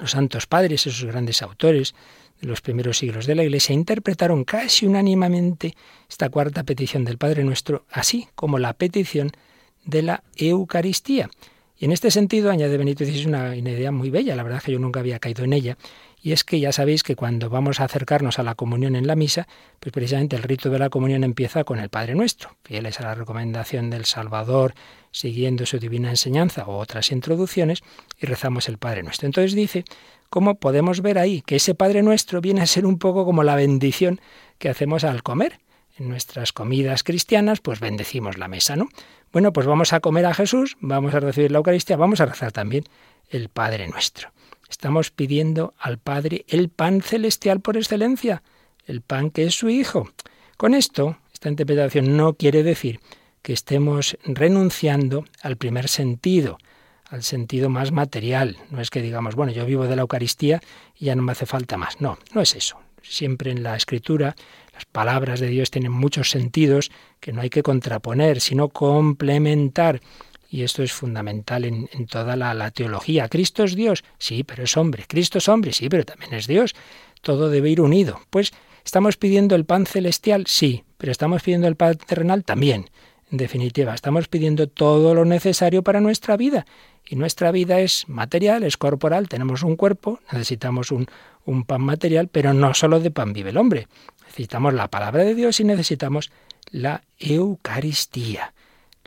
los 0.00 0.12
santos 0.12 0.46
padres, 0.46 0.86
esos 0.86 1.04
grandes 1.04 1.42
autores 1.42 1.94
de 2.40 2.48
los 2.48 2.60
primeros 2.60 2.98
siglos 2.98 3.26
de 3.26 3.34
la 3.34 3.44
Iglesia, 3.44 3.74
interpretaron 3.74 4.44
casi 4.44 4.86
unánimemente 4.86 5.74
esta 6.08 6.28
cuarta 6.28 6.64
petición 6.64 7.04
del 7.04 7.18
Padre 7.18 7.44
Nuestro, 7.44 7.84
así 7.90 8.28
como 8.34 8.58
la 8.58 8.72
petición 8.72 9.30
de 9.84 10.02
la 10.02 10.24
Eucaristía. 10.36 11.30
Y 11.78 11.86
en 11.86 11.92
este 11.92 12.10
sentido, 12.10 12.50
añade 12.50 12.76
Benito 12.76 13.04
XVI 13.04 13.26
una, 13.26 13.56
idea 13.56 13.90
muy 13.90 14.10
bella, 14.10 14.36
la 14.36 14.44
verdad 14.44 14.58
es 14.58 14.64
que 14.64 14.72
yo 14.72 14.78
nunca 14.78 15.00
había 15.00 15.18
caído 15.18 15.44
en 15.44 15.52
ella, 15.52 15.76
y 16.22 16.32
es 16.32 16.44
que 16.44 16.60
ya 16.60 16.70
sabéis 16.70 17.02
que 17.02 17.16
cuando 17.16 17.50
vamos 17.50 17.80
a 17.80 17.84
acercarnos 17.84 18.38
a 18.38 18.44
la 18.44 18.54
comunión 18.54 18.94
en 18.94 19.08
la 19.08 19.16
misa, 19.16 19.48
pues 19.80 19.92
precisamente 19.92 20.36
el 20.36 20.44
rito 20.44 20.70
de 20.70 20.78
la 20.78 20.88
comunión 20.88 21.24
empieza 21.24 21.64
con 21.64 21.80
el 21.80 21.88
Padre 21.88 22.14
Nuestro, 22.14 22.56
fieles 22.62 23.00
a 23.00 23.02
la 23.02 23.14
recomendación 23.16 23.90
del 23.90 24.04
Salvador, 24.04 24.74
siguiendo 25.10 25.66
su 25.66 25.80
divina 25.80 26.10
enseñanza 26.10 26.64
o 26.66 26.78
otras 26.78 27.10
introducciones, 27.10 27.82
y 28.20 28.26
rezamos 28.26 28.68
el 28.68 28.78
Padre 28.78 29.02
Nuestro. 29.02 29.26
Entonces 29.26 29.54
dice 29.54 29.84
cómo 30.30 30.54
podemos 30.54 31.00
ver 31.02 31.18
ahí 31.18 31.42
que 31.42 31.56
ese 31.56 31.74
Padre 31.74 32.04
Nuestro 32.04 32.40
viene 32.40 32.60
a 32.60 32.66
ser 32.66 32.86
un 32.86 32.98
poco 32.98 33.24
como 33.24 33.42
la 33.42 33.56
bendición 33.56 34.20
que 34.58 34.68
hacemos 34.68 35.02
al 35.02 35.24
comer. 35.24 35.58
En 35.98 36.08
nuestras 36.08 36.54
comidas 36.54 37.02
cristianas, 37.02 37.60
pues 37.60 37.78
bendecimos 37.78 38.38
la 38.38 38.48
mesa, 38.48 38.76
¿no? 38.76 38.88
Bueno, 39.30 39.52
pues 39.52 39.66
vamos 39.66 39.92
a 39.92 40.00
comer 40.00 40.24
a 40.24 40.32
Jesús, 40.32 40.78
vamos 40.80 41.14
a 41.14 41.20
recibir 41.20 41.50
la 41.50 41.58
Eucaristía, 41.58 41.98
vamos 41.98 42.20
a 42.20 42.26
rezar 42.26 42.50
también 42.50 42.84
el 43.28 43.50
Padre 43.50 43.88
Nuestro. 43.88 44.30
Estamos 44.72 45.10
pidiendo 45.10 45.74
al 45.78 45.98
Padre 45.98 46.46
el 46.48 46.70
pan 46.70 47.02
celestial 47.02 47.60
por 47.60 47.76
excelencia, 47.76 48.42
el 48.86 49.02
pan 49.02 49.30
que 49.30 49.44
es 49.44 49.54
su 49.54 49.68
Hijo. 49.68 50.08
Con 50.56 50.72
esto, 50.72 51.18
esta 51.30 51.50
interpretación 51.50 52.16
no 52.16 52.32
quiere 52.32 52.62
decir 52.62 52.98
que 53.42 53.52
estemos 53.52 54.16
renunciando 54.24 55.26
al 55.42 55.56
primer 55.58 55.88
sentido, 55.88 56.56
al 57.04 57.22
sentido 57.22 57.68
más 57.68 57.92
material. 57.92 58.56
No 58.70 58.80
es 58.80 58.88
que 58.88 59.02
digamos, 59.02 59.34
bueno, 59.34 59.52
yo 59.52 59.66
vivo 59.66 59.84
de 59.84 59.94
la 59.94 60.02
Eucaristía 60.02 60.62
y 60.98 61.04
ya 61.04 61.14
no 61.16 61.22
me 61.22 61.32
hace 61.32 61.44
falta 61.44 61.76
más. 61.76 62.00
No, 62.00 62.16
no 62.32 62.40
es 62.40 62.56
eso. 62.56 62.78
Siempre 63.02 63.50
en 63.50 63.62
la 63.62 63.76
Escritura 63.76 64.34
las 64.72 64.86
palabras 64.86 65.38
de 65.38 65.48
Dios 65.48 65.70
tienen 65.70 65.92
muchos 65.92 66.30
sentidos 66.30 66.90
que 67.20 67.34
no 67.34 67.42
hay 67.42 67.50
que 67.50 67.62
contraponer, 67.62 68.40
sino 68.40 68.70
complementar 68.70 70.00
y 70.52 70.64
esto 70.64 70.82
es 70.82 70.92
fundamental 70.92 71.64
en, 71.64 71.88
toda 72.06 72.36
la, 72.36 72.70
teología. 72.72 73.30
¿Cristo 73.30 73.64
es 73.64 73.74
Dios? 73.74 74.04
Sí, 74.18 74.44
pero 74.44 74.64
es 74.64 74.76
hombre. 74.76 75.06
¿Cristo 75.08 75.38
es 75.38 75.48
hombre? 75.48 75.72
Sí, 75.72 75.88
pero 75.88 76.04
también 76.04 76.34
es 76.34 76.46
Dios. 76.46 76.74
Todo 77.22 77.48
debe 77.48 77.70
ir 77.70 77.80
unido. 77.80 78.20
Pues, 78.28 78.52
¿estamos 78.84 79.16
pidiendo 79.16 79.54
el 79.54 79.64
pan 79.64 79.86
celestial? 79.86 80.44
Sí, 80.46 80.84
pero 80.98 81.10
¿estamos 81.10 81.42
pidiendo 81.42 81.68
el 81.68 81.76
pan 81.76 81.96
terrenal? 81.96 82.44
También. 82.44 82.90
En 83.30 83.38
definitiva, 83.38 83.94
estamos 83.94 84.28
pidiendo 84.28 84.68
todo 84.68 85.14
lo 85.14 85.24
necesario 85.24 85.82
para 85.82 86.02
nuestra 86.02 86.36
vida. 86.36 86.66
Y 87.08 87.16
nuestra 87.16 87.50
vida 87.50 87.80
es 87.80 88.06
material, 88.06 88.62
es 88.62 88.76
corporal, 88.76 89.30
tenemos 89.30 89.62
un 89.62 89.76
cuerpo, 89.76 90.20
necesitamos 90.30 90.90
un, 90.90 91.06
un 91.46 91.64
pan 91.64 91.80
material, 91.80 92.28
pero 92.28 92.52
no 92.52 92.74
solo 92.74 93.00
de 93.00 93.10
pan 93.10 93.32
vive 93.32 93.50
el 93.50 93.56
hombre. 93.56 93.88
Necesitamos 94.26 94.74
la 94.74 94.88
palabra 94.88 95.24
de 95.24 95.34
Dios 95.34 95.60
y 95.60 95.64
necesitamos 95.64 96.30
la 96.70 97.04
Eucaristía. 97.18 98.52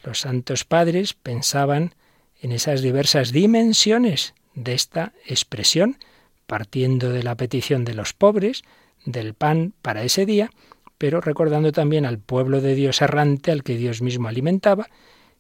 Los 0.06 0.20
santos 0.20 0.66
padres 0.66 1.16
pensaban 1.16 1.96
en 2.40 2.52
esas 2.52 2.82
diversas 2.82 3.32
dimensiones 3.32 4.36
de 4.54 4.76
esta 4.76 5.14
expresión, 5.26 5.98
partiendo 6.46 7.10
de 7.10 7.24
la 7.24 7.36
petición 7.36 7.86
de 7.86 7.96
los 7.96 8.14
pobres, 8.14 8.62
del 9.04 9.34
pan 9.34 9.74
para 9.82 10.04
ese 10.04 10.28
día, 10.28 10.52
pero 11.00 11.22
recordando 11.22 11.72
también 11.72 12.06
al 12.06 12.20
pueblo 12.20 12.62
de 12.62 12.76
Dios 12.76 13.02
errante 13.02 13.52
al 13.52 13.64
que 13.64 13.78
Dios 13.78 14.04
mismo 14.04 14.28
alimentaba 14.28 14.90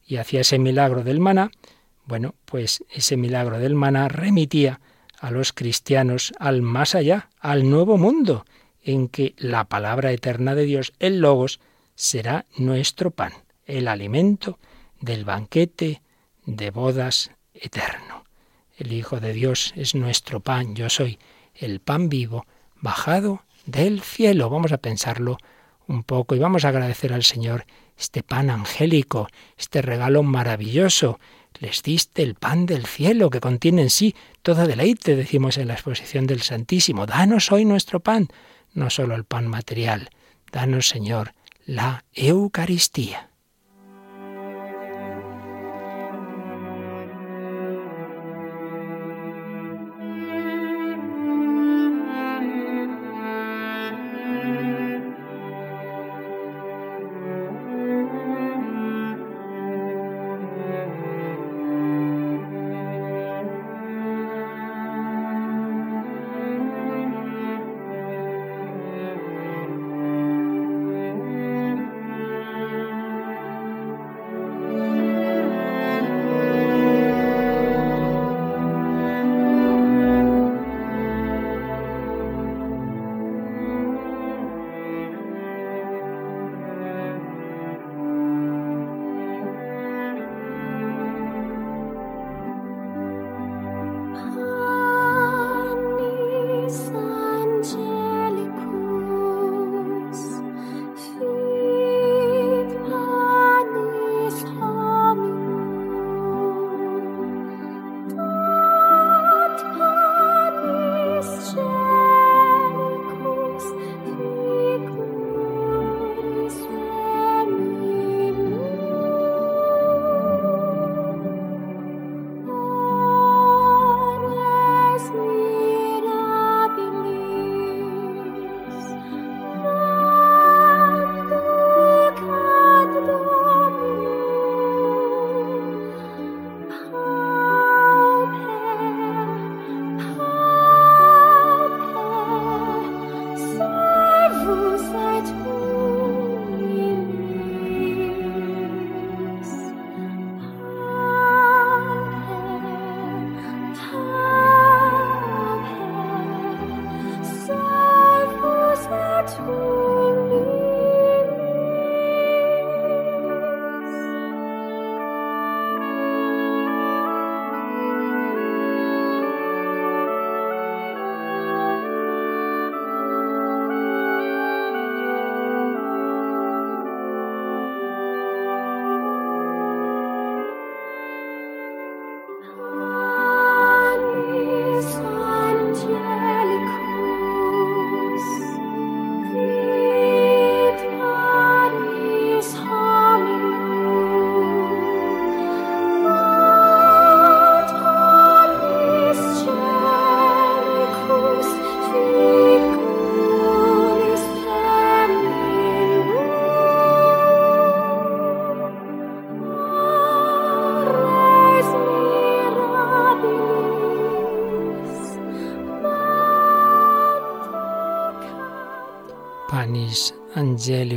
y 0.03 0.15
hacía 0.15 0.41
ese 0.41 0.57
milagro 0.57 1.03
del 1.03 1.19
maná, 1.19 1.51
bueno, 2.05 2.33
pues 2.45 2.83
ese 2.89 3.17
milagro 3.17 3.59
del 3.59 3.75
maná 3.75 4.07
remitía 4.07 4.81
a 5.19 5.29
los 5.29 5.53
cristianos 5.53 6.33
al 6.39 6.63
más 6.63 6.95
allá, 6.95 7.29
al 7.39 7.69
nuevo 7.69 7.97
mundo, 7.99 8.45
en 8.83 9.09
que 9.09 9.35
la 9.37 9.65
palabra 9.65 10.11
eterna 10.11 10.55
de 10.55 10.65
Dios, 10.65 10.91
el 10.97 11.19
Logos, 11.19 11.59
será 11.93 12.45
nuestro 12.57 13.11
pan 13.11 13.44
el 13.65 13.87
alimento 13.87 14.59
del 14.99 15.25
banquete 15.25 16.01
de 16.45 16.71
bodas 16.71 17.31
eterno. 17.53 18.23
El 18.77 18.93
Hijo 18.93 19.19
de 19.19 19.33
Dios 19.33 19.73
es 19.75 19.95
nuestro 19.95 20.39
pan, 20.39 20.75
yo 20.75 20.89
soy 20.89 21.19
el 21.55 21.79
pan 21.79 22.09
vivo 22.09 22.45
bajado 22.81 23.43
del 23.65 24.01
cielo. 24.01 24.49
Vamos 24.49 24.71
a 24.71 24.77
pensarlo 24.77 25.37
un 25.87 26.03
poco 26.03 26.35
y 26.35 26.39
vamos 26.39 26.65
a 26.65 26.69
agradecer 26.69 27.13
al 27.13 27.23
Señor 27.23 27.65
este 27.97 28.23
pan 28.23 28.49
angélico, 28.49 29.27
este 29.57 29.81
regalo 29.81 30.23
maravilloso. 30.23 31.19
Les 31.59 31.81
diste 31.83 32.21
el 32.21 32.35
pan 32.35 32.65
del 32.65 32.85
cielo 32.85 33.29
que 33.29 33.39
contiene 33.39 33.83
en 33.83 33.89
sí 33.89 34.13
toda 34.41 34.67
deleite, 34.67 35.15
decimos 35.15 35.57
en 35.57 35.69
la 35.69 35.75
exposición 35.75 36.27
del 36.27 36.41
Santísimo. 36.41 37.05
Danos 37.05 37.51
hoy 37.51 37.63
nuestro 37.63 38.01
pan, 38.01 38.27
no 38.73 38.89
solo 38.89 39.15
el 39.15 39.23
pan 39.23 39.47
material. 39.47 40.09
Danos, 40.51 40.89
Señor, 40.89 41.33
la 41.65 42.03
Eucaristía. 42.13 43.29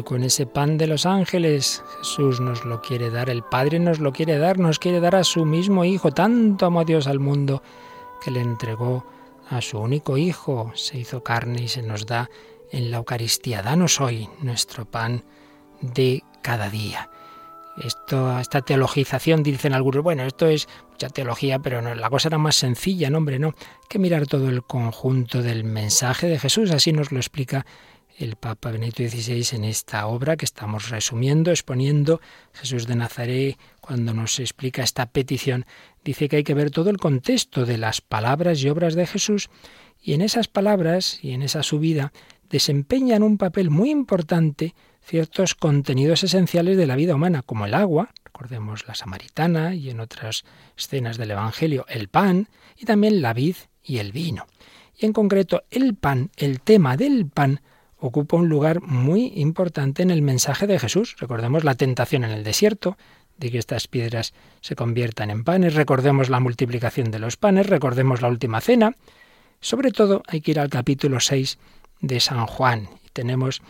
Con 0.04 0.22
ese 0.24 0.46
pan 0.46 0.78
de 0.78 0.86
los 0.86 1.06
ángeles. 1.06 1.82
Jesús 1.98 2.40
nos 2.40 2.64
lo 2.64 2.80
quiere 2.80 3.10
dar, 3.10 3.30
el 3.30 3.42
Padre 3.42 3.78
nos 3.78 3.98
lo 3.98 4.12
quiere 4.12 4.38
dar, 4.38 4.58
nos 4.58 4.78
quiere 4.78 5.00
dar 5.00 5.16
a 5.16 5.24
su 5.24 5.44
mismo 5.44 5.84
Hijo. 5.84 6.10
Tanto 6.10 6.66
amó 6.66 6.84
Dios 6.84 7.06
al 7.06 7.20
mundo 7.20 7.62
que 8.22 8.30
le 8.30 8.40
entregó 8.40 9.06
a 9.50 9.60
su 9.60 9.78
único 9.78 10.16
Hijo. 10.16 10.72
Se 10.74 10.98
hizo 10.98 11.22
carne 11.22 11.62
y 11.62 11.68
se 11.68 11.82
nos 11.82 12.06
da 12.06 12.30
en 12.70 12.90
la 12.90 12.98
Eucaristía. 12.98 13.62
Danos 13.62 14.00
hoy 14.00 14.28
nuestro 14.40 14.84
pan 14.84 15.24
de 15.80 16.22
cada 16.42 16.68
día. 16.70 17.10
Esto, 17.82 18.38
esta 18.40 18.62
teologización, 18.62 19.42
dicen 19.42 19.72
algunos, 19.72 20.02
bueno, 20.02 20.24
esto 20.24 20.46
es 20.46 20.68
mucha 20.90 21.08
teología, 21.08 21.60
pero 21.60 21.80
no, 21.80 21.94
la 21.94 22.10
cosa 22.10 22.28
era 22.28 22.38
más 22.38 22.56
sencilla, 22.56 23.08
no, 23.08 23.18
hombre, 23.18 23.38
no. 23.38 23.54
Que 23.88 24.00
mirar 24.00 24.26
todo 24.26 24.48
el 24.48 24.64
conjunto 24.64 25.42
del 25.42 25.62
mensaje 25.62 26.26
de 26.26 26.40
Jesús, 26.40 26.72
así 26.72 26.92
nos 26.92 27.12
lo 27.12 27.18
explica 27.18 27.64
el 28.18 28.34
Papa 28.34 28.72
Benedicto 28.72 29.04
XVI 29.04 29.56
en 29.56 29.64
esta 29.64 30.06
obra 30.06 30.36
que 30.36 30.44
estamos 30.44 30.90
resumiendo, 30.90 31.50
exponiendo 31.50 32.20
Jesús 32.52 32.86
de 32.86 32.96
Nazaret, 32.96 33.56
cuando 33.80 34.12
nos 34.12 34.40
explica 34.40 34.82
esta 34.82 35.06
petición, 35.06 35.66
dice 36.04 36.28
que 36.28 36.36
hay 36.36 36.44
que 36.44 36.54
ver 36.54 36.70
todo 36.70 36.90
el 36.90 36.98
contexto 36.98 37.64
de 37.64 37.78
las 37.78 38.00
palabras 38.00 38.60
y 38.62 38.68
obras 38.68 38.94
de 38.94 39.06
Jesús, 39.06 39.50
y 40.02 40.14
en 40.14 40.20
esas 40.20 40.48
palabras 40.48 41.20
y 41.22 41.32
en 41.32 41.42
esa 41.42 41.62
subida 41.62 42.12
desempeñan 42.50 43.22
un 43.22 43.38
papel 43.38 43.70
muy 43.70 43.90
importante 43.90 44.74
ciertos 45.00 45.54
contenidos 45.54 46.24
esenciales 46.24 46.76
de 46.76 46.86
la 46.86 46.96
vida 46.96 47.14
humana, 47.14 47.42
como 47.42 47.66
el 47.66 47.74
agua, 47.74 48.10
recordemos 48.24 48.86
la 48.86 48.94
samaritana 48.94 49.74
y 49.74 49.90
en 49.90 50.00
otras 50.00 50.44
escenas 50.76 51.18
del 51.18 51.30
Evangelio, 51.30 51.86
el 51.88 52.08
pan 52.08 52.48
y 52.76 52.84
también 52.84 53.22
la 53.22 53.32
vid 53.32 53.56
y 53.82 53.98
el 53.98 54.12
vino. 54.12 54.46
Y 54.98 55.06
en 55.06 55.12
concreto, 55.12 55.62
el 55.70 55.94
pan, 55.94 56.30
el 56.36 56.60
tema 56.60 56.96
del 56.96 57.26
pan, 57.26 57.60
ocupa 57.98 58.36
un 58.36 58.48
lugar 58.48 58.80
muy 58.80 59.32
importante 59.36 60.02
en 60.02 60.10
el 60.10 60.22
mensaje 60.22 60.66
de 60.66 60.78
Jesús. 60.78 61.16
Recordemos 61.18 61.64
la 61.64 61.74
tentación 61.74 62.24
en 62.24 62.30
el 62.30 62.44
desierto, 62.44 62.96
de 63.36 63.52
que 63.52 63.58
estas 63.58 63.86
piedras 63.86 64.34
se 64.60 64.74
conviertan 64.74 65.30
en 65.30 65.44
panes, 65.44 65.74
recordemos 65.74 66.28
la 66.28 66.40
multiplicación 66.40 67.12
de 67.12 67.20
los 67.20 67.36
panes, 67.36 67.68
recordemos 67.68 68.20
la 68.20 68.28
última 68.28 68.60
cena. 68.60 68.96
Sobre 69.60 69.92
todo 69.92 70.22
hay 70.26 70.40
que 70.40 70.50
ir 70.52 70.60
al 70.60 70.70
capítulo 70.70 71.20
6 71.20 71.58
de 72.00 72.18
San 72.18 72.46
Juan 72.46 72.88
tenemos 73.18 73.62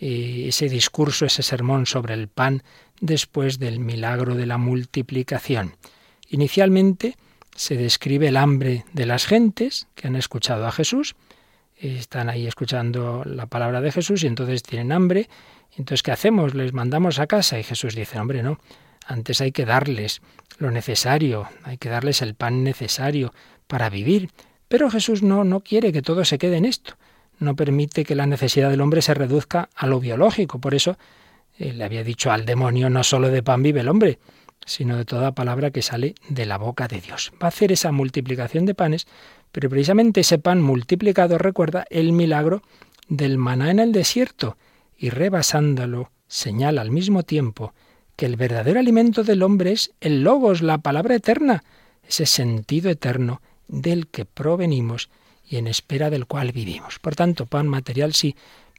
ese 0.00 0.68
discurso, 0.68 1.26
ese 1.26 1.44
sermón 1.44 1.86
sobre 1.86 2.14
el 2.14 2.26
pan 2.26 2.64
después 3.00 3.60
del 3.60 3.78
milagro 3.78 4.34
de 4.34 4.46
la 4.46 4.58
multiplicación. 4.58 5.76
Inicialmente 6.28 7.16
se 7.54 7.76
describe 7.76 8.26
el 8.26 8.36
hambre 8.36 8.84
de 8.92 9.06
las 9.06 9.26
gentes 9.26 9.86
que 9.94 10.08
han 10.08 10.16
escuchado 10.16 10.66
a 10.66 10.72
Jesús, 10.72 11.14
están 11.78 12.28
ahí 12.28 12.46
escuchando 12.46 13.22
la 13.24 13.46
palabra 13.46 13.80
de 13.80 13.92
Jesús 13.92 14.24
y 14.24 14.26
entonces 14.26 14.62
tienen 14.62 14.92
hambre. 14.92 15.28
Entonces, 15.76 16.02
¿qué 16.02 16.12
hacemos? 16.12 16.54
Les 16.54 16.72
mandamos 16.72 17.18
a 17.18 17.26
casa 17.26 17.58
y 17.58 17.62
Jesús 17.62 17.94
dice, 17.94 18.18
hombre, 18.18 18.42
no, 18.42 18.58
antes 19.06 19.40
hay 19.40 19.52
que 19.52 19.64
darles 19.64 20.22
lo 20.58 20.70
necesario, 20.70 21.48
hay 21.64 21.76
que 21.76 21.88
darles 21.88 22.22
el 22.22 22.34
pan 22.34 22.64
necesario 22.64 23.32
para 23.66 23.90
vivir. 23.90 24.30
Pero 24.68 24.90
Jesús 24.90 25.22
no, 25.22 25.44
no 25.44 25.60
quiere 25.60 25.92
que 25.92 26.02
todo 26.02 26.24
se 26.24 26.38
quede 26.38 26.56
en 26.56 26.64
esto 26.64 26.96
no 27.38 27.54
permite 27.54 28.04
que 28.04 28.14
la 28.14 28.26
necesidad 28.26 28.70
del 28.70 28.80
hombre 28.80 29.02
se 29.02 29.14
reduzca 29.14 29.68
a 29.74 29.86
lo 29.86 30.00
biológico. 30.00 30.58
Por 30.58 30.74
eso 30.74 30.96
eh, 31.58 31.72
le 31.72 31.84
había 31.84 32.04
dicho 32.04 32.30
al 32.30 32.46
demonio, 32.46 32.90
no 32.90 33.04
solo 33.04 33.28
de 33.28 33.42
pan 33.42 33.62
vive 33.62 33.80
el 33.80 33.88
hombre, 33.88 34.18
sino 34.64 34.96
de 34.96 35.04
toda 35.04 35.32
palabra 35.32 35.70
que 35.70 35.82
sale 35.82 36.14
de 36.28 36.46
la 36.46 36.58
boca 36.58 36.88
de 36.88 37.00
Dios. 37.00 37.32
Va 37.42 37.46
a 37.46 37.48
hacer 37.48 37.72
esa 37.72 37.92
multiplicación 37.92 38.66
de 38.66 38.74
panes, 38.74 39.06
pero 39.56 39.70
precisamente 39.70 40.20
ese 40.20 40.38
pan 40.38 40.60
multiplicado 40.60 41.38
recuerda 41.38 41.86
el 41.88 42.12
milagro 42.12 42.62
del 43.08 43.38
maná 43.38 43.70
en 43.70 43.78
el 43.78 43.90
desierto 43.90 44.58
y 44.98 45.08
rebasándolo 45.08 46.10
señala 46.28 46.82
al 46.82 46.90
mismo 46.90 47.22
tiempo 47.22 47.72
que 48.16 48.26
el 48.26 48.36
verdadero 48.36 48.78
alimento 48.78 49.24
del 49.24 49.42
hombre 49.42 49.72
es 49.72 49.94
el 50.02 50.22
logos, 50.22 50.60
la 50.60 50.76
palabra 50.76 51.14
eterna, 51.14 51.64
ese 52.06 52.26
sentido 52.26 52.90
eterno 52.90 53.40
del 53.66 54.08
que 54.08 54.26
provenimos 54.26 55.08
y 55.48 55.56
en 55.56 55.68
espera 55.68 56.10
del 56.10 56.26
cual 56.26 56.52
vivimos. 56.52 56.98
Por 56.98 57.16
tanto, 57.16 57.46
pan 57.46 57.66
material 57.66 58.12
sí, 58.12 58.36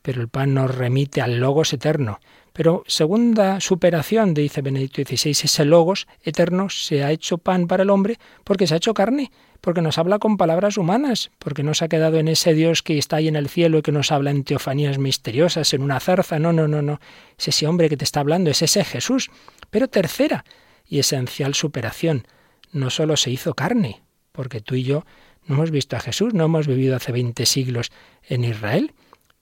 pero 0.08 0.22
el 0.22 0.30
pan 0.30 0.54
nos 0.54 0.74
remite 0.74 1.20
al 1.20 1.42
logos 1.42 1.74
eterno. 1.74 2.22
Pero 2.54 2.86
segunda 2.88 3.60
superación, 3.60 4.34
dice 4.34 4.62
Benedicto 4.62 5.02
XVI, 5.02 5.32
ese 5.32 5.66
logos 5.66 6.08
eterno 6.24 6.70
se 6.70 7.04
ha 7.04 7.12
hecho 7.12 7.40
pan 7.40 7.68
para 7.68 7.84
el 7.84 7.90
hombre 7.90 8.18
porque 8.46 8.68
se 8.68 8.74
ha 8.74 8.78
hecho 8.78 8.94
carne, 8.94 9.34
porque 9.60 9.82
nos 9.82 9.98
habla 9.98 10.18
con 10.18 10.38
palabras 10.38 10.78
humanas, 10.78 11.30
porque 11.40 11.62
no 11.62 11.74
se 11.74 11.84
ha 11.84 11.90
quedado 11.90 12.20
en 12.20 12.30
ese 12.30 12.54
Dios 12.54 12.84
que 12.84 12.98
está 12.98 13.18
ahí 13.18 13.28
en 13.28 13.36
el 13.36 13.50
cielo 13.50 13.80
y 13.80 13.82
que 13.82 13.92
nos 13.92 14.14
habla 14.14 14.32
en 14.32 14.46
teofanías 14.46 14.98
misteriosas, 14.98 15.74
en 15.74 15.82
una 15.82 16.00
zarza. 16.00 16.40
No, 16.40 16.54
no, 16.54 16.70
no, 16.70 16.82
no. 16.82 17.02
Es 17.38 17.50
ese 17.50 17.68
hombre 17.68 17.90
que 17.90 17.98
te 17.98 18.06
está 18.06 18.22
hablando, 18.22 18.50
es 18.50 18.62
ese 18.62 18.86
Jesús. 18.86 19.30
Pero 19.72 19.90
tercera 19.90 20.46
y 20.88 21.00
esencial 21.00 21.54
superación, 21.54 22.26
no 22.72 22.92
solo 22.92 23.18
se 23.18 23.30
hizo 23.30 23.56
carne, 23.56 24.04
porque 24.32 24.62
tú 24.62 24.76
y 24.76 24.84
yo 24.84 25.04
no 25.48 25.56
hemos 25.56 25.72
visto 25.72 25.98
a 25.98 26.00
Jesús, 26.00 26.34
no 26.34 26.46
hemos 26.46 26.66
vivido 26.66 26.96
hace 26.96 27.12
20 27.12 27.46
siglos 27.46 27.92
en 28.24 28.46
Israel, 28.46 28.94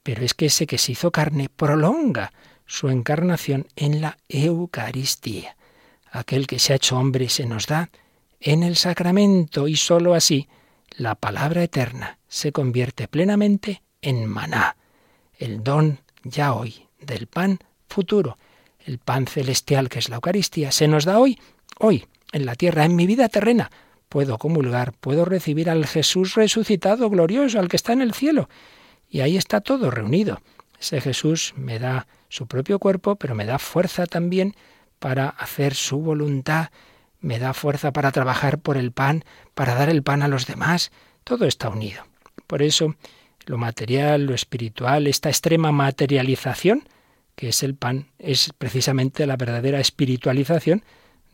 pero 0.05 0.23
es 0.23 0.35
que 0.35 0.45
ese 0.45 0.67
que 0.67 0.77
se 0.77 0.91
hizo 0.91 1.11
carne 1.11 1.49
prolonga 1.49 2.31
su 2.67 2.89
encarnación 2.89 3.65
en 3.75 4.01
la 4.01 4.19
Eucaristía. 4.29 5.57
Aquel 6.11 6.45
que 6.45 6.59
se 6.59 6.73
ha 6.73 6.75
hecho 6.75 6.95
hombre 6.95 7.27
se 7.27 7.47
nos 7.47 7.65
da 7.65 7.89
en 8.39 8.61
el 8.61 8.75
sacramento 8.75 9.67
y 9.67 9.75
sólo 9.75 10.13
así 10.13 10.47
la 10.91 11.15
palabra 11.15 11.63
eterna 11.63 12.19
se 12.27 12.51
convierte 12.51 13.07
plenamente 13.07 13.81
en 13.99 14.27
maná, 14.27 14.75
el 15.39 15.63
don 15.63 15.97
ya 16.23 16.53
hoy 16.53 16.87
del 16.99 17.25
pan 17.25 17.57
futuro, 17.89 18.37
el 18.85 18.99
pan 18.99 19.25
celestial 19.25 19.89
que 19.89 19.97
es 19.97 20.09
la 20.09 20.17
Eucaristía, 20.17 20.71
se 20.71 20.87
nos 20.87 21.05
da 21.05 21.17
hoy, 21.17 21.39
hoy, 21.79 22.05
en 22.31 22.45
la 22.45 22.53
tierra, 22.53 22.85
en 22.85 22.95
mi 22.95 23.07
vida 23.07 23.27
terrena, 23.27 23.71
puedo 24.07 24.37
comulgar, 24.37 24.93
puedo 24.93 25.25
recibir 25.25 25.67
al 25.67 25.87
Jesús 25.87 26.35
resucitado, 26.35 27.09
glorioso, 27.09 27.57
al 27.59 27.69
que 27.69 27.77
está 27.77 27.93
en 27.93 28.03
el 28.03 28.13
cielo. 28.13 28.49
Y 29.09 29.21
ahí 29.21 29.37
está 29.37 29.61
todo 29.61 29.91
reunido. 29.91 30.41
Ese 30.79 31.01
Jesús 31.01 31.53
me 31.55 31.79
da 31.79 32.07
su 32.29 32.47
propio 32.47 32.79
cuerpo, 32.79 33.15
pero 33.15 33.35
me 33.35 33.45
da 33.45 33.59
fuerza 33.59 34.05
también 34.05 34.55
para 34.99 35.29
hacer 35.29 35.73
su 35.73 35.99
voluntad, 35.99 36.69
me 37.19 37.39
da 37.39 37.53
fuerza 37.53 37.91
para 37.91 38.11
trabajar 38.11 38.59
por 38.59 38.77
el 38.77 38.91
pan, 38.91 39.23
para 39.53 39.75
dar 39.75 39.89
el 39.89 40.03
pan 40.03 40.21
a 40.21 40.27
los 40.27 40.47
demás. 40.47 40.91
Todo 41.23 41.45
está 41.45 41.69
unido. 41.69 42.03
Por 42.47 42.61
eso, 42.61 42.95
lo 43.45 43.57
material, 43.57 44.25
lo 44.25 44.33
espiritual, 44.33 45.07
esta 45.07 45.29
extrema 45.29 45.71
materialización, 45.71 46.87
que 47.35 47.49
es 47.49 47.63
el 47.63 47.75
pan, 47.75 48.07
es 48.19 48.51
precisamente 48.57 49.25
la 49.25 49.37
verdadera 49.37 49.79
espiritualización 49.79 50.83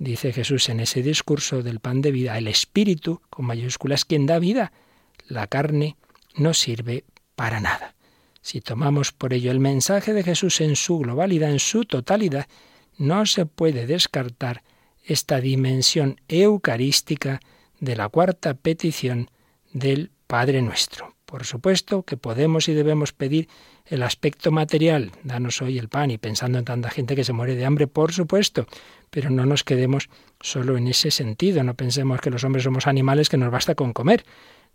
dice 0.02 0.34
Jesús 0.34 0.68
en 0.70 0.80
ese 0.80 1.04
discurso 1.04 1.62
del 1.62 1.80
pan 1.80 2.02
de 2.02 2.12
vida, 2.12 2.38
el 2.38 2.48
espíritu, 2.48 3.22
con 3.30 3.46
mayúsculas, 3.46 4.04
quien 4.04 4.26
da 4.26 4.40
vida. 4.40 4.72
La 5.28 5.46
carne 5.46 5.96
no 6.36 6.56
sirve 6.56 7.04
para 7.36 7.60
nada. 7.60 7.96
Si 8.42 8.62
tomamos 8.62 9.12
por 9.12 9.34
ello 9.34 9.52
el 9.52 9.60
mensaje 9.60 10.14
de 10.14 10.24
Jesús 10.24 10.62
en 10.62 10.76
su 10.76 11.00
globalidad, 11.00 11.52
en 11.52 11.60
su 11.60 11.86
totalidad, 11.86 12.48
no 12.98 13.26
se 13.26 13.46
puede 13.46 13.86
descartar 13.86 14.64
esta 15.04 15.40
dimensión 15.40 16.20
eucarística 16.28 17.40
de 17.80 17.96
la 17.96 18.10
cuarta 18.10 18.54
petición 18.54 19.30
del 19.74 20.12
Padre 20.28 20.62
nuestro. 20.62 21.16
Por 21.32 21.46
supuesto 21.46 22.04
que 22.04 22.18
podemos 22.18 22.68
y 22.68 22.74
debemos 22.74 23.14
pedir 23.14 23.48
el 23.86 24.04
aspecto 24.04 24.52
material, 24.52 25.14
danos 25.24 25.62
hoy 25.62 25.80
el 25.80 25.88
pan 25.88 26.12
y 26.12 26.18
pensando 26.18 26.60
en 26.60 26.66
tanta 26.66 26.90
gente 26.90 27.16
que 27.16 27.24
se 27.24 27.32
muere 27.32 27.56
de 27.56 27.64
hambre, 27.64 27.88
por 27.88 28.12
supuesto, 28.12 28.68
pero 29.10 29.30
no 29.30 29.46
nos 29.46 29.64
quedemos 29.64 30.10
solo 30.42 30.76
en 30.76 30.90
ese 30.90 31.10
sentido, 31.10 31.64
no 31.64 31.74
pensemos 31.74 32.20
que 32.20 32.32
los 32.32 32.44
hombres 32.44 32.66
somos 32.66 32.86
animales 32.86 33.30
que 33.30 33.38
nos 33.38 33.50
basta 33.50 33.76
con 33.76 33.94
comer. 33.94 34.26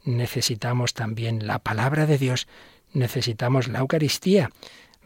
Necesitamos 0.06 0.94
también 0.94 1.46
la 1.46 1.58
palabra 1.58 2.06
de 2.06 2.16
Dios, 2.16 2.48
necesitamos 2.94 3.68
la 3.68 3.80
Eucaristía. 3.80 4.48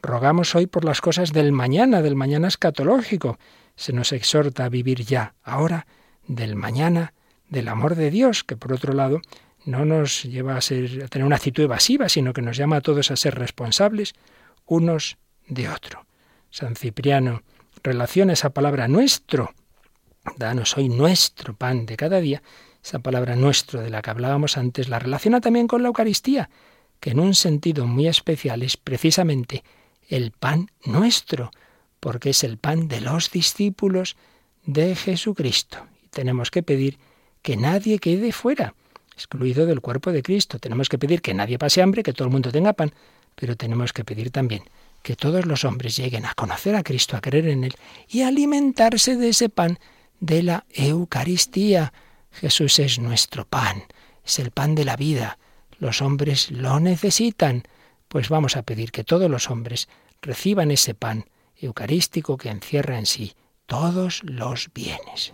Rogamos 0.02 0.54
hoy 0.54 0.68
por 0.68 0.84
las 0.84 1.00
cosas 1.00 1.32
del 1.32 1.50
mañana, 1.50 2.00
del 2.00 2.14
mañana 2.14 2.46
escatológico. 2.46 3.40
Se 3.74 3.92
nos 3.92 4.12
exhorta 4.12 4.66
a 4.66 4.68
vivir 4.68 5.02
ya, 5.04 5.34
ahora, 5.42 5.88
del 6.28 6.54
mañana, 6.54 7.12
del 7.48 7.66
amor 7.66 7.96
de 7.96 8.12
Dios, 8.12 8.44
que 8.44 8.56
por 8.56 8.72
otro 8.72 8.92
lado 8.92 9.20
no 9.64 9.84
nos 9.84 10.24
lleva 10.24 10.56
a, 10.56 10.60
ser, 10.60 11.04
a 11.04 11.08
tener 11.08 11.26
una 11.26 11.36
actitud 11.36 11.64
evasiva, 11.64 12.08
sino 12.08 12.32
que 12.32 12.42
nos 12.42 12.56
llama 12.56 12.76
a 12.76 12.80
todos 12.80 13.10
a 13.10 13.16
ser 13.16 13.34
responsables 13.34 14.14
unos 14.66 15.18
de 15.48 15.68
otro. 15.68 16.06
San 16.50 16.76
Cipriano 16.76 17.42
relaciona 17.82 18.32
esa 18.32 18.50
palabra 18.50 18.88
nuestro, 18.88 19.52
danos 20.36 20.76
hoy 20.76 20.88
nuestro 20.88 21.54
pan 21.54 21.86
de 21.86 21.96
cada 21.96 22.20
día, 22.20 22.42
esa 22.82 22.98
palabra 22.98 23.36
nuestro 23.36 23.80
de 23.80 23.90
la 23.90 24.02
que 24.02 24.10
hablábamos 24.10 24.56
antes, 24.56 24.88
la 24.88 24.98
relaciona 24.98 25.40
también 25.40 25.66
con 25.66 25.82
la 25.82 25.88
Eucaristía, 25.88 26.50
que 26.98 27.10
en 27.10 27.20
un 27.20 27.34
sentido 27.34 27.86
muy 27.86 28.06
especial 28.06 28.62
es 28.62 28.76
precisamente 28.76 29.64
el 30.08 30.32
pan 30.32 30.70
nuestro, 30.84 31.50
porque 32.00 32.30
es 32.30 32.44
el 32.44 32.58
pan 32.58 32.88
de 32.88 33.00
los 33.00 33.30
discípulos 33.30 34.16
de 34.64 34.94
Jesucristo. 34.94 35.86
Y 36.02 36.08
tenemos 36.08 36.50
que 36.50 36.62
pedir 36.62 36.98
que 37.42 37.56
nadie 37.56 37.98
quede 37.98 38.32
fuera, 38.32 38.74
excluido 39.20 39.66
del 39.66 39.80
cuerpo 39.80 40.12
de 40.12 40.22
Cristo. 40.22 40.58
Tenemos 40.58 40.88
que 40.88 40.98
pedir 40.98 41.20
que 41.20 41.34
nadie 41.34 41.58
pase 41.58 41.82
hambre, 41.82 42.02
que 42.02 42.12
todo 42.12 42.26
el 42.26 42.32
mundo 42.32 42.50
tenga 42.50 42.72
pan, 42.72 42.92
pero 43.34 43.56
tenemos 43.56 43.92
que 43.92 44.04
pedir 44.04 44.30
también 44.30 44.62
que 45.02 45.16
todos 45.16 45.46
los 45.46 45.64
hombres 45.64 45.96
lleguen 45.96 46.26
a 46.26 46.34
conocer 46.34 46.74
a 46.74 46.82
Cristo, 46.82 47.16
a 47.16 47.20
creer 47.20 47.48
en 47.48 47.64
Él 47.64 47.74
y 48.08 48.22
a 48.22 48.28
alimentarse 48.28 49.16
de 49.16 49.30
ese 49.30 49.48
pan 49.48 49.78
de 50.20 50.42
la 50.42 50.64
Eucaristía. 50.70 51.92
Jesús 52.32 52.78
es 52.78 52.98
nuestro 52.98 53.46
pan, 53.46 53.84
es 54.24 54.38
el 54.38 54.50
pan 54.50 54.74
de 54.74 54.84
la 54.84 54.96
vida. 54.96 55.38
Los 55.78 56.02
hombres 56.02 56.50
lo 56.50 56.80
necesitan. 56.80 57.64
Pues 58.08 58.28
vamos 58.28 58.56
a 58.56 58.62
pedir 58.62 58.92
que 58.92 59.04
todos 59.04 59.30
los 59.30 59.50
hombres 59.50 59.88
reciban 60.20 60.70
ese 60.70 60.94
pan 60.94 61.24
eucarístico 61.56 62.36
que 62.36 62.50
encierra 62.50 62.98
en 62.98 63.06
sí 63.06 63.34
todos 63.66 64.22
los 64.24 64.70
bienes. 64.74 65.32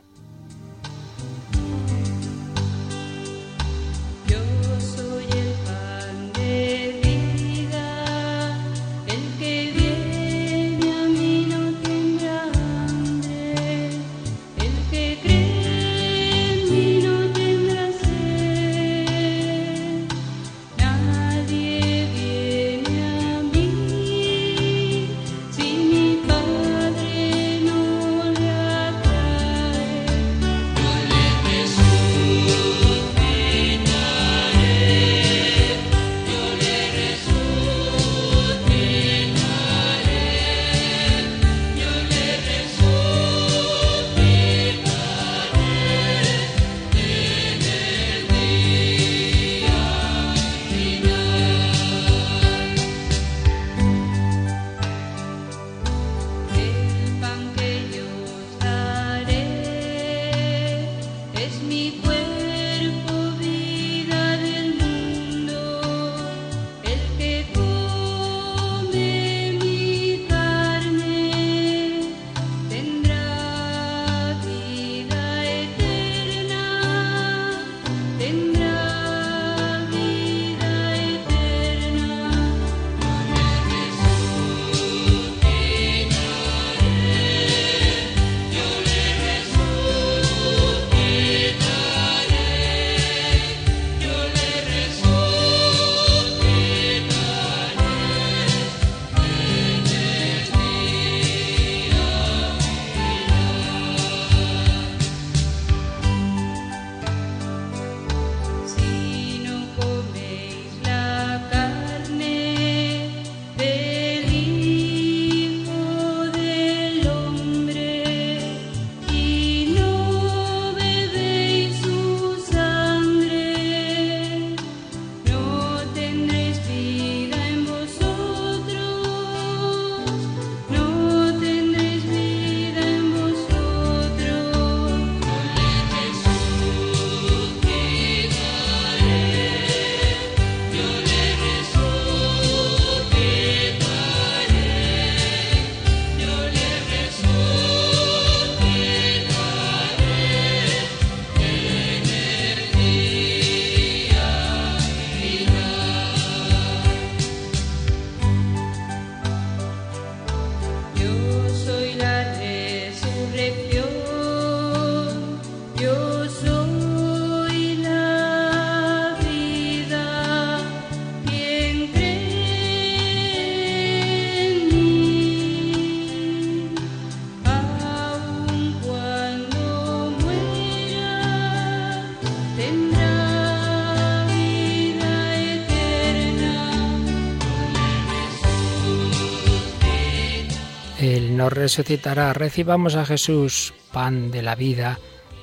Resucitará. 191.57 192.32
Recibamos 192.32 192.94
a 192.94 193.04
Jesús, 193.04 193.74
pan 193.92 194.30
de 194.30 194.42
la 194.42 194.54
vida, 194.54 195.00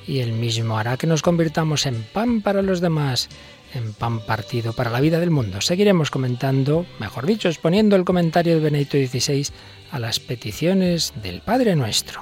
y 0.07 0.19
él 0.19 0.31
mismo 0.33 0.77
hará 0.77 0.97
que 0.97 1.07
nos 1.07 1.21
convirtamos 1.21 1.85
en 1.85 2.03
pan 2.03 2.41
para 2.41 2.61
los 2.61 2.79
demás, 2.79 3.29
en 3.73 3.93
pan 3.93 4.19
partido 4.25 4.73
para 4.73 4.89
la 4.89 5.01
vida 5.01 5.19
del 5.19 5.31
mundo. 5.31 5.61
Seguiremos 5.61 6.11
comentando, 6.11 6.85
mejor 6.99 7.25
dicho, 7.25 7.49
exponiendo 7.49 7.95
el 7.95 8.05
comentario 8.05 8.55
de 8.55 8.61
Benedicto 8.61 8.97
XVI 8.97 9.47
a 9.91 9.99
las 9.99 10.19
peticiones 10.19 11.13
del 11.21 11.41
Padre 11.41 11.75
Nuestro. 11.75 12.21